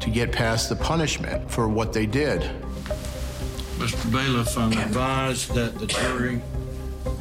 to 0.00 0.10
get 0.10 0.30
past 0.30 0.68
the 0.68 0.76
punishment 0.76 1.50
for 1.50 1.68
what 1.68 1.92
they 1.92 2.06
did? 2.06 2.42
Mr. 3.78 4.10
Bailiff, 4.10 4.56
I'm 4.58 4.72
advised 4.72 5.54
that 5.54 5.78
the 5.78 5.86
jury 5.86 6.40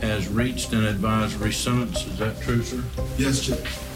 has 0.01 0.27
reached 0.27 0.73
an 0.73 0.85
advisory 0.85 1.53
sentence. 1.53 2.05
Is 2.05 2.17
that 2.17 2.39
true, 2.41 2.63
sir? 2.63 2.83
Yes, 3.17 3.41
Judge. 3.41 3.86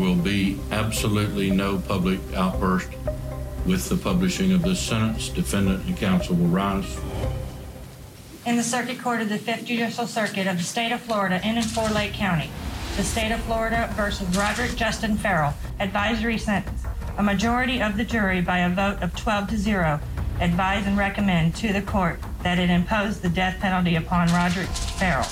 Will 0.00 0.14
be 0.14 0.58
absolutely 0.70 1.50
no 1.50 1.78
public 1.78 2.20
outburst 2.34 2.88
with 3.66 3.86
the 3.90 3.98
publishing 3.98 4.54
of 4.54 4.62
this 4.62 4.80
sentence. 4.80 5.28
Defendant 5.28 5.84
and 5.84 5.94
counsel 5.94 6.36
will 6.36 6.46
rise. 6.46 6.98
In 8.46 8.56
the 8.56 8.62
Circuit 8.62 8.98
Court 8.98 9.20
of 9.20 9.28
the 9.28 9.36
Fifth 9.36 9.66
Judicial 9.66 10.06
Circuit 10.06 10.46
of 10.46 10.56
the 10.56 10.64
State 10.64 10.90
of 10.90 11.02
Florida 11.02 11.38
in 11.46 11.58
and 11.58 11.70
for 11.70 11.86
Lake 11.90 12.14
County, 12.14 12.50
the 12.96 13.04
State 13.04 13.30
of 13.30 13.40
Florida 13.40 13.92
versus 13.94 14.26
Roderick 14.34 14.74
Justin 14.74 15.18
Ferrell, 15.18 15.52
advisory 15.80 16.38
sentence. 16.38 16.82
A 17.18 17.22
majority 17.22 17.82
of 17.82 17.98
the 17.98 18.04
jury, 18.04 18.40
by 18.40 18.60
a 18.60 18.70
vote 18.70 19.02
of 19.02 19.14
12 19.14 19.50
to 19.50 19.58
0, 19.58 20.00
advise 20.40 20.86
and 20.86 20.96
recommend 20.96 21.54
to 21.56 21.74
the 21.74 21.82
court 21.82 22.18
that 22.42 22.58
it 22.58 22.70
impose 22.70 23.20
the 23.20 23.28
death 23.28 23.60
penalty 23.60 23.96
upon 23.96 24.28
Roderick 24.28 24.70
Ferrell. 24.70 25.28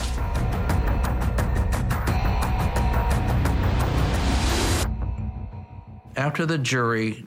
After 6.18 6.44
the 6.44 6.58
jury 6.58 7.24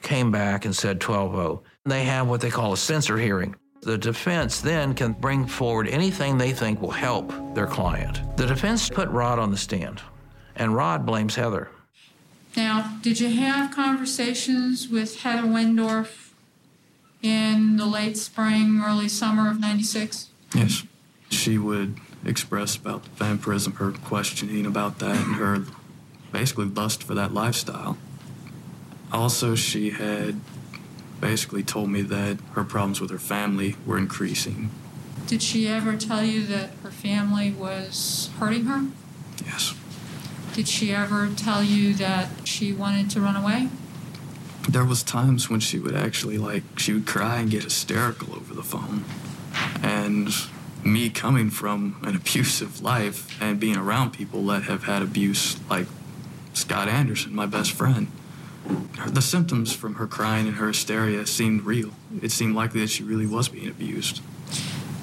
came 0.00 0.30
back 0.30 0.64
and 0.64 0.74
said 0.74 1.00
12 1.00 1.32
0, 1.32 1.62
they 1.86 2.04
have 2.04 2.28
what 2.28 2.40
they 2.40 2.50
call 2.50 2.72
a 2.72 2.76
Spencer 2.76 3.18
hearing. 3.18 3.56
The 3.82 3.98
defense 3.98 4.60
then 4.60 4.94
can 4.94 5.12
bring 5.12 5.44
forward 5.44 5.88
anything 5.88 6.38
they 6.38 6.52
think 6.52 6.80
will 6.80 6.92
help 6.92 7.32
their 7.56 7.66
client. 7.66 8.20
The 8.36 8.46
defense 8.46 8.88
put 8.88 9.08
Rod 9.08 9.40
on 9.40 9.50
the 9.50 9.56
stand, 9.56 10.02
and 10.54 10.72
Rod 10.72 11.04
blames 11.04 11.34
Heather. 11.34 11.68
Now, 12.56 12.96
did 13.02 13.18
you 13.18 13.28
have 13.28 13.74
conversations 13.74 14.88
with 14.88 15.22
Heather 15.22 15.48
Wendorf 15.48 16.30
in 17.22 17.76
the 17.76 17.86
late 17.86 18.16
spring, 18.16 18.82
early 18.86 19.08
summer 19.08 19.50
of 19.50 19.58
96? 19.58 20.28
Yes. 20.54 20.84
She 21.28 21.58
would 21.58 21.96
express 22.24 22.76
about 22.76 23.02
the 23.02 23.10
vampirism, 23.24 23.72
her 23.74 23.90
questioning 23.90 24.64
about 24.64 25.00
that, 25.00 25.16
and 25.16 25.34
her 25.34 25.64
basically 26.36 26.66
lust 26.66 27.02
for 27.02 27.14
that 27.14 27.32
lifestyle. 27.32 27.96
Also, 29.10 29.54
she 29.54 29.90
had 29.90 30.38
basically 31.18 31.62
told 31.62 31.88
me 31.88 32.02
that 32.02 32.36
her 32.52 32.62
problems 32.62 33.00
with 33.00 33.10
her 33.10 33.18
family 33.18 33.74
were 33.86 33.96
increasing. 33.96 34.70
Did 35.26 35.42
she 35.42 35.66
ever 35.66 35.96
tell 35.96 36.22
you 36.22 36.44
that 36.46 36.70
her 36.82 36.90
family 36.90 37.50
was 37.52 38.28
hurting 38.38 38.66
her? 38.66 38.86
Yes. 39.46 39.74
Did 40.52 40.68
she 40.68 40.94
ever 40.94 41.28
tell 41.28 41.62
you 41.62 41.94
that 41.94 42.28
she 42.44 42.72
wanted 42.72 43.08
to 43.12 43.20
run 43.22 43.36
away? 43.36 43.70
There 44.68 44.84
was 44.84 45.02
times 45.02 45.48
when 45.48 45.60
she 45.60 45.78
would 45.78 45.96
actually 45.96 46.36
like 46.36 46.64
she 46.76 46.92
would 46.92 47.06
cry 47.06 47.38
and 47.38 47.50
get 47.50 47.62
hysterical 47.62 48.34
over 48.34 48.52
the 48.52 48.62
phone. 48.62 49.04
And 49.82 50.28
me 50.84 51.08
coming 51.08 51.48
from 51.48 51.96
an 52.02 52.14
abusive 52.20 52.82
life 52.82 53.40
and 53.40 53.58
being 53.58 53.76
around 53.76 54.10
people 54.10 54.44
that 54.46 54.64
have 54.64 54.84
had 54.84 55.00
abuse 55.00 55.58
like 55.70 55.86
Scott 56.56 56.88
Anderson, 56.88 57.34
my 57.34 57.44
best 57.44 57.72
friend, 57.72 58.08
the 59.06 59.20
symptoms 59.20 59.74
from 59.74 59.96
her 59.96 60.06
crying 60.06 60.46
and 60.48 60.56
her 60.56 60.68
hysteria 60.68 61.26
seemed 61.26 61.66
real. 61.66 61.90
It 62.22 62.32
seemed 62.32 62.54
likely 62.56 62.80
that 62.80 62.88
she 62.88 63.04
really 63.04 63.26
was 63.26 63.50
being 63.50 63.68
abused. 63.68 64.22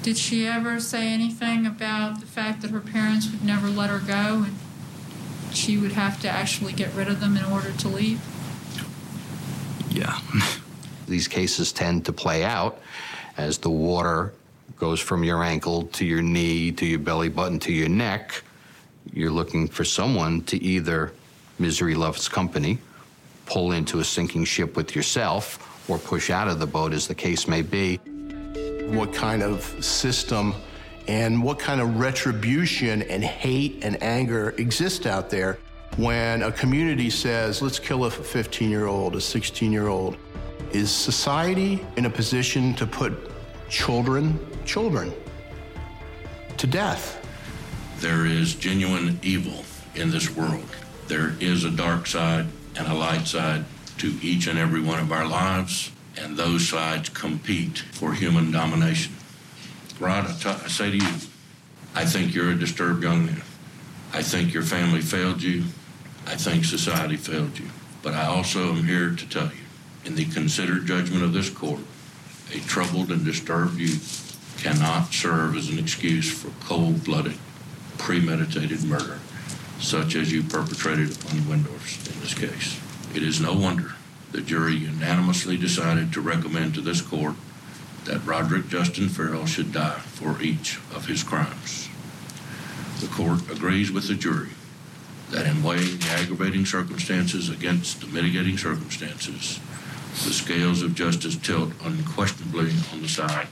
Did 0.02 0.18
she 0.18 0.48
ever 0.48 0.80
say 0.80 1.06
anything 1.06 1.64
about 1.64 2.18
the 2.18 2.26
fact 2.26 2.60
that 2.62 2.72
her 2.72 2.80
parents 2.80 3.30
would 3.30 3.44
never 3.44 3.68
let 3.68 3.88
her 3.88 4.00
go 4.00 4.42
and 4.42 4.56
she 5.52 5.76
would 5.76 5.92
have 5.92 6.20
to 6.22 6.28
actually 6.28 6.72
get 6.72 6.92
rid 6.92 7.06
of 7.06 7.20
them 7.20 7.36
in 7.36 7.44
order 7.44 7.70
to 7.70 7.88
leave? 7.88 8.20
Yeah. 9.90 10.18
These 11.06 11.28
cases 11.28 11.72
tend 11.72 12.04
to 12.06 12.12
play 12.12 12.42
out 12.42 12.80
as 13.36 13.58
the 13.58 13.70
water 13.70 14.34
goes 14.76 14.98
from 14.98 15.22
your 15.22 15.44
ankle 15.44 15.84
to 15.84 16.04
your 16.04 16.20
knee 16.20 16.72
to 16.72 16.84
your 16.84 16.98
belly 16.98 17.28
button 17.28 17.60
to 17.60 17.72
your 17.72 17.88
neck. 17.88 18.42
You're 19.12 19.30
looking 19.30 19.68
for 19.68 19.84
someone 19.84 20.42
to 20.46 20.60
either 20.60 21.12
misery 21.58 21.94
loves 21.94 22.28
company, 22.28 22.78
pull 23.46 23.72
into 23.72 24.00
a 24.00 24.04
sinking 24.04 24.44
ship 24.44 24.76
with 24.76 24.94
yourself, 24.94 25.88
or 25.88 25.98
push 25.98 26.30
out 26.30 26.48
of 26.48 26.58
the 26.58 26.66
boat, 26.66 26.92
as 26.92 27.06
the 27.06 27.14
case 27.14 27.46
may 27.46 27.62
be. 27.62 27.96
What 28.88 29.12
kind 29.12 29.42
of 29.42 29.62
system 29.84 30.54
and 31.06 31.42
what 31.42 31.58
kind 31.58 31.80
of 31.80 31.98
retribution 31.98 33.02
and 33.02 33.22
hate 33.22 33.84
and 33.84 34.02
anger 34.02 34.54
exists 34.56 35.06
out 35.06 35.28
there 35.28 35.58
when 35.96 36.42
a 36.42 36.50
community 36.50 37.10
says, 37.10 37.60
let's 37.60 37.78
kill 37.78 38.04
a 38.06 38.10
15 38.10 38.70
year 38.70 38.86
old, 38.86 39.16
a 39.16 39.20
16 39.20 39.70
year 39.72 39.88
old? 39.88 40.16
Is 40.72 40.90
society 40.90 41.84
in 41.96 42.06
a 42.06 42.10
position 42.10 42.74
to 42.74 42.86
put 42.86 43.30
children, 43.68 44.38
children, 44.64 45.12
to 46.56 46.66
death? 46.66 47.20
There 47.98 48.26
is 48.26 48.54
genuine 48.54 49.18
evil 49.22 49.64
in 49.94 50.10
this 50.10 50.34
world. 50.34 50.64
There 51.06 51.34
is 51.38 51.64
a 51.64 51.70
dark 51.70 52.06
side 52.06 52.46
and 52.76 52.86
a 52.86 52.94
light 52.94 53.26
side 53.26 53.64
to 53.98 54.18
each 54.22 54.46
and 54.46 54.58
every 54.58 54.80
one 54.80 55.00
of 55.00 55.12
our 55.12 55.26
lives, 55.26 55.92
and 56.16 56.36
those 56.36 56.68
sides 56.68 57.08
compete 57.10 57.78
for 57.78 58.14
human 58.14 58.50
domination. 58.50 59.14
Rod, 60.00 60.26
I, 60.26 60.32
t- 60.32 60.48
I 60.48 60.68
say 60.68 60.90
to 60.90 60.96
you, 60.96 61.14
I 61.94 62.04
think 62.04 62.34
you're 62.34 62.50
a 62.50 62.58
disturbed 62.58 63.02
young 63.02 63.26
man. 63.26 63.42
I 64.12 64.22
think 64.22 64.52
your 64.52 64.62
family 64.62 65.00
failed 65.00 65.42
you. 65.42 65.64
I 66.26 66.36
think 66.36 66.64
society 66.64 67.16
failed 67.16 67.58
you. 67.58 67.66
But 68.02 68.14
I 68.14 68.26
also 68.26 68.70
am 68.70 68.84
here 68.84 69.10
to 69.14 69.28
tell 69.28 69.46
you, 69.46 69.64
in 70.04 70.14
the 70.14 70.24
considered 70.26 70.86
judgment 70.86 71.22
of 71.22 71.32
this 71.32 71.50
court, 71.50 71.80
a 72.52 72.58
troubled 72.60 73.10
and 73.10 73.24
disturbed 73.24 73.78
youth 73.78 74.20
cannot 74.58 75.12
serve 75.12 75.56
as 75.56 75.68
an 75.68 75.78
excuse 75.78 76.30
for 76.32 76.50
cold 76.64 77.04
blooded, 77.04 77.36
premeditated 77.98 78.84
murder, 78.84 79.18
such 79.80 80.14
as 80.14 80.32
you 80.32 80.42
perpetrated 80.42 81.14
upon 81.14 81.36
the 81.36 81.42
Wendorfs 81.42 82.12
in 82.12 82.20
this 82.20 82.34
case. 82.34 82.80
It 83.14 83.22
is 83.22 83.40
no 83.40 83.54
wonder 83.54 83.94
the 84.32 84.40
jury 84.40 84.74
unanimously 84.74 85.56
decided 85.56 86.12
to 86.12 86.20
recommend 86.20 86.74
to 86.74 86.80
this 86.80 87.00
court 87.00 87.36
that 88.04 88.26
Roderick 88.26 88.68
Justin 88.68 89.08
Ferrell 89.08 89.46
should 89.46 89.72
die 89.72 90.00
for 90.00 90.42
each 90.42 90.78
of 90.92 91.06
his 91.06 91.22
crimes. 91.22 91.88
The 93.00 93.06
court 93.06 93.48
agrees 93.50 93.92
with 93.92 94.08
the 94.08 94.14
jury 94.14 94.50
that 95.30 95.46
in 95.46 95.62
weighing 95.62 95.98
the 95.98 96.08
aggravating 96.10 96.66
circumstances 96.66 97.48
against 97.48 98.00
the 98.00 98.06
mitigating 98.08 98.58
circumstances, 98.58 99.60
the 100.24 100.32
scales 100.32 100.82
of 100.82 100.94
justice 100.94 101.36
tilt 101.36 101.72
unquestionably 101.82 102.72
on 102.92 103.02
the 103.02 103.08
side 103.08 103.48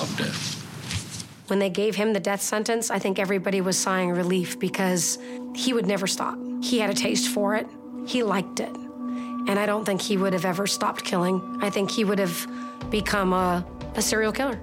of 0.00 0.14
death. 0.16 0.61
When 1.48 1.58
they 1.58 1.70
gave 1.70 1.96
him 1.96 2.12
the 2.12 2.20
death 2.20 2.40
sentence, 2.40 2.90
I 2.90 2.98
think 2.98 3.18
everybody 3.18 3.60
was 3.60 3.76
sighing 3.76 4.10
relief 4.10 4.58
because 4.58 5.18
he 5.54 5.72
would 5.72 5.86
never 5.86 6.06
stop. 6.06 6.38
He 6.62 6.78
had 6.78 6.90
a 6.90 6.94
taste 6.94 7.28
for 7.28 7.56
it, 7.56 7.66
he 8.06 8.22
liked 8.22 8.60
it. 8.60 8.74
And 9.48 9.58
I 9.58 9.66
don't 9.66 9.84
think 9.84 10.00
he 10.00 10.16
would 10.16 10.32
have 10.32 10.44
ever 10.44 10.66
stopped 10.66 11.04
killing. 11.04 11.58
I 11.60 11.68
think 11.68 11.90
he 11.90 12.04
would 12.04 12.20
have 12.20 12.46
become 12.90 13.32
a, 13.32 13.66
a 13.96 14.02
serial 14.02 14.32
killer. 14.32 14.56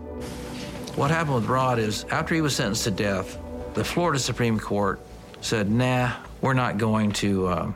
What 0.96 1.12
happened 1.12 1.36
with 1.36 1.46
Rod 1.46 1.80
is 1.80 2.06
after 2.06 2.34
he 2.34 2.42
was 2.42 2.56
sentenced 2.56 2.86
to 2.86 2.92
death, 2.92 3.38
the 3.74 3.84
Florida 3.84 4.20
Supreme 4.20 4.58
Court 4.58 5.02
said, 5.42 5.70
nah, 5.70 6.14
we're 6.42 6.54
not 6.54 6.78
going 6.78 7.12
to 7.14 7.48
uh, 7.48 7.72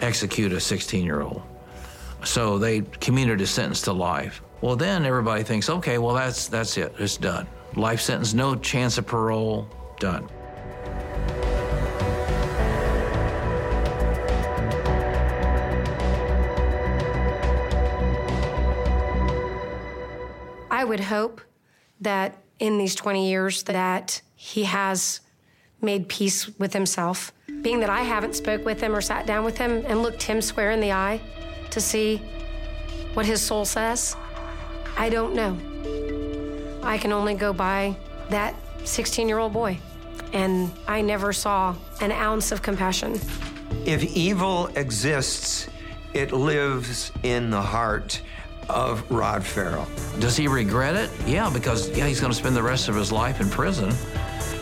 execute 0.00 0.52
a 0.52 0.60
16 0.60 1.04
year 1.04 1.22
old. 1.22 1.42
So 2.24 2.58
they 2.58 2.82
commuted 3.00 3.40
his 3.40 3.50
sentence 3.50 3.82
to 3.82 3.92
life. 3.92 4.40
Well, 4.60 4.76
then 4.76 5.04
everybody 5.04 5.42
thinks, 5.42 5.68
okay, 5.68 5.98
well, 5.98 6.14
that's, 6.14 6.48
that's 6.48 6.76
it, 6.78 6.94
it's 6.98 7.16
done. 7.16 7.46
Life 7.76 8.00
sentence, 8.00 8.34
no 8.34 8.54
chance 8.54 8.98
of 8.98 9.06
parole, 9.06 9.68
done. 9.98 10.28
I 20.70 20.84
would 20.84 21.00
hope 21.00 21.40
that 22.00 22.36
in 22.58 22.78
these 22.78 22.94
20 22.94 23.28
years 23.28 23.62
that 23.64 24.20
he 24.36 24.64
has 24.64 25.20
made 25.80 26.08
peace 26.08 26.48
with 26.58 26.72
himself. 26.72 27.32
Being 27.62 27.80
that 27.80 27.90
I 27.90 28.02
haven't 28.02 28.34
spoke 28.34 28.64
with 28.64 28.80
him 28.80 28.94
or 28.94 29.00
sat 29.00 29.26
down 29.26 29.44
with 29.44 29.58
him 29.58 29.84
and 29.86 30.02
looked 30.02 30.22
him 30.22 30.40
square 30.40 30.70
in 30.70 30.80
the 30.80 30.92
eye 30.92 31.20
to 31.70 31.80
see 31.80 32.18
what 33.14 33.26
his 33.26 33.40
soul 33.40 33.64
says, 33.64 34.16
I 34.96 35.08
don't 35.08 35.34
know. 35.34 36.23
I 36.84 36.98
can 36.98 37.12
only 37.12 37.34
go 37.34 37.52
by 37.52 37.96
that 38.28 38.54
16 38.84 39.28
year 39.28 39.38
old 39.38 39.52
boy. 39.52 39.78
And 40.32 40.70
I 40.86 41.00
never 41.00 41.32
saw 41.32 41.74
an 42.00 42.12
ounce 42.12 42.52
of 42.52 42.62
compassion. 42.62 43.20
If 43.84 44.04
evil 44.16 44.66
exists, 44.76 45.68
it 46.12 46.32
lives 46.32 47.12
in 47.22 47.50
the 47.50 47.60
heart 47.60 48.20
of 48.68 49.10
Rod 49.10 49.44
Ferrell. 49.44 49.86
Does 50.18 50.36
he 50.36 50.48
regret 50.48 50.94
it? 50.94 51.10
Yeah, 51.26 51.50
because 51.50 51.90
yeah, 51.96 52.06
he's 52.06 52.20
going 52.20 52.32
to 52.32 52.38
spend 52.38 52.56
the 52.56 52.62
rest 52.62 52.88
of 52.88 52.94
his 52.94 53.12
life 53.12 53.40
in 53.40 53.48
prison. 53.48 53.90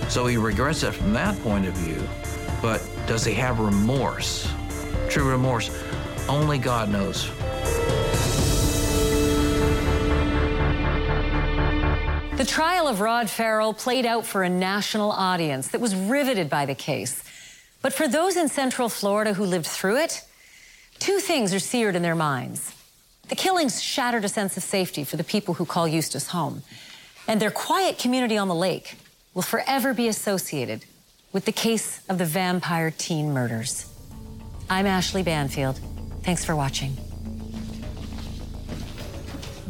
So 0.08 0.26
he 0.26 0.36
regrets 0.36 0.82
it 0.82 0.92
from 0.92 1.12
that 1.12 1.40
point 1.42 1.66
of 1.66 1.74
view. 1.74 2.02
But 2.60 2.86
does 3.06 3.24
he 3.24 3.34
have 3.34 3.60
remorse? 3.60 4.52
True 5.08 5.30
remorse? 5.30 5.70
Only 6.28 6.58
God 6.58 6.88
knows. 6.88 7.30
The 12.42 12.48
trial 12.48 12.88
of 12.88 13.00
Rod 13.00 13.30
Ferrell 13.30 13.72
played 13.72 14.04
out 14.04 14.26
for 14.26 14.42
a 14.42 14.48
national 14.48 15.12
audience 15.12 15.68
that 15.68 15.80
was 15.80 15.94
riveted 15.94 16.50
by 16.50 16.66
the 16.66 16.74
case. 16.74 17.22
But 17.82 17.92
for 17.92 18.08
those 18.08 18.36
in 18.36 18.48
Central 18.48 18.88
Florida 18.88 19.34
who 19.34 19.44
lived 19.44 19.66
through 19.66 19.98
it, 19.98 20.24
two 20.98 21.20
things 21.20 21.54
are 21.54 21.60
seared 21.60 21.94
in 21.94 22.02
their 22.02 22.16
minds. 22.16 22.74
The 23.28 23.36
killings 23.36 23.80
shattered 23.80 24.24
a 24.24 24.28
sense 24.28 24.56
of 24.56 24.64
safety 24.64 25.04
for 25.04 25.16
the 25.16 25.22
people 25.22 25.54
who 25.54 25.64
call 25.64 25.86
Eustis 25.86 26.30
home, 26.30 26.64
and 27.28 27.40
their 27.40 27.52
quiet 27.52 27.96
community 27.96 28.36
on 28.36 28.48
the 28.48 28.56
lake 28.56 28.96
will 29.34 29.42
forever 29.42 29.94
be 29.94 30.08
associated 30.08 30.84
with 31.32 31.44
the 31.44 31.52
case 31.52 32.02
of 32.08 32.18
the 32.18 32.24
vampire 32.24 32.90
teen 32.90 33.32
murders. 33.32 33.86
I'm 34.68 34.86
Ashleigh 34.86 35.24
Banfield. 35.24 35.78
Thanks 36.24 36.44
for 36.44 36.56
watching. 36.56 36.96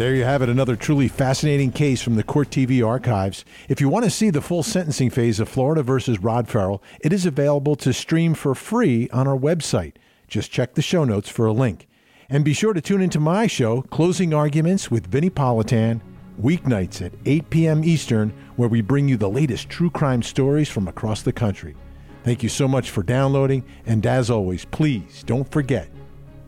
There 0.02 0.16
you 0.16 0.24
have 0.24 0.42
it, 0.42 0.48
another 0.48 0.74
truly 0.74 1.06
fascinating 1.06 1.70
case 1.70 2.02
from 2.02 2.16
the 2.16 2.24
Court 2.24 2.50
TV 2.50 2.84
archives. 2.84 3.44
If 3.68 3.80
you 3.80 3.88
want 3.88 4.04
to 4.04 4.10
see 4.10 4.30
the 4.30 4.40
full 4.40 4.64
sentencing 4.64 5.10
phase 5.10 5.38
of 5.38 5.48
Florida 5.48 5.84
versus 5.84 6.18
Rod 6.18 6.48
Ferrell, 6.48 6.82
it 7.02 7.12
is 7.12 7.24
available 7.24 7.76
to 7.76 7.92
stream 7.92 8.34
for 8.34 8.56
free 8.56 9.08
on 9.10 9.28
our 9.28 9.38
website. 9.38 9.92
Just 10.26 10.50
check 10.50 10.74
the 10.74 10.82
show 10.82 11.04
notes 11.04 11.28
for 11.28 11.46
a 11.46 11.52
link. 11.52 11.86
And 12.28 12.44
be 12.44 12.52
sure 12.52 12.72
to 12.72 12.80
tune 12.80 13.00
into 13.00 13.20
my 13.20 13.46
show, 13.46 13.82
Closing 13.82 14.34
Arguments 14.34 14.90
with 14.90 15.06
Vinnie 15.06 15.30
Politan, 15.30 16.00
weeknights 16.36 17.00
at 17.00 17.12
8 17.24 17.48
p.m. 17.50 17.84
Eastern, 17.84 18.30
where 18.56 18.68
we 18.68 18.80
bring 18.80 19.06
you 19.06 19.16
the 19.16 19.30
latest 19.30 19.68
true 19.70 19.88
crime 19.88 20.24
stories 20.24 20.68
from 20.68 20.88
across 20.88 21.22
the 21.22 21.32
country. 21.32 21.76
Thank 22.24 22.42
you 22.42 22.48
so 22.48 22.66
much 22.66 22.90
for 22.90 23.04
downloading, 23.04 23.62
and 23.86 24.04
as 24.04 24.30
always, 24.30 24.64
please 24.64 25.22
don't 25.22 25.48
forget 25.52 25.88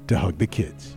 to 0.09 0.19
hug 0.19 0.39
the 0.39 0.49
kids. 0.49 0.97